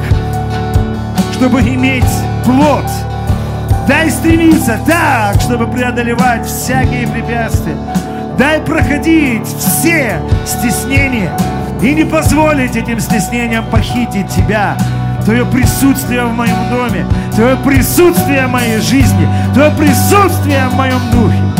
чтобы 1.31 1.61
иметь 1.61 2.03
плод. 2.43 2.83
Дай 3.87 4.09
стремиться 4.11 4.77
так, 4.85 5.39
чтобы 5.39 5.67
преодолевать 5.67 6.45
всякие 6.45 7.07
препятствия. 7.07 7.77
Дай 8.37 8.59
проходить 8.59 9.47
все 9.47 10.19
стеснения 10.45 11.31
и 11.81 11.93
не 11.93 12.03
позволить 12.03 12.75
этим 12.75 12.99
стеснениям 12.99 13.63
похитить 13.71 14.27
тебя, 14.27 14.75
Твое 15.23 15.45
присутствие 15.45 16.25
в 16.25 16.33
моем 16.33 16.69
доме, 16.69 17.05
Твое 17.33 17.55
присутствие 17.55 18.47
в 18.47 18.49
моей 18.51 18.81
жизни, 18.81 19.29
Твое 19.53 19.71
присутствие 19.71 20.67
в 20.67 20.73
моем 20.75 20.99
духе. 21.13 21.52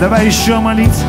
Давай 0.00 0.26
еще 0.26 0.58
молиться. 0.58 1.04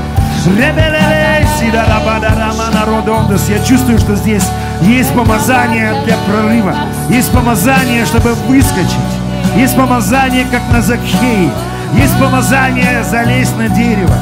Я 3.48 3.64
чувствую, 3.64 3.98
что 4.00 4.16
здесь 4.16 4.44
есть 4.82 5.14
помазание 5.14 5.94
для 6.06 6.18
прорыва. 6.28 6.76
Есть 7.10 7.32
помазание, 7.32 8.06
чтобы 8.06 8.34
выскочить. 8.48 8.98
Есть 9.56 9.76
помазание, 9.76 10.46
как 10.52 10.62
на 10.72 10.82
Закхее. 10.82 11.52
Есть 11.94 12.20
помазание 12.20 13.04
залезть 13.04 13.58
на 13.58 13.70
дерево. 13.70 14.16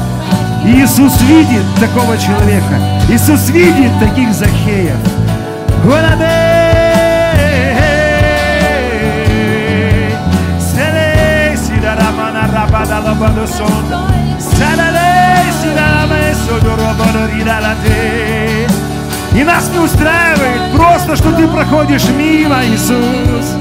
И 0.64 0.80
Иисус 0.80 1.20
видит 1.22 1.64
такого 1.80 2.16
человека. 2.18 2.78
Иисус 3.08 3.48
видит 3.50 3.90
таких 3.98 4.32
Захеев. 4.32 4.96
И 19.34 19.44
нас 19.44 19.68
не 19.72 19.78
устраивает 19.78 20.72
просто, 20.74 21.16
что 21.16 21.32
ты 21.32 21.46
проходишь 21.48 22.04
мимо, 22.08 22.64
Иисус. 22.64 23.54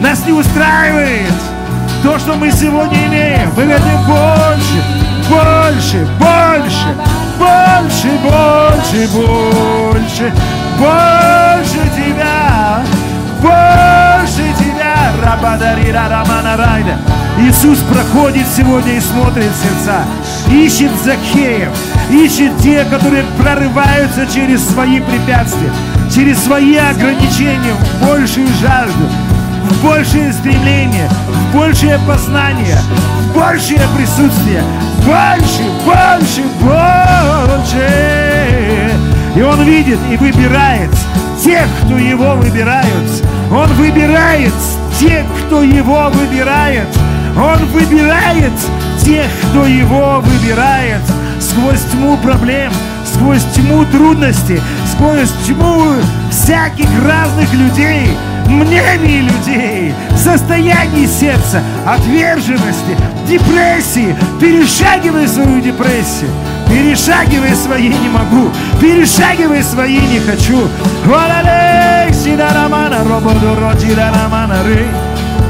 Нас 0.00 0.24
не 0.26 0.32
устраивает 0.32 1.32
то, 2.02 2.18
что 2.18 2.34
мы 2.36 2.50
сегодня 2.50 3.06
имеем. 3.06 3.50
Мы 3.56 3.64
хотим 3.64 4.06
больше 4.06 5.06
больше, 5.28 6.06
больше, 6.18 6.94
больше, 7.38 8.08
больше, 8.22 9.08
больше, 9.08 10.32
больше 10.78 11.90
тебя, 11.96 12.82
больше 13.40 14.54
тебя. 14.58 15.12
Рабадарира 15.24 16.08
Рамана 16.08 16.56
Райда. 16.56 17.25
Иисус 17.38 17.78
проходит 17.80 18.46
сегодня 18.56 18.96
и 18.96 19.00
смотрит 19.00 19.50
сердца, 19.62 20.04
ищет 20.50 20.90
Закеев, 21.04 21.68
ищет 22.10 22.56
те, 22.62 22.84
которые 22.84 23.24
прорываются 23.38 24.26
через 24.26 24.66
свои 24.66 25.00
препятствия, 25.00 25.70
через 26.12 26.42
свои 26.42 26.76
ограничения 26.76 27.74
в 27.74 28.06
большую 28.06 28.48
жажду, 28.60 29.06
в 29.70 29.84
большее 29.84 30.32
стремление, 30.32 31.10
в 31.28 31.54
большее 31.54 31.98
познание, 32.06 32.78
в 33.20 33.34
большее 33.34 33.82
присутствие, 33.94 34.62
больше, 35.04 35.62
больше, 35.84 36.42
больше. 36.62 37.86
И 39.36 39.42
Он 39.42 39.62
видит 39.62 39.98
и 40.10 40.16
выбирает 40.16 40.90
тех, 41.44 41.66
кто 41.82 41.98
Его 41.98 42.34
выбирают. 42.34 43.24
Он 43.52 43.70
выбирает 43.74 44.54
тех, 44.98 45.26
кто 45.46 45.62
Его 45.62 46.08
выбирает. 46.08 46.88
Он 47.36 47.64
выбирает 47.66 48.52
тех, 49.04 49.26
кто 49.50 49.66
Его 49.66 50.20
выбирает 50.20 51.02
сквозь 51.38 51.82
тьму 51.92 52.16
проблем, 52.16 52.72
сквозь 53.04 53.44
тьму 53.54 53.84
трудностей, 53.84 54.60
сквозь 54.90 55.30
тьму 55.46 55.84
всяких 56.30 56.88
разных 57.04 57.52
людей, 57.52 58.16
мнений 58.46 59.20
людей, 59.20 59.94
состояний 60.16 61.06
сердца, 61.06 61.62
отверженности, 61.86 62.96
депрессии. 63.28 64.16
Перешагивай 64.40 65.28
свою 65.28 65.60
депрессию. 65.60 66.30
Перешагивай 66.68 67.54
свои 67.54 67.88
не 67.88 68.08
могу. 68.08 68.50
Перешагивай 68.80 69.62
свои 69.62 70.00
не 70.00 70.20
хочу. 70.20 70.68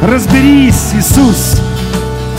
Разберись, 0.03 0.93
Иисус, 0.95 1.61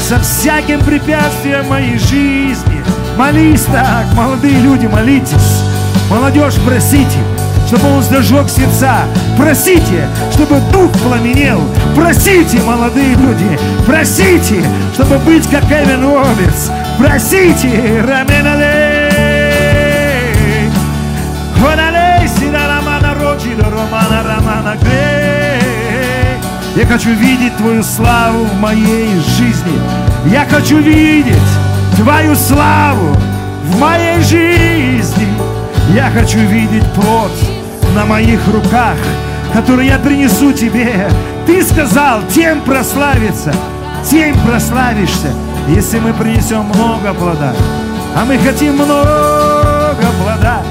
со 0.08 0.20
всяким 0.22 0.80
препятствием 0.80 1.68
моей 1.68 1.98
жизни. 1.98 2.82
Молись 3.18 3.64
так, 3.64 4.06
молодые 4.14 4.58
люди, 4.60 4.86
молитесь. 4.86 5.64
Молодежь, 6.10 6.56
просите. 6.66 7.20
чтобы 7.68 7.90
Он 7.90 8.02
зажег 8.02 8.50
сердца. 8.50 9.02
Просите, 9.38 10.08
чтобы 10.32 10.62
дух 10.72 10.92
пламенел. 11.04 11.62
Просите, 11.94 12.62
молодые 12.62 13.16
люди, 13.16 13.60
просите, 13.86 14.64
чтобы 14.94 15.18
быть 15.20 15.46
как 15.50 15.66
Эвен 15.66 16.02
Робертс. 16.06 16.72
Просите, 16.98 18.02
Раменалей. 18.08 19.12
Хоналей, 21.60 22.30
Синарамана, 22.30 23.14
Роджида, 23.14 23.66
Романа, 23.66 24.24
Романа, 24.24 24.78
Грей. 24.82 25.48
Я 26.78 26.86
хочу 26.86 27.10
видеть 27.10 27.58
Твою 27.58 27.84
славу 27.84 28.46
в 28.46 28.60
моей 28.60 29.10
жизни. 29.38 29.97
Я 30.26 30.46
хочу 30.50 30.78
видеть 30.78 31.36
Твою 31.96 32.36
славу 32.36 33.16
в 33.64 33.80
моей 33.80 34.22
жизни. 34.22 35.28
Я 35.94 36.12
хочу 36.12 36.40
видеть 36.40 36.86
плод 36.94 37.32
на 37.96 38.06
моих 38.06 38.40
руках, 38.48 38.98
который 39.54 39.88
я 39.88 39.98
принесу 39.98 40.52
Тебе. 40.52 41.10
Ты 41.46 41.64
сказал, 41.64 42.22
тем 42.34 42.62
прославиться, 42.62 43.54
тем 44.10 44.38
прославишься, 44.42 45.34
если 45.68 46.00
мы 46.00 46.14
принесем 46.14 46.66
много 46.66 47.14
плода. 47.14 47.54
А 48.16 48.26
мы 48.26 48.38
хотим 48.38 48.74
много 48.74 50.06
плода. 50.22 50.62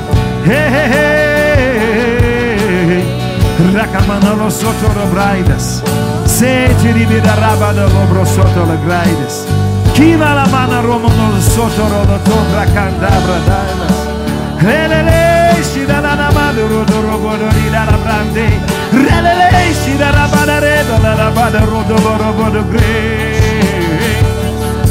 Racamano 3.76 4.48
sotto 4.48 4.92
lo 4.92 6.05
sete 6.36 6.92
ribidaraba 6.92 7.72
da 7.72 7.86
lobro 7.86 8.22
sotto 8.26 8.64
le 8.66 8.76
graides. 8.84 9.46
Kina 9.92 10.34
la 10.34 10.46
mana 10.46 10.80
romo 10.80 11.08
non 11.08 11.40
sotto 11.40 11.88
rodo 11.88 12.18
tobra 12.24 12.64
candabra 12.74 13.38
dailas. 13.48 13.96
Relelesci 14.58 15.86
da 15.86 16.00
la 16.00 16.14
namada 16.14 16.60
rodo 16.60 17.00
robo 17.00 17.30
robodori 17.30 17.70
da 17.70 17.84
la 17.84 17.96
brande. 17.96 18.60
Relelesci 18.90 19.96
da 19.96 20.10
la 20.10 20.28
banareda 20.30 20.98
la 20.98 21.14
la 21.14 21.30
bada 21.30 21.60
rodo 21.64 21.96
robodo 21.96 22.68
gre. 22.68 22.84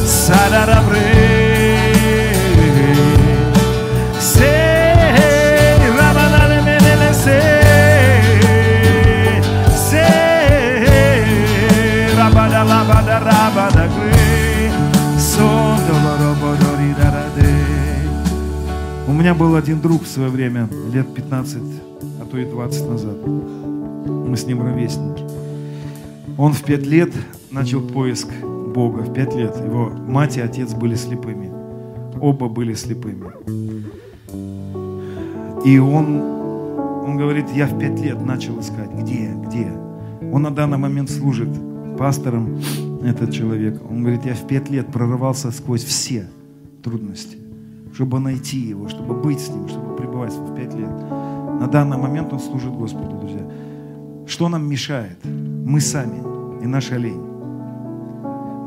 Sadara 0.03 0.65
rabre. 0.65 1.04
Меня 19.25 19.33
был 19.33 19.55
один 19.55 19.81
друг 19.81 20.03
в 20.03 20.07
свое 20.07 20.29
время, 20.29 20.69
лет 20.93 21.11
15, 21.11 21.57
а 22.21 22.25
то 22.25 22.37
и 22.37 22.45
20 22.45 22.87
назад. 22.87 23.17
Мы 23.25 24.37
с 24.37 24.45
ним 24.45 24.61
ровесники. 24.61 25.23
Он 26.37 26.53
в 26.53 26.61
пять 26.61 26.85
лет 26.85 27.11
начал 27.49 27.81
поиск 27.81 28.27
Бога. 28.75 28.99
В 28.99 29.11
пять 29.11 29.33
лет. 29.33 29.57
Его 29.65 29.89
мать 29.89 30.37
и 30.37 30.41
отец 30.41 30.75
были 30.75 30.93
слепыми. 30.93 31.51
Оба 32.21 32.49
были 32.49 32.75
слепыми. 32.75 33.31
И 35.65 35.79
он, 35.79 36.21
он 36.21 37.17
говорит, 37.17 37.49
я 37.55 37.65
в 37.65 37.79
пять 37.79 37.99
лет 37.99 38.23
начал 38.23 38.59
искать. 38.59 38.91
Где? 38.91 39.33
Где? 39.47 39.71
Он 40.31 40.43
на 40.43 40.51
данный 40.51 40.77
момент 40.77 41.09
служит 41.09 41.49
пастором, 41.97 42.61
этот 43.03 43.33
человек. 43.33 43.81
Он 43.89 44.01
говорит, 44.01 44.23
я 44.23 44.35
в 44.35 44.45
пять 44.45 44.69
лет 44.69 44.85
прорывался 44.91 45.49
сквозь 45.49 45.83
все 45.83 46.27
трудности 46.83 47.44
чтобы 47.95 48.19
найти 48.19 48.57
Его, 48.57 48.89
чтобы 48.89 49.15
быть 49.15 49.39
с 49.39 49.49
Ним, 49.49 49.67
чтобы 49.69 49.95
пребывать 49.95 50.33
с 50.33 50.37
Ним 50.37 50.45
в 50.47 50.55
пять 50.55 50.73
лет. 50.75 50.91
На 51.59 51.67
данный 51.67 51.97
момент 51.97 52.33
Он 52.33 52.39
служит 52.39 52.73
Господу, 52.73 53.17
друзья. 53.17 53.41
Что 54.27 54.49
нам 54.49 54.69
мешает? 54.69 55.17
Мы 55.23 55.79
сами 55.79 56.21
и 56.61 56.67
наша 56.67 56.97
лень. 56.97 57.21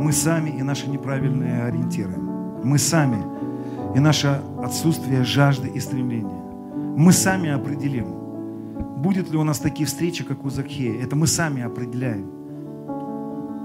Мы 0.01 0.13
сами 0.13 0.51
и 0.51 0.63
наши 0.63 0.89
неправильные 0.89 1.65
ориентиры. 1.65 2.17
Мы 2.65 2.79
сами 2.79 3.23
и 3.95 4.01
наше 4.01 4.41
отсутствие 4.63 5.25
жажды 5.25 5.69
и 5.69 5.81
стремления. 5.81 6.43
Мы 6.97 7.13
сами 7.13 7.51
определим, 7.51 8.07
будет 9.03 9.31
ли 9.31 9.37
у 9.37 9.45
нас 9.45 9.59
такие 9.59 9.87
встречи, 9.87 10.25
как 10.25 10.45
у 10.45 10.51
Закхея. 10.51 11.03
Это 11.03 11.17
мы 11.17 11.27
сами 11.27 11.63
определяем. 11.63 12.27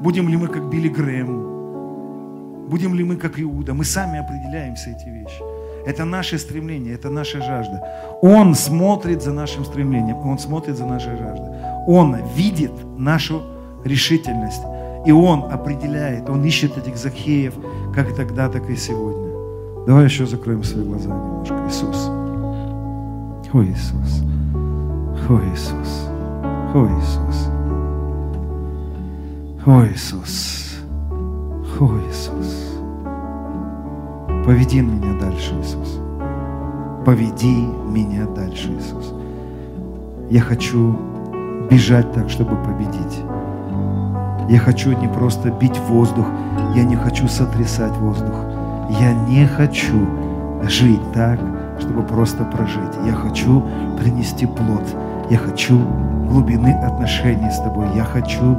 Будем 0.02 0.28
ли 0.28 0.36
мы 0.36 0.48
как 0.48 0.70
Билли 0.70 0.90
Грэм, 0.90 2.68
будем 2.68 2.96
ли 2.96 3.04
мы 3.04 3.16
как 3.16 3.40
Иуда. 3.40 3.74
Мы 3.74 3.86
сами 3.86 4.20
определяем 4.20 4.76
все 4.76 4.92
эти 4.92 5.10
вещи. 5.10 5.53
Это 5.86 6.06
наше 6.06 6.38
стремление, 6.38 6.96
это 6.96 7.10
наша 7.10 7.42
жажда. 7.42 7.82
Он 8.22 8.56
смотрит 8.56 9.22
за 9.22 9.34
нашим 9.34 9.66
стремлением, 9.66 10.18
Он 10.28 10.40
смотрит 10.40 10.78
за 10.78 10.86
нашей 10.86 11.18
жаждой. 11.18 11.50
Он 11.88 12.16
видит 12.36 12.72
нашу 12.98 13.42
решительность. 13.84 14.64
И 15.06 15.12
Он 15.12 15.52
определяет, 15.52 16.30
Он 16.30 16.46
ищет 16.46 16.78
этих 16.78 16.98
Захеев, 16.98 17.54
как 17.94 18.16
тогда, 18.16 18.48
так 18.50 18.70
и 18.70 18.76
сегодня. 18.76 19.34
Давай 19.86 20.06
еще 20.06 20.26
закроем 20.26 20.64
свои 20.64 20.86
глаза 20.86 21.10
немножко. 21.10 21.56
Иисус. 21.68 22.10
О, 23.54 23.64
Иисус. 23.64 24.24
О, 25.30 25.42
Иисус. 25.54 26.08
О, 26.74 26.88
Иисус. 26.88 27.50
О, 29.66 29.86
Иисус. 29.86 30.80
О, 31.80 32.00
Иисус. 32.10 32.73
Поведи 34.46 34.82
меня 34.82 35.14
дальше, 35.22 35.54
Иисус. 35.62 36.00
Поведи 37.06 37.66
меня 37.88 38.26
дальше, 38.26 38.70
Иисус. 38.78 39.14
Я 40.30 40.42
хочу 40.42 40.98
бежать 41.72 42.12
так, 42.12 42.30
чтобы 42.30 42.58
победить. 42.58 43.22
Я 44.50 44.60
хочу 44.60 44.92
не 44.98 45.08
просто 45.08 45.50
бить 45.50 45.80
воздух, 45.88 46.26
я 46.76 46.84
не 46.84 46.98
хочу 46.98 47.30
сотрясать 47.30 47.96
воздух. 47.98 48.36
Я 49.00 49.14
не 49.14 49.48
хочу 49.48 50.08
жить 50.64 51.14
так, 51.14 51.40
чтобы 51.80 52.04
просто 52.04 52.44
прожить. 52.44 52.98
Я 53.06 53.14
хочу 53.14 53.64
принести 53.98 54.46
плод. 54.46 54.84
Я 55.30 55.38
хочу 55.38 55.80
глубины 56.30 56.74
отношений 56.84 57.50
с 57.50 57.60
тобой. 57.60 57.88
Я 57.96 58.04
хочу 58.04 58.58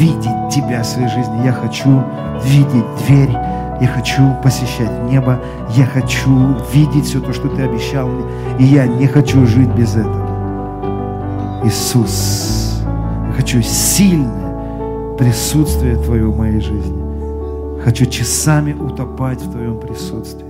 видеть 0.00 0.48
Тебя 0.50 0.82
в 0.82 0.86
своей 0.86 1.08
жизни. 1.08 1.44
Я 1.44 1.52
хочу 1.52 2.02
видеть 2.44 2.84
дверь 3.06 3.36
я 3.80 3.88
хочу 3.88 4.36
посещать 4.42 4.90
небо. 5.10 5.40
Я 5.70 5.86
хочу 5.86 6.54
видеть 6.72 7.06
все 7.06 7.20
то, 7.20 7.32
что 7.32 7.48
Ты 7.48 7.62
обещал 7.62 8.08
мне. 8.08 8.24
И 8.58 8.64
я 8.64 8.86
не 8.86 9.06
хочу 9.06 9.46
жить 9.46 9.74
без 9.74 9.96
этого. 9.96 11.62
Иисус, 11.64 12.82
я 13.28 13.32
хочу 13.34 13.62
сильное 13.62 15.16
присутствие 15.16 15.96
Твое 15.96 16.26
в 16.26 16.36
моей 16.36 16.60
жизни. 16.60 17.82
Хочу 17.82 18.04
часами 18.06 18.74
утопать 18.74 19.40
в 19.40 19.50
Твоем 19.50 19.80
присутствии. 19.80 20.46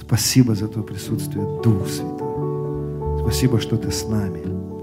Спасибо 0.00 0.54
за 0.54 0.68
то 0.68 0.82
присутствие, 0.82 1.44
Дух 1.62 1.86
Святой. 1.88 3.20
Спасибо, 3.20 3.60
что 3.60 3.76
Ты 3.76 3.90
с 3.90 4.08
нами. 4.08 4.75